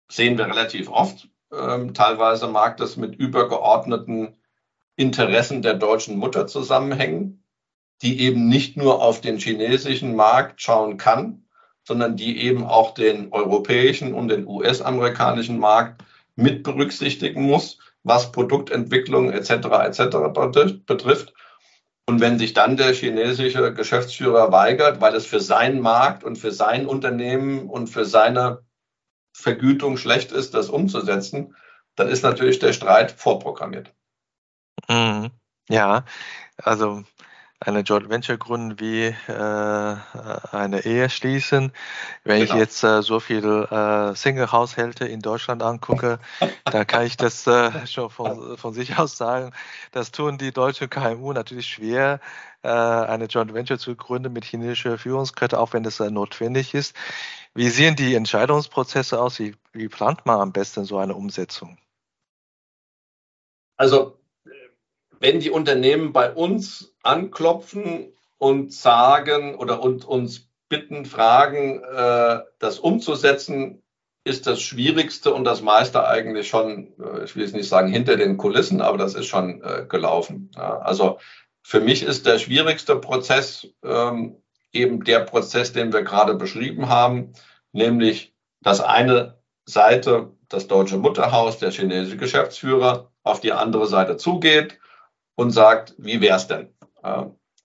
sehen 0.09 0.37
wir 0.37 0.47
relativ 0.47 0.91
oft, 0.91 1.29
ähm, 1.53 1.95
teilweise 1.95 2.49
mag 2.49 2.77
das 2.77 2.97
mit 2.97 3.15
übergeordneten 3.15 4.37
Interessen 4.97 5.63
der 5.63 5.75
deutschen 5.75 6.17
Mutter 6.17 6.49
zusammenhängen, 6.49 7.45
die 8.03 8.21
eben 8.21 8.49
nicht 8.49 8.77
nur 8.77 9.01
auf 9.01 9.21
den 9.21 9.39
chinesischen 9.39 10.17
Markt 10.17 10.61
schauen 10.61 10.97
kann, 10.97 11.47
sondern 11.85 12.17
die 12.17 12.43
eben 12.43 12.65
auch 12.65 12.95
den 12.95 13.33
europäischen 13.33 14.15
und 14.15 14.29
den 14.29 14.47
US-amerikanischen 14.47 15.59
Markt 15.59 16.03
mit 16.37 16.63
berücksichtigen 16.63 17.43
muss, 17.43 17.79
was 18.05 18.33
Produktentwicklung 18.33 19.33
etc. 19.33 19.51
etc. 19.51 20.17
betrifft. 20.87 21.35
Und 22.07 22.21
wenn 22.21 22.39
sich 22.39 22.53
dann 22.53 22.77
der 22.77 22.93
chinesische 22.93 23.75
Geschäftsführer 23.75 24.51
weigert, 24.51 25.01
weil 25.01 25.15
es 25.15 25.27
für 25.27 25.41
seinen 25.41 25.81
Markt 25.81 26.25
und 26.25 26.37
für 26.37 26.51
sein 26.51 26.87
Unternehmen 26.87 27.69
und 27.69 27.89
für 27.89 28.05
seine 28.05 28.65
Vergütung 29.33 29.97
schlecht 29.97 30.33
ist, 30.33 30.55
das 30.55 30.69
umzusetzen, 30.69 31.55
dann 31.95 32.09
ist 32.09 32.23
natürlich 32.23 32.59
der 32.59 32.73
Streit 32.73 33.13
vorprogrammiert. 33.13 33.93
Mhm. 34.89 35.31
Ja, 35.69 36.05
also 36.57 37.05
eine 37.67 37.81
Joint 37.81 38.09
Venture 38.09 38.37
gründen 38.37 38.79
wie 38.81 39.07
äh, 39.07 39.97
eine 40.53 40.85
Ehe 40.85 41.09
schließen. 41.11 41.73
Wenn 42.25 42.41
genau. 42.41 42.55
ich 42.55 42.59
jetzt 42.59 42.83
äh, 42.83 43.03
so 43.03 43.21
viele 43.21 43.65
äh, 43.71 44.15
Single-Haushalte 44.15 45.07
in 45.07 45.21
Deutschland 45.21 45.63
angucke, 45.63 46.19
da 46.65 46.85
kann 46.85 47.07
ich 47.07 47.17
das 47.17 47.47
äh, 47.47 47.87
schon 47.87 48.11
von, 48.11 48.57
von 48.57 48.73
sich 48.75 48.99
aus 48.99 49.17
sagen. 49.17 49.53
Das 49.93 50.11
tun 50.11 50.39
die 50.39 50.53
deutschen 50.53 50.91
KMU 50.91 51.33
natürlich 51.33 51.67
schwer, 51.67 52.21
äh, 52.63 52.69
eine 52.69 53.27
Joint 53.27 53.55
Venture 53.55 53.79
zu 53.79 53.95
gründen 53.97 54.33
mit 54.33 54.45
chinesischer 54.45 54.99
Führungskräfte, 54.99 55.59
auch 55.59 55.73
wenn 55.73 55.83
das 55.83 56.01
äh, 56.01 56.11
notwendig 56.11 56.75
ist. 56.75 56.95
Wie 57.55 57.69
sehen 57.69 57.97
die 57.97 58.15
Entscheidungsprozesse 58.15 59.21
aus? 59.21 59.39
Wie, 59.39 59.55
wie 59.73 59.89
plant 59.89 60.25
man 60.27 60.41
am 60.41 60.53
besten 60.53 60.85
so 60.85 60.99
eine 60.99 61.15
Umsetzung? 61.15 61.79
Also 63.77 64.22
wenn 65.23 65.39
die 65.39 65.51
Unternehmen 65.51 66.13
bei 66.13 66.33
uns 66.33 66.95
anklopfen 67.05 68.13
und 68.39 68.73
sagen 68.73 69.55
oder 69.55 69.81
und 69.81 70.05
uns 70.05 70.51
bitten, 70.69 71.05
fragen, 71.05 71.81
äh, 71.85 72.41
das 72.59 72.81
umzusetzen, 72.81 73.83
ist 74.25 74.49
das 74.49 74.61
Schwierigste 74.61 75.33
und 75.33 75.45
das 75.45 75.63
meiste 75.63 76.07
eigentlich 76.07 76.49
schon, 76.49 76.93
äh, 76.99 77.25
ich 77.25 77.37
will 77.37 77.45
jetzt 77.45 77.55
nicht 77.55 77.69
sagen 77.69 77.89
hinter 77.89 78.17
den 78.17 78.37
Kulissen, 78.37 78.81
aber 78.81 78.99
das 78.99 79.15
ist 79.15 79.27
schon 79.27 79.63
äh, 79.63 79.87
gelaufen. 79.89 80.51
Ja, 80.57 80.79
also 80.79 81.19
für 81.63 81.81
mich 81.81 82.03
ist 82.03 82.27
der 82.27 82.41
schwierigste 82.41 82.97
Prozess 82.97 83.69
ähm, 83.85 84.43
eben 84.73 85.05
der 85.05 85.21
Prozess, 85.21 85.73
den 85.73 85.93
wir 85.93 86.03
gerade 86.03 86.35
beschrieben 86.35 86.89
haben, 86.89 87.33
nämlich 87.71 88.35
dass 88.61 88.81
eine 88.81 89.39
Seite, 89.67 90.33
das 90.49 90.67
deutsche 90.67 90.99
Mutterhaus, 90.99 91.59
der 91.59 91.71
chinesische 91.71 92.17
Geschäftsführer, 92.17 93.13
auf 93.23 93.41
die 93.41 93.53
andere 93.53 93.87
Seite 93.87 94.17
zugeht, 94.17 94.81
und 95.35 95.51
sagt, 95.51 95.95
wie 95.99 96.21
wäre 96.21 96.37
es 96.37 96.47
denn? 96.47 96.75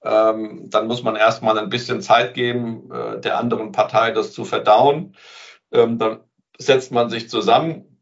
Ähm, 0.04 0.70
dann 0.70 0.88
muss 0.88 1.04
man 1.04 1.16
erstmal 1.16 1.58
ein 1.58 1.70
bisschen 1.70 2.02
Zeit 2.02 2.34
geben, 2.34 2.92
äh, 2.92 3.20
der 3.20 3.38
anderen 3.38 3.72
Partei 3.72 4.12
das 4.12 4.32
zu 4.32 4.46
verdauen. 4.46 5.16
Ähm, 5.72 5.98
dann 5.98 6.22
setzt 6.58 6.92
man 6.92 7.10
sich 7.10 7.30
zusammen, 7.30 8.02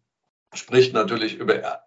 spricht 0.53 0.93
natürlich 0.93 1.36
über 1.36 1.82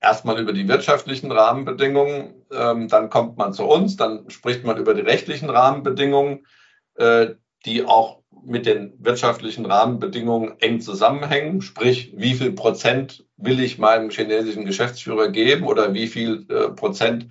erstmal 0.00 0.38
über 0.38 0.52
die 0.52 0.68
wirtschaftlichen 0.68 1.32
Rahmenbedingungen, 1.32 2.46
ähm, 2.52 2.88
dann 2.88 3.10
kommt 3.10 3.36
man 3.36 3.52
zu 3.52 3.64
uns, 3.64 3.96
dann 3.96 4.30
spricht 4.30 4.64
man 4.64 4.76
über 4.76 4.94
die 4.94 5.00
rechtlichen 5.00 5.50
Rahmenbedingungen, 5.50 6.46
äh, 6.94 7.34
die 7.64 7.84
auch 7.84 8.22
mit 8.44 8.66
den 8.66 8.94
wirtschaftlichen 8.98 9.66
Rahmenbedingungen 9.66 10.60
eng 10.60 10.80
zusammenhängen. 10.80 11.62
Sprich, 11.62 12.12
wie 12.16 12.34
viel 12.34 12.52
Prozent 12.52 13.25
will 13.36 13.60
ich 13.60 13.78
meinem 13.78 14.10
chinesischen 14.10 14.64
Geschäftsführer 14.64 15.28
geben 15.28 15.64
oder 15.64 15.92
wie 15.94 16.06
viel 16.06 16.46
äh, 16.48 16.70
Prozent, 16.70 17.28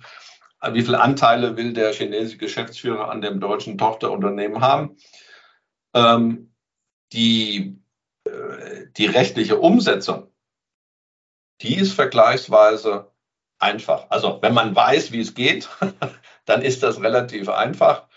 äh, 0.60 0.72
wie 0.72 0.82
viele 0.82 1.00
Anteile 1.00 1.56
will 1.56 1.72
der 1.72 1.92
chinesische 1.92 2.38
Geschäftsführer 2.38 3.10
an 3.10 3.20
dem 3.20 3.40
deutschen 3.40 3.76
Tochterunternehmen 3.78 4.60
haben. 4.60 4.96
Ähm, 5.94 6.52
die, 7.12 7.78
äh, 8.24 8.86
die 8.96 9.06
rechtliche 9.06 9.58
Umsetzung, 9.58 10.30
die 11.62 11.76
ist 11.76 11.92
vergleichsweise 11.92 13.10
einfach. 13.58 14.06
Also 14.10 14.38
wenn 14.42 14.54
man 14.54 14.76
weiß, 14.76 15.12
wie 15.12 15.20
es 15.20 15.34
geht, 15.34 15.68
dann 16.44 16.62
ist 16.62 16.82
das 16.82 17.00
relativ 17.00 17.48
einfach. 17.48 18.08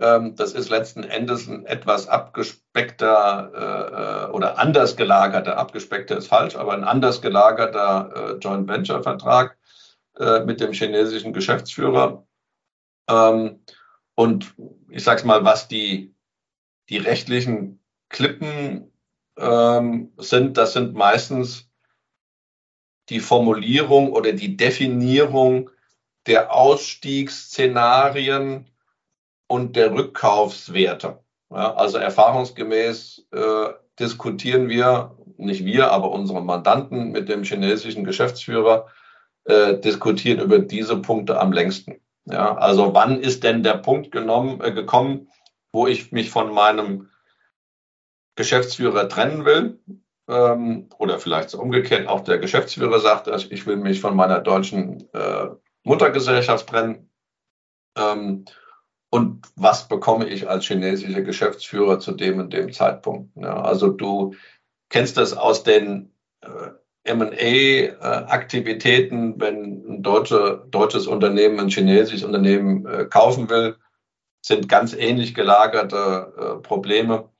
Ähm, 0.00 0.34
das 0.34 0.54
ist 0.54 0.70
letzten 0.70 1.04
Endes 1.04 1.46
ein 1.46 1.66
etwas 1.66 2.08
abgespeckter 2.08 3.52
äh, 3.54 4.28
äh, 4.28 4.32
oder 4.32 4.58
anders 4.58 4.96
gelagerter, 4.96 5.58
abgespeckter 5.58 6.16
ist 6.16 6.28
falsch, 6.28 6.56
aber 6.56 6.72
ein 6.72 6.84
anders 6.84 7.20
gelagerter 7.20 8.12
äh, 8.14 8.32
Joint 8.38 8.68
Venture 8.68 9.02
Vertrag 9.02 9.56
mit 10.44 10.60
dem 10.60 10.72
chinesischen 10.72 11.32
Geschäftsführer. 11.32 12.26
Ähm, 13.08 13.64
und 14.14 14.54
ich 14.90 15.02
sage 15.02 15.20
es 15.20 15.24
mal, 15.24 15.44
was 15.44 15.66
die, 15.66 16.14
die 16.90 16.98
rechtlichen 16.98 17.82
Klippen 18.10 18.92
ähm, 19.38 20.12
sind, 20.18 20.58
das 20.58 20.74
sind 20.74 20.94
meistens 20.94 21.70
die 23.08 23.20
Formulierung 23.20 24.12
oder 24.12 24.32
die 24.32 24.58
Definierung 24.58 25.70
der 26.26 26.52
Ausstiegsszenarien 26.52 28.69
und 29.50 29.74
der 29.74 29.92
Rückkaufswerte. 29.92 31.18
Ja, 31.50 31.74
also 31.74 31.98
erfahrungsgemäß 31.98 33.26
äh, 33.32 33.70
diskutieren 33.98 34.68
wir, 34.68 35.16
nicht 35.38 35.64
wir, 35.64 35.90
aber 35.90 36.12
unsere 36.12 36.40
Mandanten 36.40 37.10
mit 37.10 37.28
dem 37.28 37.42
chinesischen 37.42 38.04
Geschäftsführer, 38.04 38.86
äh, 39.44 39.76
diskutieren 39.78 40.38
über 40.38 40.60
diese 40.60 40.98
Punkte 40.98 41.40
am 41.40 41.52
längsten. 41.52 42.00
Ja, 42.26 42.56
also 42.58 42.94
wann 42.94 43.20
ist 43.20 43.42
denn 43.42 43.64
der 43.64 43.78
Punkt 43.78 44.12
genommen, 44.12 44.60
äh, 44.60 44.70
gekommen, 44.70 45.28
wo 45.72 45.88
ich 45.88 46.12
mich 46.12 46.30
von 46.30 46.54
meinem 46.54 47.08
Geschäftsführer 48.36 49.08
trennen 49.08 49.44
will? 49.44 49.80
Ähm, 50.28 50.90
oder 50.98 51.18
vielleicht 51.18 51.50
so 51.50 51.60
umgekehrt, 51.60 52.06
auch 52.06 52.20
der 52.20 52.38
Geschäftsführer 52.38 53.00
sagt, 53.00 53.26
ich 53.50 53.66
will 53.66 53.76
mich 53.76 54.00
von 54.00 54.14
meiner 54.14 54.38
deutschen 54.38 55.12
äh, 55.12 55.48
Muttergesellschaft 55.82 56.68
trennen. 56.68 57.10
Ähm, 57.96 58.44
und 59.10 59.44
was 59.56 59.88
bekomme 59.88 60.28
ich 60.28 60.48
als 60.48 60.66
chinesischer 60.66 61.22
Geschäftsführer 61.22 61.98
zu 61.98 62.12
dem 62.12 62.38
und 62.38 62.52
dem 62.52 62.72
Zeitpunkt. 62.72 63.36
Ja, 63.36 63.60
also 63.60 63.88
du 63.88 64.36
kennst 64.88 65.16
das 65.16 65.36
aus 65.36 65.64
den 65.64 66.12
äh, 66.42 66.70
MA-Aktivitäten, 67.14 69.40
wenn 69.40 69.86
ein 69.88 70.02
deutsche, 70.02 70.66
deutsches 70.70 71.06
Unternehmen 71.06 71.58
ein 71.58 71.70
chinesisches 71.70 72.24
Unternehmen 72.24 72.84
äh, 72.86 73.06
kaufen 73.06 73.48
will, 73.50 73.76
sind 74.42 74.68
ganz 74.68 74.94
ähnlich 74.94 75.34
gelagerte 75.34 76.32
äh, 76.36 76.56
Probleme. 76.62 77.30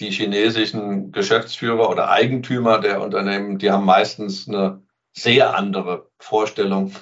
Die 0.00 0.10
chinesischen 0.10 1.12
Geschäftsführer 1.12 1.90
oder 1.90 2.10
Eigentümer 2.10 2.78
der 2.78 3.02
Unternehmen, 3.02 3.58
die 3.58 3.70
haben 3.70 3.84
meistens 3.84 4.48
eine 4.48 4.82
sehr 5.12 5.54
andere 5.56 6.08
Vorstellung 6.18 6.92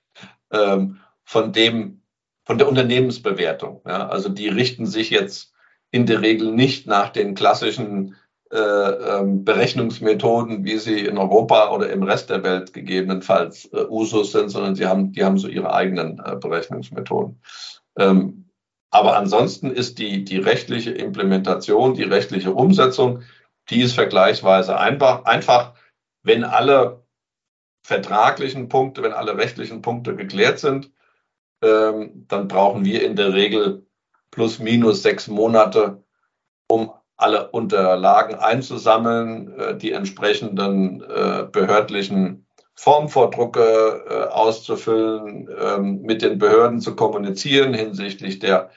ähm, 0.52 1.00
von 1.24 1.52
dem, 1.52 2.01
von 2.52 2.58
der 2.58 2.68
Unternehmensbewertung. 2.68 3.80
Ja, 3.86 4.08
also 4.08 4.28
die 4.28 4.48
richten 4.48 4.84
sich 4.84 5.08
jetzt 5.08 5.54
in 5.90 6.04
der 6.04 6.20
Regel 6.20 6.52
nicht 6.52 6.86
nach 6.86 7.08
den 7.08 7.34
klassischen 7.34 8.14
äh, 8.50 8.58
ähm, 8.58 9.42
Berechnungsmethoden, 9.42 10.62
wie 10.62 10.76
sie 10.76 10.98
in 11.00 11.16
Europa 11.16 11.70
oder 11.70 11.88
im 11.88 12.02
Rest 12.02 12.28
der 12.28 12.42
Welt 12.42 12.74
gegebenenfalls 12.74 13.72
äh, 13.72 13.86
Usus 13.88 14.32
sind, 14.32 14.50
sondern 14.50 14.74
sie 14.74 14.84
haben, 14.84 15.12
die 15.12 15.24
haben 15.24 15.38
so 15.38 15.48
ihre 15.48 15.72
eigenen 15.72 16.18
äh, 16.18 16.36
Berechnungsmethoden. 16.36 17.40
Ähm, 17.96 18.50
aber 18.90 19.16
ansonsten 19.16 19.70
ist 19.70 19.98
die, 19.98 20.22
die 20.22 20.36
rechtliche 20.36 20.90
Implementation, 20.90 21.94
die 21.94 22.02
rechtliche 22.02 22.52
Umsetzung, 22.52 23.22
die 23.70 23.80
ist 23.80 23.94
vergleichsweise 23.94 24.78
einfach, 24.78 25.24
einfach, 25.24 25.72
wenn 26.22 26.44
alle 26.44 27.02
vertraglichen 27.82 28.68
Punkte, 28.68 29.02
wenn 29.02 29.14
alle 29.14 29.38
rechtlichen 29.38 29.80
Punkte 29.80 30.14
geklärt 30.14 30.58
sind, 30.58 30.90
ähm, 31.62 32.26
dann 32.28 32.48
brauchen 32.48 32.84
wir 32.84 33.04
in 33.04 33.16
der 33.16 33.32
Regel 33.32 33.86
plus 34.30 34.58
minus 34.58 35.02
sechs 35.02 35.28
Monate, 35.28 36.02
um 36.68 36.92
alle 37.16 37.50
Unterlagen 37.50 38.34
einzusammeln, 38.34 39.58
äh, 39.58 39.76
die 39.76 39.92
entsprechenden 39.92 41.02
äh, 41.02 41.46
behördlichen 41.50 42.46
Formvordrucke 42.74 44.04
äh, 44.08 44.32
auszufüllen, 44.32 45.48
ähm, 45.58 46.02
mit 46.02 46.22
den 46.22 46.38
Behörden 46.38 46.80
zu 46.80 46.96
kommunizieren 46.96 47.74
hinsichtlich 47.74 48.38
der 48.38 48.70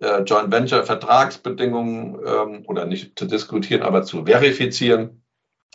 äh, 0.00 0.22
Joint 0.22 0.52
Venture 0.52 0.84
Vertragsbedingungen 0.84 2.18
ähm, 2.24 2.64
oder 2.66 2.86
nicht 2.86 3.18
zu 3.18 3.26
diskutieren, 3.26 3.82
aber 3.82 4.02
zu 4.02 4.24
verifizieren, 4.24 5.22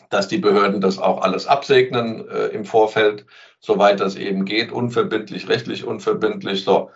dass 0.10 0.28
die 0.28 0.38
Behörden 0.38 0.82
das 0.82 0.98
auch 0.98 1.22
alles 1.22 1.48
absegnen 1.48 2.28
äh, 2.30 2.48
im 2.48 2.66
Vorfeld 2.66 3.26
soweit 3.66 4.00
das 4.00 4.16
eben 4.16 4.46
geht, 4.46 4.72
unverbindlich, 4.72 5.50
rechtlich 5.50 5.84
unverbindlich. 5.86 6.64
So. 6.64 6.92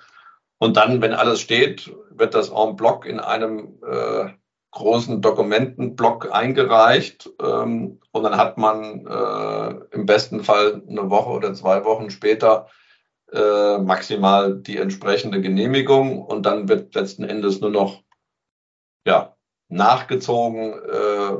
Und 0.57 0.77
dann, 0.77 1.01
wenn 1.01 1.13
alles 1.13 1.41
steht, 1.41 1.93
wird 2.11 2.33
das 2.33 2.49
en 2.49 2.75
bloc 2.75 3.05
in 3.05 3.19
einem 3.19 3.79
äh, 3.85 4.29
großen 4.71 5.21
Dokumentenblock 5.21 6.31
eingereicht 6.31 7.29
ähm, 7.41 7.99
und 8.11 8.23
dann 8.23 8.37
hat 8.37 8.57
man 8.57 9.05
äh, 9.07 9.95
im 9.95 10.05
besten 10.05 10.43
Fall 10.43 10.83
eine 10.87 11.09
Woche 11.09 11.29
oder 11.31 11.53
zwei 11.53 11.83
Wochen 11.85 12.11
später 12.11 12.67
äh, 13.31 13.77
maximal 13.79 14.55
die 14.55 14.77
entsprechende 14.77 15.41
Genehmigung 15.41 16.23
und 16.23 16.45
dann 16.45 16.69
wird 16.69 16.93
letzten 16.93 17.23
Endes 17.23 17.61
nur 17.61 17.71
noch 17.71 18.03
ja, 19.05 19.35
nachgezogen. 19.69 20.73
Äh, 20.73 21.37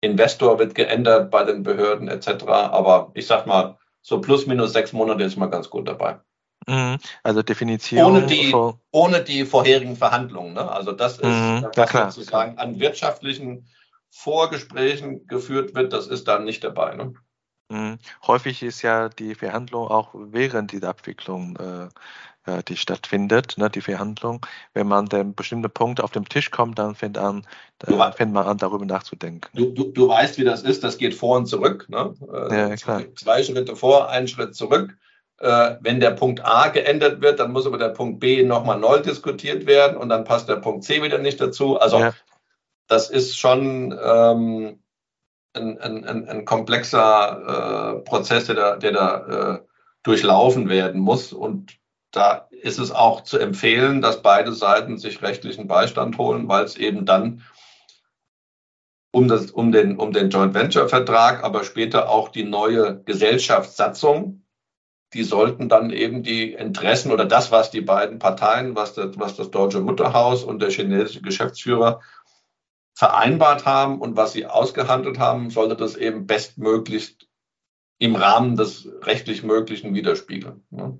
Investor 0.00 0.58
wird 0.58 0.74
geändert 0.74 1.30
bei 1.30 1.44
den 1.44 1.62
Behörden 1.62 2.08
etc. 2.08 2.44
Aber 2.46 3.10
ich 3.14 3.26
sag 3.26 3.46
mal, 3.46 3.78
so 4.02 4.20
plus 4.20 4.46
minus 4.46 4.72
sechs 4.72 4.92
Monate 4.92 5.24
ist 5.24 5.36
man 5.36 5.50
ganz 5.50 5.68
gut 5.70 5.88
dabei. 5.88 6.20
Mhm. 6.66 6.98
Also 7.22 7.42
Definition. 7.42 8.04
Ohne 8.04 8.26
die, 8.26 8.54
ohne 8.90 9.22
die 9.22 9.44
vorherigen 9.44 9.96
Verhandlungen. 9.96 10.54
Ne? 10.54 10.70
Also 10.70 10.92
das 10.92 11.18
ist, 11.18 11.24
mhm, 11.24 11.66
was 11.74 11.92
ja, 11.92 12.10
sozusagen 12.10 12.58
an 12.58 12.78
wirtschaftlichen 12.78 13.66
Vorgesprächen 14.10 15.26
geführt 15.26 15.74
wird, 15.74 15.92
das 15.92 16.06
ist 16.06 16.28
dann 16.28 16.44
nicht 16.44 16.64
dabei. 16.64 16.94
Ne? 16.94 17.14
Mhm. 17.70 17.98
Häufig 18.26 18.62
ist 18.62 18.82
ja 18.82 19.08
die 19.08 19.34
Verhandlung 19.34 19.88
auch 19.88 20.14
während 20.14 20.72
dieser 20.72 20.88
Abwicklung 20.88 21.56
äh, 21.56 21.88
äh, 22.48 22.62
die 22.62 22.76
stattfindet, 22.76 23.56
ne, 23.58 23.68
die 23.68 23.80
Verhandlung. 23.80 24.44
Wenn 24.74 24.88
man 24.88 25.06
den 25.06 25.34
bestimmten 25.34 25.70
Punkt 25.70 26.00
auf 26.00 26.10
den 26.10 26.24
Tisch 26.24 26.50
kommt, 26.50 26.78
dann 26.78 26.94
fängt, 26.94 27.18
an, 27.18 27.46
dann 27.78 28.12
fängt 28.12 28.32
man 28.32 28.46
an, 28.46 28.58
darüber 28.58 28.84
nachzudenken. 28.84 29.48
Du, 29.54 29.66
du, 29.66 29.84
du 29.92 30.08
weißt, 30.08 30.38
wie 30.38 30.44
das 30.44 30.62
ist, 30.62 30.82
das 30.82 30.98
geht 30.98 31.14
vor 31.14 31.36
und 31.36 31.46
zurück. 31.46 31.86
Ne? 31.88 32.14
Äh, 32.32 32.56
ja, 32.56 32.76
klar. 32.76 33.02
Zwei 33.16 33.42
Schritte 33.42 33.76
vor, 33.76 34.08
einen 34.08 34.28
Schritt 34.28 34.54
zurück. 34.54 34.96
Äh, 35.40 35.76
wenn 35.80 36.00
der 36.00 36.12
Punkt 36.12 36.44
A 36.44 36.68
geändert 36.68 37.20
wird, 37.20 37.38
dann 37.38 37.52
muss 37.52 37.66
aber 37.66 37.78
der 37.78 37.90
Punkt 37.90 38.18
B 38.18 38.42
nochmal 38.42 38.78
neu 38.78 39.00
diskutiert 39.00 39.66
werden 39.66 39.96
und 39.96 40.08
dann 40.08 40.24
passt 40.24 40.48
der 40.48 40.56
Punkt 40.56 40.84
C 40.84 41.02
wieder 41.02 41.18
nicht 41.18 41.40
dazu. 41.40 41.78
Also 41.78 41.98
ja. 41.98 42.14
das 42.88 43.10
ist 43.10 43.38
schon 43.38 43.96
ähm, 44.02 44.80
ein, 45.52 45.78
ein, 45.78 46.28
ein, 46.28 46.44
komplexer 46.44 47.98
äh, 47.98 48.00
Prozess, 48.00 48.46
der 48.46 48.54
da, 48.54 48.76
der 48.76 48.92
da 48.92 49.54
äh, 49.54 49.58
durchlaufen 50.02 50.68
werden 50.68 51.00
muss. 51.00 51.32
Und 51.32 51.78
da 52.10 52.48
ist 52.50 52.78
es 52.78 52.90
auch 52.90 53.22
zu 53.22 53.38
empfehlen, 53.38 54.00
dass 54.00 54.22
beide 54.22 54.52
Seiten 54.52 54.98
sich 54.98 55.22
rechtlichen 55.22 55.66
Beistand 55.66 56.18
holen, 56.18 56.48
weil 56.48 56.64
es 56.64 56.76
eben 56.76 57.04
dann 57.04 57.42
um, 59.10 59.28
das, 59.28 59.50
um, 59.50 59.72
den, 59.72 59.96
um 59.98 60.12
den 60.12 60.30
Joint 60.30 60.54
Venture 60.54 60.88
Vertrag, 60.88 61.44
aber 61.44 61.64
später 61.64 62.08
auch 62.08 62.28
die 62.28 62.44
neue 62.44 63.02
Gesellschaftssatzung, 63.04 64.44
die 65.14 65.24
sollten 65.24 65.68
dann 65.68 65.90
eben 65.90 66.22
die 66.22 66.52
Interessen 66.52 67.12
oder 67.12 67.24
das, 67.24 67.50
was 67.50 67.70
die 67.70 67.80
beiden 67.80 68.18
Parteien, 68.18 68.74
was 68.74 68.94
das, 68.94 69.18
was 69.18 69.36
das 69.36 69.50
deutsche 69.50 69.80
Mutterhaus 69.80 70.44
und 70.44 70.60
der 70.60 70.70
chinesische 70.70 71.22
Geschäftsführer 71.22 72.00
vereinbart 72.94 73.64
haben 73.64 74.00
und 74.00 74.16
was 74.16 74.32
sie 74.32 74.46
ausgehandelt 74.46 75.18
haben, 75.18 75.50
sollte 75.50 75.76
das 75.76 75.96
eben 75.96 76.26
bestmöglichst 76.26 77.28
im 77.98 78.16
Rahmen 78.16 78.56
des 78.56 78.88
rechtlich 79.02 79.42
Möglichen 79.42 79.94
widerspiegeln. 79.94 80.64
Ne? 80.70 80.98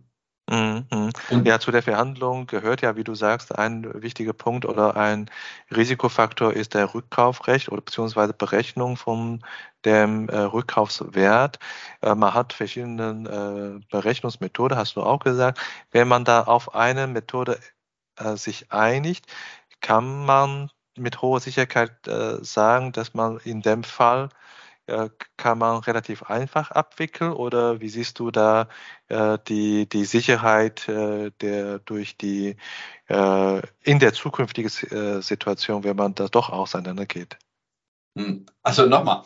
Mhm. 0.50 1.10
Ja, 1.44 1.60
zu 1.60 1.70
der 1.70 1.82
Verhandlung 1.82 2.46
gehört 2.46 2.80
ja, 2.80 2.96
wie 2.96 3.04
du 3.04 3.14
sagst, 3.14 3.58
ein 3.58 4.02
wichtiger 4.02 4.32
Punkt 4.32 4.64
oder 4.64 4.96
ein 4.96 5.30
Risikofaktor 5.74 6.54
ist 6.54 6.74
der 6.74 6.94
Rückkaufrecht 6.94 7.70
oder 7.70 7.82
beziehungsweise 7.82 8.32
Berechnung 8.32 8.96
von 8.96 9.44
dem 9.84 10.28
äh, 10.28 10.38
Rückkaufswert. 10.38 11.58
Äh, 12.00 12.14
man 12.14 12.32
hat 12.32 12.54
verschiedene 12.54 13.80
äh, 13.80 13.86
Berechnungsmethoden, 13.90 14.78
hast 14.78 14.96
du 14.96 15.02
auch 15.02 15.20
gesagt. 15.20 15.60
Wenn 15.90 16.08
man 16.08 16.24
da 16.24 16.44
auf 16.44 16.74
eine 16.74 17.06
Methode 17.06 17.58
äh, 18.16 18.36
sich 18.36 18.72
einigt, 18.72 19.26
kann 19.80 20.24
man 20.24 20.70
mit 20.96 21.20
hoher 21.22 21.40
Sicherheit 21.40 22.06
äh, 22.08 22.42
sagen, 22.42 22.92
dass 22.92 23.14
man 23.14 23.38
in 23.44 23.62
dem 23.62 23.84
Fall 23.84 24.30
kann 25.36 25.58
man 25.58 25.78
relativ 25.78 26.24
einfach 26.24 26.70
abwickeln 26.70 27.32
oder 27.32 27.80
wie 27.80 27.88
siehst 27.88 28.18
du 28.18 28.30
da 28.30 28.68
äh, 29.08 29.38
die, 29.46 29.88
die 29.88 30.04
Sicherheit 30.04 30.88
äh, 30.88 31.30
der 31.40 31.78
durch 31.80 32.16
die 32.16 32.56
äh, 33.08 33.62
in 33.82 33.98
der 33.98 34.12
zukünftigen 34.12 34.70
äh, 34.90 35.22
Situation, 35.22 35.84
wenn 35.84 35.96
man 35.96 36.14
da 36.14 36.28
doch 36.28 36.50
auseinandergeht? 36.50 37.38
Hm. 38.16 38.46
Also 38.62 38.86
nochmal, 38.86 39.22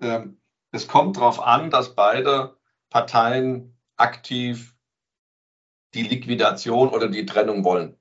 ähm, 0.00 0.40
es 0.72 0.88
kommt 0.88 1.16
darauf 1.16 1.40
an, 1.40 1.70
dass 1.70 1.94
beide 1.94 2.56
Parteien 2.90 3.78
aktiv 3.96 4.74
die 5.94 6.02
Liquidation 6.02 6.88
oder 6.88 7.08
die 7.08 7.26
Trennung 7.26 7.64
wollen. 7.64 7.96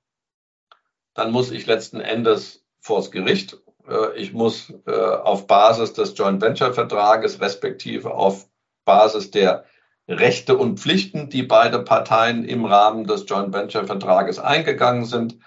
dann 1.14 1.32
muss 1.32 1.52
ich 1.52 1.66
letzten 1.66 2.00
Endes 2.00 2.64
vors 2.80 3.12
Gericht. 3.12 3.58
Äh, 3.88 4.16
ich 4.16 4.34
muss 4.34 4.74
äh, 4.86 4.92
auf 4.92 5.48
Basis 5.48 5.94
des 5.94 6.18
Joint 6.18 6.42
Venture 6.42 6.74
Vertrages 6.74 7.42
respektive 7.42 8.14
auf 8.14 8.48
Basis 8.86 9.32
der 9.32 9.66
Rechte 10.08 10.58
und 10.58 10.80
Pflichten, 10.80 11.30
die 11.30 11.44
beide 11.44 11.80
Parteien 11.80 12.44
im 12.44 12.66
Rahmen 12.66 13.06
des 13.06 13.26
Joint 13.28 13.54
Venture 13.54 13.86
Vertrages 13.86 14.40
eingegangen 14.40 15.06
sind, 15.06 15.38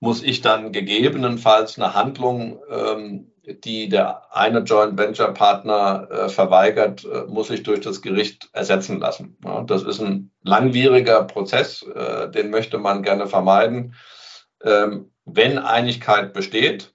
muss 0.00 0.22
ich 0.22 0.40
dann 0.40 0.72
gegebenenfalls 0.72 1.78
eine 1.78 1.94
Handlung, 1.94 2.60
ähm, 2.70 3.32
die 3.64 3.88
der 3.88 4.34
eine 4.34 4.60
Joint 4.60 4.98
Venture 4.98 5.32
Partner 5.32 6.08
äh, 6.10 6.28
verweigert, 6.28 7.04
äh, 7.04 7.24
muss 7.26 7.50
ich 7.50 7.62
durch 7.62 7.80
das 7.80 8.02
Gericht 8.02 8.48
ersetzen 8.52 9.00
lassen. 9.00 9.38
Ja, 9.44 9.62
das 9.62 9.82
ist 9.82 10.00
ein 10.00 10.30
langwieriger 10.42 11.24
Prozess, 11.24 11.82
äh, 11.82 12.30
den 12.30 12.50
möchte 12.50 12.78
man 12.78 13.02
gerne 13.02 13.26
vermeiden. 13.26 13.94
Ähm, 14.62 15.10
wenn 15.24 15.58
Einigkeit 15.58 16.32
besteht, 16.32 16.94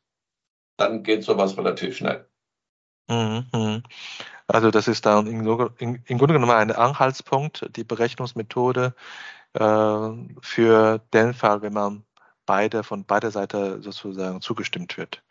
dann 0.77 1.03
geht 1.03 1.23
sowas 1.23 1.57
relativ 1.57 1.97
schnell. 1.97 2.27
Mhm, 3.07 3.45
mhm. 3.53 3.83
Also 4.47 4.71
das 4.71 4.87
ist 4.87 5.05
dann 5.05 5.27
im, 5.27 5.43
Grunde 5.43 6.33
genommen 6.33 6.51
ein 6.51 6.71
Anhaltspunkt, 6.71 7.65
die 7.75 7.83
Berechnungsmethode 7.83 8.93
äh, 9.53 10.09
für 10.41 10.99
den 11.13 11.33
Fall, 11.33 11.61
wenn 11.61 11.73
man 11.73 12.03
beide 12.45 12.83
von 12.83 13.05
beider 13.05 13.31
Seite 13.31 13.81
sozusagen 13.81 14.41
zugestimmt 14.41 14.97
wird. 14.97 15.23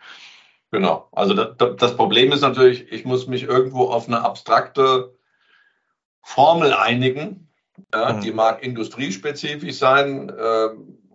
Genau. 0.71 1.09
Also 1.13 1.35
das, 1.35 1.77
das, 1.77 1.97
Problem 1.97 2.33
ist 2.33 2.41
natürlich, 2.41 2.91
ich 2.91 3.05
muss 3.05 3.27
mich 3.27 3.43
irgendwo 3.43 3.91
auf 3.91 4.09
eine 4.09 4.23
abstrakte 4.23 5.15
Formel 6.23 6.73
einigen. 6.73 7.51
Ja, 7.93 8.15
mhm. 8.15 8.21
Die 8.23 8.33
mag 8.33 8.63
industriespezifisch 8.63 9.77
sein. 9.77 10.31
Äh, 10.31 10.69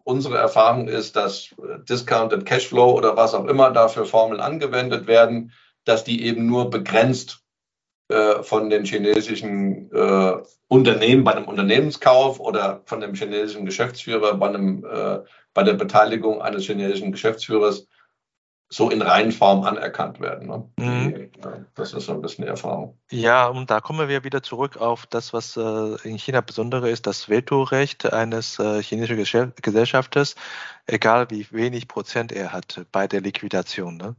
unsere 0.03 0.37
Erfahrung 0.37 0.87
ist, 0.87 1.15
dass 1.15 1.55
Discounted 1.89 2.45
Cashflow 2.45 2.91
oder 2.91 3.17
was 3.17 3.33
auch 3.33 3.45
immer 3.45 3.71
dafür 3.71 4.05
Formeln 4.05 4.41
angewendet 4.41 5.07
werden, 5.07 5.51
dass 5.85 6.03
die 6.03 6.23
eben 6.23 6.45
nur 6.45 6.69
begrenzt 6.69 7.43
äh, 8.09 8.41
von 8.41 8.69
den 8.69 8.85
chinesischen 8.85 9.91
äh, 9.91 10.33
Unternehmen 10.67 11.23
bei 11.23 11.35
einem 11.35 11.45
Unternehmenskauf 11.45 12.39
oder 12.39 12.81
von 12.85 13.01
dem 13.01 13.15
chinesischen 13.15 13.65
Geschäftsführer 13.65 14.35
bei 14.35 14.47
einem 14.47 14.85
äh, 14.85 15.19
bei 15.53 15.63
der 15.63 15.73
Beteiligung 15.73 16.41
eines 16.41 16.65
chinesischen 16.65 17.11
Geschäftsführers 17.11 17.87
so 18.69 18.89
in 18.89 19.01
Reihenform 19.01 19.63
anerkannt 19.63 20.19
werden. 20.19 20.47
Ne? 20.47 20.69
Mhm. 20.77 21.31
Das 21.75 21.93
ist 21.93 22.05
so 22.05 22.13
ein 22.13 22.21
bisschen 22.21 22.43
die 22.43 22.49
Erfahrung. 22.49 22.97
Ja, 23.11 23.47
und 23.47 23.71
da 23.71 23.79
kommen 23.79 24.07
wir 24.07 24.23
wieder 24.23 24.43
zurück 24.43 24.77
auf 24.77 25.05
das, 25.05 25.33
was 25.33 25.55
äh, 25.57 26.07
in 26.07 26.17
China 26.17 26.41
besondere 26.41 26.89
ist, 26.89 27.07
das 27.07 27.29
Vetorecht 27.29 28.11
eines 28.11 28.59
äh, 28.59 28.81
chinesischen 28.83 29.53
Gesellschafters, 29.61 30.35
egal 30.85 31.29
wie 31.29 31.47
wenig 31.51 31.87
Prozent 31.87 32.31
er 32.31 32.51
hat 32.51 32.85
bei 32.91 33.07
der 33.07 33.21
Liquidation. 33.21 33.97
Ne? 33.97 34.15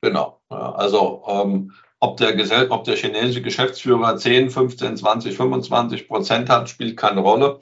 Genau. 0.00 0.40
also 0.48 1.24
ähm, 1.28 1.72
ob, 2.02 2.16
der 2.16 2.34
ob 2.72 2.82
der 2.82 2.96
chinesische 2.96 3.42
Geschäftsführer 3.42 4.16
10, 4.16 4.50
15, 4.50 4.96
20, 4.96 5.36
25 5.36 6.08
Prozent 6.08 6.50
hat, 6.50 6.68
spielt 6.68 6.96
keine 6.96 7.20
Rolle. 7.20 7.60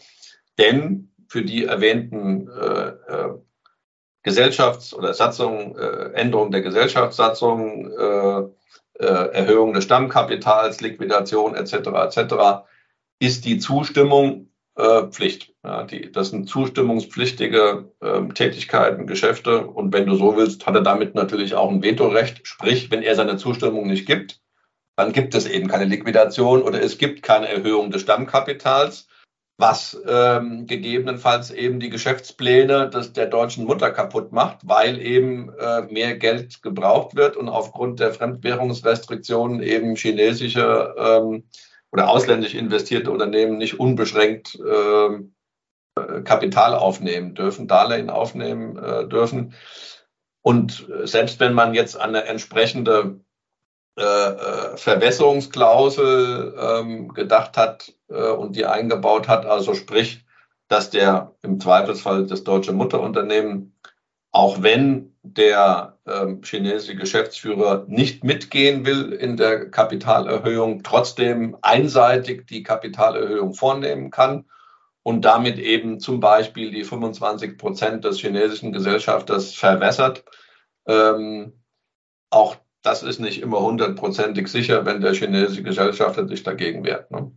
Denn 0.59 1.13
für 1.29 1.43
die 1.43 1.67
erwähnten 1.67 2.49
äh, 2.49 2.89
äh, 2.89 3.35
Gesellschafts- 4.23 4.95
oder 4.95 5.13
Satzung, 5.13 5.77
äh, 5.77 6.13
Änderung 6.15 6.51
der 6.51 6.63
Gesellschaftssatzung, 6.63 7.91
äh, 7.93 8.41
äh, 9.05 9.31
Erhöhung 9.35 9.75
des 9.75 9.85
Stammkapitals, 9.85 10.81
Liquidation 10.81 11.55
etc. 11.55 11.75
etc. 11.75 12.65
ist 13.19 13.45
die 13.45 13.59
Zustimmung 13.59 14.50
Pflicht. 15.11 15.53
Ja, 15.65 15.85
die, 15.85 16.11
das 16.11 16.31
sind 16.31 16.49
zustimmungspflichtige 16.49 17.93
äh, 18.01 18.29
Tätigkeiten, 18.35 19.07
Geschäfte 19.07 19.67
und 19.67 19.93
wenn 19.93 20.07
du 20.07 20.17
so 20.17 20.37
willst, 20.37 20.67
hat 20.67 20.75
er 20.75 20.83
damit 20.83 21.15
natürlich 21.15 21.55
auch 21.55 21.71
ein 21.71 21.83
Vetorecht. 21.83 22.47
Sprich, 22.47 22.91
wenn 22.91 23.03
er 23.03 23.15
seine 23.15 23.37
Zustimmung 23.37 23.87
nicht 23.87 24.07
gibt, 24.07 24.41
dann 24.97 25.13
gibt 25.13 25.35
es 25.35 25.47
eben 25.47 25.69
keine 25.69 25.85
Liquidation 25.85 26.63
oder 26.63 26.83
es 26.83 26.99
gibt 26.99 27.23
keine 27.23 27.49
Erhöhung 27.49 27.91
des 27.91 28.03
Stammkapitals 28.03 29.09
was 29.61 30.01
ähm, 30.09 30.67
gegebenenfalls 30.67 31.51
eben 31.51 31.81
die 31.81 31.91
Geschäftspläne 31.91 32.89
des, 32.89 33.13
der 33.13 33.27
deutschen 33.27 33.67
Mutter 33.67 33.91
kaputt 33.91 34.33
macht, 34.33 34.67
weil 34.67 35.01
eben 35.01 35.53
äh, 35.59 35.83
mehr 35.83 36.17
Geld 36.17 36.63
gebraucht 36.63 37.15
wird 37.15 37.37
und 37.37 37.49
aufgrund 37.49 38.01
der 38.01 38.13
Fremdwährungsrestriktionen 38.13 39.63
eben 39.63 39.97
chinesische 39.97 40.95
ähm, 40.99 41.45
oder 41.93 42.09
ausländisch 42.09 42.55
investierte 42.55 43.11
Unternehmen 43.11 43.59
nicht 43.59 43.81
unbeschränkt 43.81 44.59
ähm, 44.61 45.35
äh, 45.97 46.23
Kapital 46.23 46.75
aufnehmen 46.75 47.35
dürfen, 47.35 47.69
Darlehen 47.69 48.11
aufnehmen 48.11 48.77
äh, 48.77 49.09
dürfen. 49.09 49.55
Und 50.43 50.89
selbst 51.05 51.39
wenn 51.41 51.53
man 51.53 51.75
jetzt 51.75 51.97
eine 52.01 52.25
entsprechende 52.25 53.21
äh, 54.01 54.03
äh, 54.03 54.77
Verwässerungsklausel 54.79 56.55
ähm, 56.59 57.09
gedacht 57.13 57.59
hat 57.59 57.93
äh, 58.09 58.31
und 58.31 58.57
die 58.57 58.65
eingebaut 58.65 59.29
hat. 59.29 59.45
Also 59.45 59.75
sprich, 59.75 60.25
dass 60.69 60.89
der 60.89 61.35
im 61.43 61.61
Zweifelsfall 61.61 62.27
das 62.27 62.43
deutsche 62.43 62.73
Mutterunternehmen, 62.73 63.79
auch 64.31 64.63
wenn 64.63 65.15
der 65.23 65.99
chinesische 66.43 66.97
Geschäftsführer 66.97 67.85
nicht 67.89 68.25
mitgehen 68.25 68.85
will 68.85 69.13
in 69.13 69.37
der 69.37 69.71
Kapitalerhöhung, 69.71 70.83
trotzdem 70.83 71.57
einseitig 71.63 72.47
die 72.47 72.63
Kapitalerhöhung 72.63 73.55
vornehmen 73.55 74.11
kann 74.11 74.47
und 75.03 75.25
damit 75.25 75.59
eben 75.59 76.01
zum 76.01 76.21
Beispiel 76.21 76.71
die 76.71 76.85
25 76.85 77.59
Prozent 77.59 78.05
des 78.05 78.19
chinesischen 78.19 78.73
Gesellschafters 78.73 79.55
verwässert. 79.55 80.25
Ähm, 80.87 81.63
auch 82.31 82.57
das 82.83 83.03
ist 83.03 83.21
nicht 83.21 83.43
immer 83.43 83.61
hundertprozentig 83.61 84.49
sicher, 84.49 84.87
wenn 84.87 85.01
der 85.01 85.15
chinesische 85.15 85.63
Gesellschafter 85.63 86.27
sich 86.27 86.43
dagegen 86.43 86.85
wehrt. 86.85 87.11
Ne? 87.11 87.33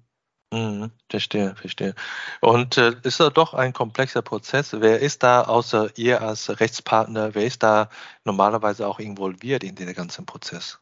Mhm, 0.53 0.91
verstehe, 1.09 1.55
verstehe. 1.55 1.95
Und 2.39 2.77
äh, 2.77 2.93
ist 3.01 3.19
da 3.19 3.31
doch 3.31 3.55
ein 3.55 3.73
komplexer 3.73 4.21
Prozess? 4.21 4.79
Wer 4.79 4.99
ist 4.99 5.23
da 5.23 5.41
außer 5.41 5.97
ihr 5.97 6.21
als 6.21 6.59
Rechtspartner, 6.59 7.33
wer 7.33 7.43
ist 7.43 7.63
da 7.63 7.89
normalerweise 8.23 8.87
auch 8.87 8.99
involviert 8.99 9.63
in 9.63 9.73
den 9.73 9.91
ganzen 9.95 10.27
Prozess? 10.27 10.79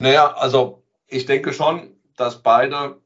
Naja, 0.00 0.34
also 0.34 0.82
ich 1.06 1.26
denke 1.26 1.52
schon, 1.52 1.94
dass 2.16 2.42
beide, 2.42 3.00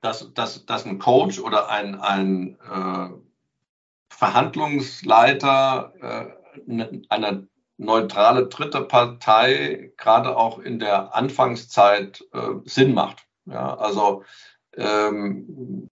dass, 0.00 0.32
dass, 0.32 0.64
dass 0.64 0.86
ein 0.86 0.98
Coach 0.98 1.38
oder 1.38 1.68
ein, 1.68 2.00
ein 2.00 2.58
äh, 2.60 3.10
Verhandlungsleiter 4.08 5.92
äh, 6.00 7.04
einer 7.10 7.42
neutrale 7.76 8.46
dritte 8.46 8.80
Partei 8.80 9.92
gerade 9.98 10.34
auch 10.34 10.60
in 10.60 10.78
der 10.78 11.14
Anfangszeit 11.14 12.24
äh, 12.32 12.52
Sinn 12.64 12.94
macht. 12.94 13.26
Ja, 13.44 13.76
also 13.76 14.24
ähm, 14.76 15.88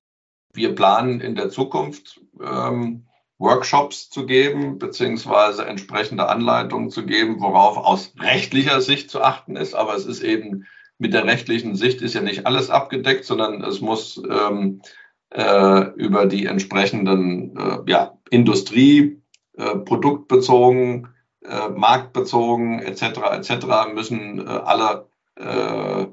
wir 0.53 0.75
planen 0.75 1.21
in 1.21 1.35
der 1.35 1.51
Zukunft 1.51 2.21
ähm, 2.41 3.07
Workshops 3.39 4.11
zu 4.11 4.27
geben, 4.27 4.79
beziehungsweise 4.79 5.67
entsprechende 5.67 6.29
Anleitungen 6.29 6.91
zu 6.91 7.05
geben, 7.05 7.41
worauf 7.41 7.77
aus 7.77 8.13
rechtlicher 8.19 8.81
Sicht 8.81 9.11
zu 9.11 9.23
achten 9.23 9.57
ist. 9.57 9.75
Aber 9.75 9.95
es 9.95 10.07
ist 10.07 10.23
eben 10.23 10.67
mit 10.99 11.13
der 11.13 11.25
rechtlichen 11.25 11.75
Sicht 11.75 12.01
ist 12.03 12.15
ja 12.15 12.21
nicht 12.21 12.47
alles 12.47 12.71
abgedeckt, 12.71 13.25
sondern 13.25 13.65
es 13.65 13.81
muss 13.81 14.23
ähm, 14.31 14.83
äh, 15.31 15.91
über 15.97 16.27
die 16.27 16.47
entsprechenden 16.47 17.57
äh, 17.57 17.79
ja, 17.87 18.17
Industrie, 18.31 19.21
äh, 19.57 19.77
produktbezogen 19.79 21.09
äh, 21.45 21.69
marktbezogen 21.71 22.79
etc. 22.79 23.03
etc. 23.33 23.67
müssen 23.93 24.47
äh, 24.47 24.51
alle 24.51 25.09
äh, 25.37 26.07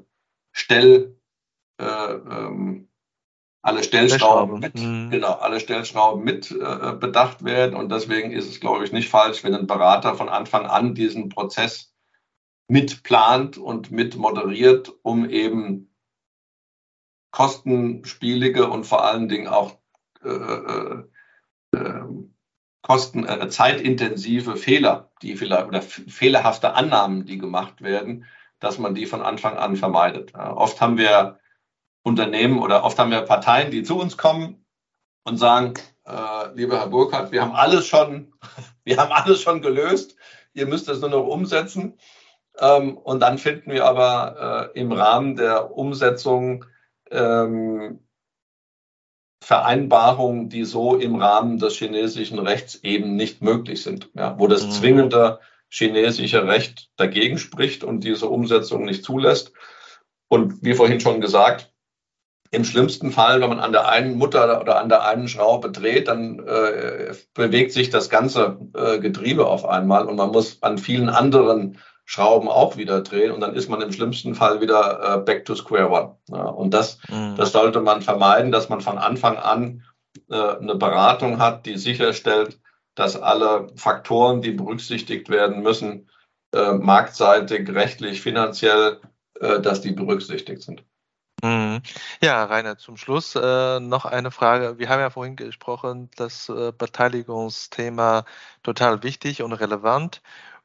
Stell, 0.52 1.16
äh, 1.80 2.12
ähm, 2.12 2.88
alle 3.62 3.82
Stellschrauben, 3.82 4.58
mit, 4.58 4.74
mhm. 4.74 5.10
genau, 5.10 5.32
alle 5.32 5.60
Stellschrauben 5.60 6.24
mit 6.24 6.50
äh, 6.50 6.92
bedacht 6.98 7.44
werden. 7.44 7.76
Und 7.76 7.92
deswegen 7.92 8.32
ist 8.32 8.48
es, 8.48 8.60
glaube 8.60 8.84
ich, 8.84 8.92
nicht 8.92 9.10
falsch, 9.10 9.44
wenn 9.44 9.54
ein 9.54 9.66
Berater 9.66 10.14
von 10.14 10.28
Anfang 10.28 10.66
an 10.66 10.94
diesen 10.94 11.28
Prozess 11.28 11.92
mitplant 12.68 13.58
und 13.58 13.90
mit 13.90 14.16
moderiert, 14.16 14.92
um 15.02 15.28
eben 15.28 15.94
kostenspielige 17.32 18.68
und 18.68 18.84
vor 18.84 19.04
allen 19.04 19.28
Dingen 19.28 19.48
auch 19.48 19.78
äh, 20.24 20.28
äh, 20.28 21.04
äh 21.74 22.02
kosten, 22.82 23.26
äh, 23.26 23.48
zeitintensive 23.48 24.56
Fehler, 24.56 25.12
die 25.20 25.36
vielleicht 25.36 25.66
oder 25.68 25.82
fehlerhafte 25.82 26.72
Annahmen, 26.72 27.26
die 27.26 27.36
gemacht 27.36 27.82
werden, 27.82 28.24
dass 28.58 28.78
man 28.78 28.94
die 28.94 29.06
von 29.06 29.20
Anfang 29.20 29.58
an 29.58 29.76
vermeidet. 29.76 30.32
Ja, 30.32 30.56
oft 30.56 30.80
haben 30.80 30.96
wir 30.96 31.38
Unternehmen 32.02 32.58
oder 32.58 32.84
oft 32.84 32.98
haben 32.98 33.10
wir 33.10 33.22
Parteien, 33.22 33.70
die 33.70 33.82
zu 33.82 33.98
uns 33.98 34.16
kommen 34.16 34.64
und 35.24 35.36
sagen, 35.36 35.74
äh, 36.06 36.54
lieber 36.54 36.78
Herr 36.78 36.88
Burkhardt, 36.88 37.32
wir 37.32 37.42
haben 37.42 37.54
alles 37.54 37.86
schon, 37.86 38.32
wir 38.84 38.96
haben 38.96 39.12
alles 39.12 39.42
schon 39.42 39.62
gelöst, 39.62 40.16
ihr 40.54 40.66
müsst 40.66 40.88
es 40.88 41.00
nur 41.00 41.10
noch 41.10 41.26
umsetzen. 41.26 41.98
Ähm, 42.58 42.96
und 42.96 43.20
dann 43.20 43.38
finden 43.38 43.70
wir 43.72 43.86
aber 43.86 44.70
äh, 44.74 44.78
im 44.80 44.92
Rahmen 44.92 45.36
der 45.36 45.76
Umsetzung 45.76 46.64
ähm, 47.10 48.00
Vereinbarungen, 49.42 50.48
die 50.48 50.64
so 50.64 50.96
im 50.96 51.16
Rahmen 51.16 51.58
des 51.58 51.74
chinesischen 51.76 52.38
Rechts 52.38 52.76
eben 52.82 53.16
nicht 53.16 53.40
möglich 53.42 53.82
sind, 53.82 54.10
ja, 54.14 54.38
wo 54.38 54.46
das 54.46 54.66
mhm. 54.66 54.70
zwingende 54.70 55.40
chinesische 55.68 56.46
Recht 56.46 56.90
dagegen 56.96 57.38
spricht 57.38 57.84
und 57.84 58.04
diese 58.04 58.28
Umsetzung 58.28 58.84
nicht 58.84 59.04
zulässt. 59.04 59.52
Und 60.28 60.62
wie 60.62 60.74
vorhin 60.74 61.00
schon 61.00 61.20
gesagt, 61.20 61.72
im 62.50 62.64
schlimmsten 62.64 63.12
Fall, 63.12 63.40
wenn 63.40 63.48
man 63.48 63.60
an 63.60 63.72
der 63.72 63.88
einen 63.88 64.18
Mutter 64.18 64.60
oder 64.60 64.80
an 64.80 64.88
der 64.88 65.06
einen 65.06 65.28
Schraube 65.28 65.70
dreht, 65.70 66.08
dann 66.08 66.40
äh, 66.40 67.14
bewegt 67.32 67.72
sich 67.72 67.90
das 67.90 68.10
ganze 68.10 68.58
äh, 68.74 68.98
Getriebe 68.98 69.46
auf 69.46 69.64
einmal 69.64 70.06
und 70.06 70.16
man 70.16 70.30
muss 70.30 70.62
an 70.62 70.78
vielen 70.78 71.08
anderen 71.08 71.78
Schrauben 72.04 72.48
auch 72.48 72.76
wieder 72.76 73.02
drehen 73.02 73.30
und 73.30 73.40
dann 73.40 73.54
ist 73.54 73.68
man 73.68 73.80
im 73.82 73.92
schlimmsten 73.92 74.34
Fall 74.34 74.60
wieder 74.60 75.14
äh, 75.14 75.18
back 75.18 75.44
to 75.44 75.54
square 75.54 75.90
one. 75.90 76.16
Ja, 76.28 76.46
und 76.46 76.74
das, 76.74 76.98
mhm. 77.08 77.36
das 77.36 77.52
sollte 77.52 77.80
man 77.80 78.02
vermeiden, 78.02 78.50
dass 78.50 78.68
man 78.68 78.80
von 78.80 78.98
Anfang 78.98 79.36
an 79.36 79.84
äh, 80.28 80.34
eine 80.34 80.74
Beratung 80.74 81.38
hat, 81.38 81.66
die 81.66 81.76
sicherstellt, 81.76 82.58
dass 82.96 83.20
alle 83.20 83.68
Faktoren, 83.76 84.42
die 84.42 84.50
berücksichtigt 84.50 85.28
werden 85.28 85.62
müssen, 85.62 86.10
äh, 86.52 86.72
marktseitig, 86.72 87.72
rechtlich, 87.72 88.20
finanziell, 88.20 89.00
äh, 89.38 89.60
dass 89.60 89.80
die 89.80 89.92
berücksichtigt 89.92 90.62
sind. 90.62 90.82
Mhm. 91.42 91.80
Ja, 92.22 92.44
Rainer, 92.44 92.76
zum 92.76 92.96
Schluss 92.98 93.34
äh, 93.34 93.80
noch 93.80 94.04
eine 94.04 94.30
Frage. 94.30 94.78
Wir 94.78 94.88
haben 94.90 95.00
ja 95.00 95.08
vorhin 95.10 95.36
gesprochen, 95.36 96.10
das 96.16 96.48
äh, 96.50 96.72
Beteiligungsthema 96.76 98.24
total 98.62 99.02
wichtig 99.02 99.42
und 99.42 99.52
relevant. 99.54 100.20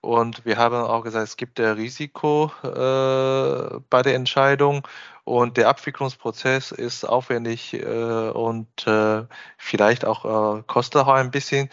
Und 0.06 0.46
wir 0.46 0.58
haben 0.58 0.76
auch 0.76 1.02
gesagt, 1.02 1.28
es 1.28 1.36
gibt 1.36 1.58
der 1.58 1.78
Risiko 1.78 2.52
äh, 2.62 3.80
bei 3.90 4.04
der 4.04 4.14
Entscheidung 4.14 4.88
und 5.24 5.58
der 5.58 5.68
Abwicklungsprozess 5.68 6.72
ist 6.72 7.06
aufwendig 7.06 7.74
äh, 7.74 8.30
und 8.30 8.68
äh, 8.86 9.24
vielleicht 9.58 10.06
auch 10.06 10.60
äh, 10.60 10.64
kostet 10.68 11.02
auch 11.02 11.08
ein 11.08 11.32
bisschen. 11.32 11.70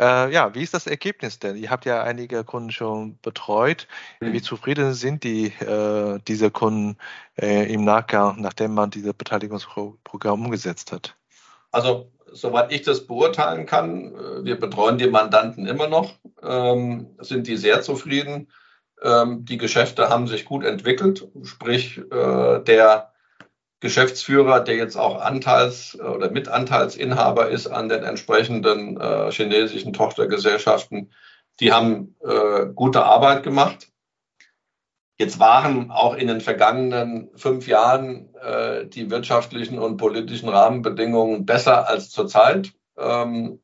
Äh, 0.00 0.32
ja, 0.32 0.54
wie 0.54 0.62
ist 0.62 0.72
das 0.72 0.86
Ergebnis 0.86 1.40
denn? 1.40 1.56
Ihr 1.56 1.68
habt 1.68 1.84
ja 1.84 2.02
einige 2.02 2.42
Kunden 2.42 2.70
schon 2.70 3.18
betreut. 3.20 3.86
Wie 4.18 4.30
mhm. 4.30 4.42
zufrieden 4.42 4.94
sind 4.94 5.22
die, 5.22 5.48
äh, 5.48 6.18
diese 6.26 6.50
Kunden 6.50 6.96
im 7.36 7.84
Nachgang, 7.84 8.40
nachdem 8.40 8.74
man 8.74 8.90
dieses 8.90 9.12
Beteiligungsprogramm 9.12 10.44
umgesetzt 10.44 10.92
hat? 10.92 11.16
Also 11.72 12.08
soweit 12.34 12.72
ich 12.72 12.82
das 12.82 13.06
beurteilen 13.06 13.66
kann, 13.66 14.14
äh, 14.14 14.44
wir 14.44 14.58
betreuen 14.58 14.98
die 14.98 15.06
Mandanten 15.06 15.66
immer 15.66 15.88
noch, 15.88 16.14
ähm, 16.42 17.16
sind 17.20 17.46
die 17.46 17.56
sehr 17.56 17.82
zufrieden. 17.82 18.48
Ähm, 19.02 19.44
die 19.44 19.58
Geschäfte 19.58 20.08
haben 20.08 20.26
sich 20.26 20.44
gut 20.44 20.64
entwickelt, 20.64 21.28
sprich 21.42 21.98
äh, 21.98 22.60
der 22.60 23.12
Geschäftsführer, 23.80 24.60
der 24.60 24.76
jetzt 24.76 24.96
auch 24.96 25.20
Anteils- 25.20 25.98
oder 25.98 26.30
Mitanteilsinhaber 26.30 27.50
ist 27.50 27.66
an 27.66 27.88
den 27.88 28.02
entsprechenden 28.02 28.98
äh, 28.98 29.30
chinesischen 29.30 29.92
Tochtergesellschaften, 29.92 31.12
die 31.60 31.72
haben 31.72 32.16
äh, 32.20 32.66
gute 32.74 33.04
Arbeit 33.04 33.42
gemacht. 33.42 33.88
Jetzt 35.18 35.38
waren 35.38 35.90
auch 35.90 36.14
in 36.14 36.26
den 36.26 36.40
vergangenen 36.40 37.30
fünf 37.36 37.68
Jahren 37.68 38.33
äh, 38.44 38.86
die 38.86 39.10
wirtschaftlichen 39.10 39.78
und 39.78 39.96
politischen 39.96 40.48
Rahmenbedingungen 40.48 41.46
besser 41.46 41.88
als 41.88 42.10
zurzeit. 42.10 42.72
Ähm, 42.96 43.60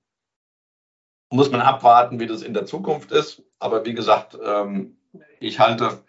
muss 1.31 1.51
man 1.51 1.61
abwarten, 1.61 2.19
wie 2.19 2.27
das 2.27 2.43
in 2.43 2.55
der 2.55 2.67
Zukunft 2.67 3.13
ist. 3.13 3.43
Aber 3.59 3.85
wie 3.85 3.95
gesagt, 3.95 4.37
ähm, 4.43 4.97
ich 5.39 5.61
halte 5.61 6.03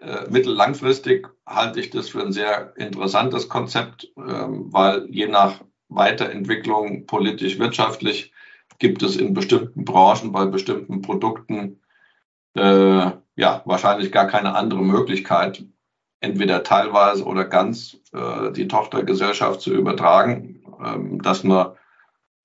äh, 0.00 0.30
mittellangfristig 0.30 1.26
halte 1.44 1.80
ich 1.80 1.90
das 1.90 2.08
für 2.08 2.22
ein 2.22 2.32
sehr 2.32 2.72
interessantes 2.76 3.48
Konzept, 3.48 4.12
ähm, 4.16 4.72
weil 4.72 5.06
je 5.10 5.26
nach 5.26 5.60
Weiterentwicklung 5.88 7.06
politisch, 7.06 7.58
wirtschaftlich 7.58 8.32
gibt 8.78 9.02
es 9.02 9.16
in 9.16 9.34
bestimmten 9.34 9.84
Branchen 9.84 10.32
bei 10.32 10.46
bestimmten 10.46 11.02
Produkten 11.02 11.80
äh, 12.54 13.10
ja, 13.36 13.62
wahrscheinlich 13.64 14.10
gar 14.12 14.26
keine 14.26 14.54
andere 14.54 14.82
Möglichkeit, 14.82 15.64
entweder 16.20 16.62
teilweise 16.62 17.24
oder 17.24 17.44
ganz 17.44 17.98
äh, 18.12 18.52
die 18.52 18.68
Tochtergesellschaft 18.68 19.60
zu 19.60 19.72
übertragen, 19.72 20.62
ähm, 20.84 21.22
dass 21.22 21.44
eine 21.44 21.76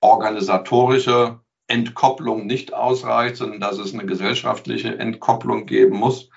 organisatorische 0.01 1.39
Entkopplung 1.67 2.45
nicht 2.45 2.73
ausreicht, 2.73 3.37
sondern 3.37 3.59
dass 3.59 3.79
es 3.79 3.93
eine 3.93 4.05
gesellschaftliche 4.05 4.97
Entkopplung 4.99 5.65
geben 5.65 5.97
muss. 5.97 6.29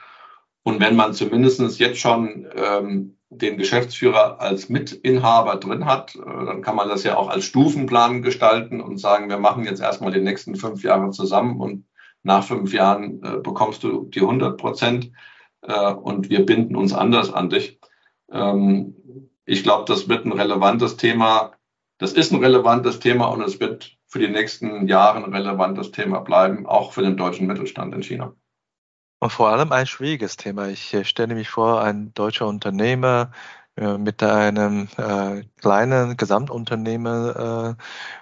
Und 0.63 0.81
wenn 0.81 0.97
man 0.97 1.15
zumindest 1.15 1.79
jetzt 1.79 1.99
schon 1.99 2.47
ähm, 2.55 3.19
den 3.31 3.59
Geschäftsführer 3.59 4.41
als 4.41 4.69
Mitinhaber 4.69 5.57
drin 5.57 5.85
hat, 5.85 6.17
äh, 6.17 6.45
dann 6.47 6.63
kann 6.63 6.77
man 6.77 6.89
das 6.89 7.05
ja 7.05 7.17
auch 7.17 7.29
als 7.29 7.45
Stufenplan 7.45 8.23
gestalten 8.23 8.81
und 8.81 8.99
sagen, 8.99 9.29
wir 9.29 9.39
machen 9.39 9.65
jetzt 9.65 9.81
erstmal 9.81 10.13
die 10.13 10.21
nächsten 10.21 10.57
fünf 10.57 10.83
Jahre 10.83 11.11
zusammen 11.11 11.61
und 11.61 11.85
nach 12.23 12.43
fünf 12.43 12.73
Jahren 12.73 13.23
äh, 13.23 13.37
bekommst 13.39 13.83
du 13.85 14.05
die 14.05 14.21
100 14.21 14.57
Prozent 14.57 15.13
äh, 15.63 15.93
und 15.93 16.31
wir 16.31 16.45
binden 16.45 16.77
uns 16.77 16.93
anders 16.93 17.33
an 17.33 17.51
dich. 17.51 17.81
Ähm, 18.31 18.95
ich 19.45 19.63
glaube, 19.63 19.85
das 19.87 20.09
wird 20.09 20.27
ein 20.27 20.33
relevantes 20.33 20.97
Thema. 20.97 21.53
Das 21.99 22.13
ist 22.13 22.33
ein 22.33 22.43
relevantes 22.43 23.01
Thema 23.01 23.27
und 23.27 23.43
es 23.43 23.61
wird 23.61 23.97
für 24.07 24.19
die 24.19 24.29
nächsten 24.29 24.87
Jahre 24.87 25.19
ein 25.19 25.35
relevantes 25.35 25.91
Thema 25.91 26.21
bleiben, 26.21 26.67
auch 26.67 26.93
für 26.93 27.03
den 27.03 27.17
deutschen 27.17 27.47
Mittelstand 27.47 27.95
in 27.95 28.03
China. 28.03 28.35
Und 29.21 29.33
vor 29.33 29.49
allem 29.49 29.73
ein 29.73 29.87
schwieriges 29.87 30.37
Thema. 30.37 30.69
Ich 30.69 30.95
äh, 30.95 31.05
stelle 31.05 31.35
mich 31.35 31.49
vor, 31.49 31.83
ein 31.83 32.15
deutscher 32.15 32.47
Unternehmer 32.47 33.33
mit 33.79 34.23
einem 34.23 34.89
äh, 34.97 35.45
kleinen 35.61 36.17
Gesamtunternehmen 36.17 37.35
äh, 37.35 37.75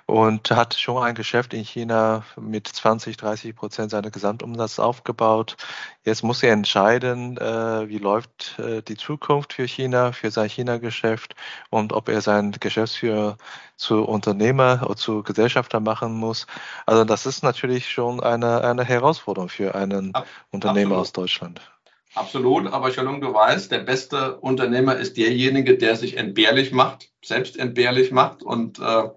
und 0.06 0.50
hat 0.50 0.74
schon 0.74 1.02
ein 1.02 1.14
Geschäft 1.14 1.54
in 1.54 1.64
China 1.64 2.24
mit 2.38 2.68
20, 2.68 3.16
30 3.16 3.56
Prozent 3.56 3.90
seiner 3.90 4.10
Gesamtumsatz 4.10 4.78
aufgebaut. 4.78 5.56
Jetzt 6.04 6.22
muss 6.22 6.42
er 6.42 6.52
entscheiden, 6.52 7.36
äh, 7.38 7.88
wie 7.88 7.98
läuft 7.98 8.58
äh, 8.58 8.82
die 8.82 8.96
Zukunft 8.96 9.54
für 9.54 9.66
China, 9.66 10.12
für 10.12 10.30
sein 10.30 10.48
China-Geschäft 10.48 11.34
und 11.70 11.92
ob 11.92 12.08
er 12.08 12.20
sein 12.20 12.52
Geschäftsführer 12.52 13.38
zu 13.76 14.04
Unternehmer 14.04 14.82
oder 14.84 14.96
zu 14.96 15.22
Gesellschafter 15.22 15.80
machen 15.80 16.12
muss. 16.14 16.46
Also 16.84 17.04
das 17.04 17.26
ist 17.26 17.42
natürlich 17.42 17.90
schon 17.90 18.20
eine, 18.20 18.62
eine 18.62 18.84
Herausforderung 18.84 19.48
für 19.48 19.74
einen 19.74 20.14
Ab, 20.14 20.26
Unternehmer 20.50 20.96
absolut. 20.96 21.00
aus 21.00 21.12
Deutschland. 21.12 21.75
Absolut, 22.16 22.72
aber 22.72 22.90
Shalom, 22.92 23.20
du 23.20 23.34
weißt, 23.34 23.70
der 23.70 23.80
beste 23.80 24.38
Unternehmer 24.38 24.96
ist 24.96 25.18
derjenige, 25.18 25.76
der 25.76 25.96
sich 25.96 26.16
entbehrlich 26.16 26.72
macht, 26.72 27.10
selbst 27.22 27.58
entbehrlich 27.58 28.10
macht 28.10 28.42
und 28.42 28.78
äh, 28.78 29.10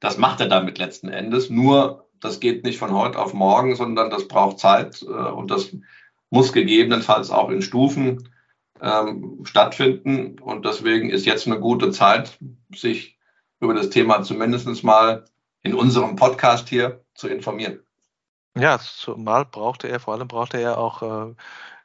das 0.00 0.16
macht 0.16 0.40
er 0.40 0.48
damit 0.48 0.78
letzten 0.78 1.10
Endes. 1.10 1.50
Nur, 1.50 2.08
das 2.18 2.40
geht 2.40 2.64
nicht 2.64 2.78
von 2.78 2.94
heute 2.94 3.18
auf 3.18 3.34
morgen, 3.34 3.76
sondern 3.76 4.08
das 4.08 4.26
braucht 4.26 4.58
Zeit 4.58 5.02
äh, 5.02 5.06
und 5.06 5.50
das 5.50 5.76
muss 6.30 6.54
gegebenenfalls 6.54 7.30
auch 7.30 7.50
in 7.50 7.60
Stufen 7.60 8.30
ähm, 8.80 9.40
stattfinden 9.44 10.38
und 10.38 10.64
deswegen 10.64 11.10
ist 11.10 11.26
jetzt 11.26 11.46
eine 11.46 11.60
gute 11.60 11.90
Zeit, 11.90 12.38
sich 12.74 13.18
über 13.60 13.74
das 13.74 13.90
Thema 13.90 14.22
zumindest 14.22 14.82
mal 14.82 15.26
in 15.60 15.74
unserem 15.74 16.16
Podcast 16.16 16.70
hier 16.70 17.04
zu 17.12 17.28
informieren. 17.28 17.80
Ja, 18.56 18.78
zumal 18.78 19.44
brauchte 19.44 19.88
er, 19.88 20.00
vor 20.00 20.14
allem 20.14 20.26
brauchte 20.26 20.58
er 20.58 20.78
auch 20.78 21.02
äh, 21.02 21.34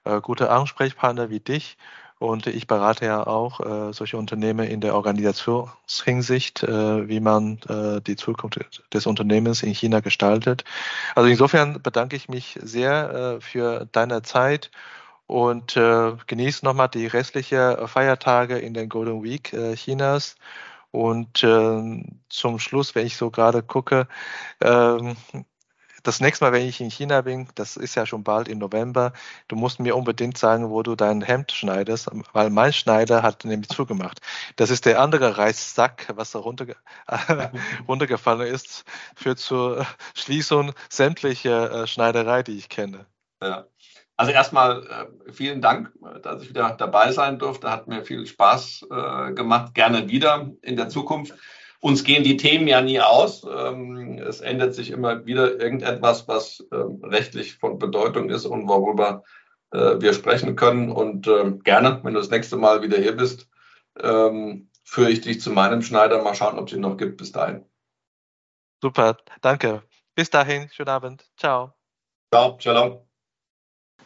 äh, 0.06 0.22
gute 0.22 0.50
Ansprechpartner 0.50 1.30
wie 1.30 1.40
dich. 1.40 1.78
Und 2.18 2.48
ich 2.48 2.66
berate 2.66 3.06
ja 3.06 3.28
auch 3.28 3.60
äh, 3.60 3.94
solche 3.94 4.18
Unternehmen 4.18 4.66
in 4.66 4.80
der 4.80 4.96
Organisationshinsicht, 4.96 6.64
äh, 6.64 7.10
wie 7.10 7.20
man 7.20 7.60
äh, 7.68 8.00
die 8.02 8.16
Zukunft 8.16 8.84
des 8.94 9.06
Unternehmens 9.06 9.64
in 9.64 9.74
China 9.74 10.00
gestaltet. 10.00 10.64
Also 11.14 11.30
insofern 11.30 11.82
bedanke 11.82 12.16
ich 12.16 12.30
mich 12.30 12.58
sehr 12.62 13.38
äh, 13.38 13.42
für 13.42 13.86
deine 13.92 14.22
Zeit 14.22 14.72
und 15.28 15.76
äh, 15.76 16.14
genieße 16.28 16.64
nochmal 16.64 16.88
die 16.88 17.08
restlichen 17.08 17.88
Feiertage 17.88 18.60
in 18.60 18.74
den 18.74 18.88
Golden 18.90 19.22
Week 19.24 19.54
Chinas. 19.76 20.36
Und 20.92 21.40
zum 21.40 22.60
Schluss, 22.60 22.96
wenn 22.96 23.06
ich 23.06 23.18
so 23.18 23.30
gerade 23.30 23.62
gucke, 23.62 24.08
äh, 24.62 25.14
das 26.08 26.20
nächste 26.20 26.46
Mal, 26.46 26.54
wenn 26.54 26.68
ich 26.68 26.80
in 26.80 26.90
China 26.90 27.22
bin, 27.22 27.48
das 27.56 27.78
ist 27.78 27.96
ja 27.96 28.06
schon 28.06 28.24
bald 28.24 28.48
im 28.48 28.60
November, 28.60 29.14
du 29.48 29.56
musst 29.56 29.80
mir 29.80 29.96
unbedingt 29.96 30.38
sagen, 30.38 30.70
wo 30.70 30.84
du 30.84 30.96
dein 30.96 31.22
Hemd 31.22 31.52
schneidest, 31.52 32.10
weil 32.34 32.50
mein 32.50 32.74
Schneider 32.74 33.24
hat 33.24 33.44
nämlich 33.46 33.70
zugemacht. 33.70 34.20
Das 34.56 34.70
ist 34.70 34.86
der 34.86 35.02
andere 35.02 35.38
Reissack, 35.38 36.08
was 36.16 36.32
da 36.32 36.40
runterge 36.40 36.76
runtergefallen 37.88 38.48
ist, 38.48 38.86
führt 39.16 39.40
zur 39.40 39.86
Schließung 40.14 40.74
sämtlicher 40.90 41.84
äh, 41.84 41.88
Schneiderei, 41.88 42.44
die 42.44 42.58
ich 42.58 42.70
kenne. 42.70 43.06
Ja. 43.42 43.66
Also 44.18 44.32
erstmal 44.32 44.84
äh, 45.28 45.32
vielen 45.32 45.62
Dank, 45.62 45.92
dass 46.24 46.42
ich 46.42 46.50
wieder 46.50 46.70
dabei 46.78 47.12
sein 47.12 47.38
durfte. 47.38 47.70
Hat 47.70 47.88
mir 47.88 48.06
viel 48.06 48.26
Spaß 48.26 48.86
äh, 48.90 49.34
gemacht. 49.34 49.74
Gerne 49.74 50.08
wieder 50.08 50.52
in 50.62 50.78
der 50.78 50.88
Zukunft 50.88 51.34
uns 51.80 52.04
gehen 52.04 52.24
die 52.24 52.38
Themen 52.38 52.68
ja 52.68 52.82
nie 52.82 53.00
aus. 53.00 53.44
Ähm, 53.44 54.20
es 54.20 54.42
ändert 54.42 54.74
sich 54.74 54.92
immer 54.92 55.26
wieder 55.26 55.60
irgendetwas, 55.60 56.28
was 56.28 56.66
ähm, 56.72 57.02
rechtlich 57.04 57.58
von 57.58 57.78
Bedeutung 57.80 58.30
ist 58.30 58.46
und 58.46 58.68
worüber 58.68 59.24
äh, 59.72 60.00
wir 60.00 60.14
sprechen 60.14 60.56
können. 60.56 60.92
Und 60.92 61.28
ähm, 61.28 61.62
gerne, 61.62 62.00
wenn 62.04 62.14
du 62.14 62.20
das 62.20 62.30
nächste 62.30 62.58
Mal 62.58 62.82
wieder 62.82 62.98
hier 62.98 63.16
bist, 63.16 63.50
führe 64.84 65.10
ich 65.10 65.22
dich 65.22 65.40
zu 65.40 65.52
meinem 65.52 65.82
Schneider. 65.82 66.22
Mal 66.22 66.36
schauen, 66.36 66.60
ob 66.60 66.68
es 66.68 66.74
ihn 66.74 66.82
noch 66.82 66.98
gibt. 66.98 67.16
Bis 67.16 67.32
dahin. 67.32 67.64
Super, 68.82 69.16
danke. 69.42 69.84
Bis 70.16 70.30
dahin, 70.30 70.70
schönen 70.70 70.90
Abend. 70.90 71.26
Ciao. 71.38 71.74
Ciao, 72.32 72.58
shalom. 72.60 73.05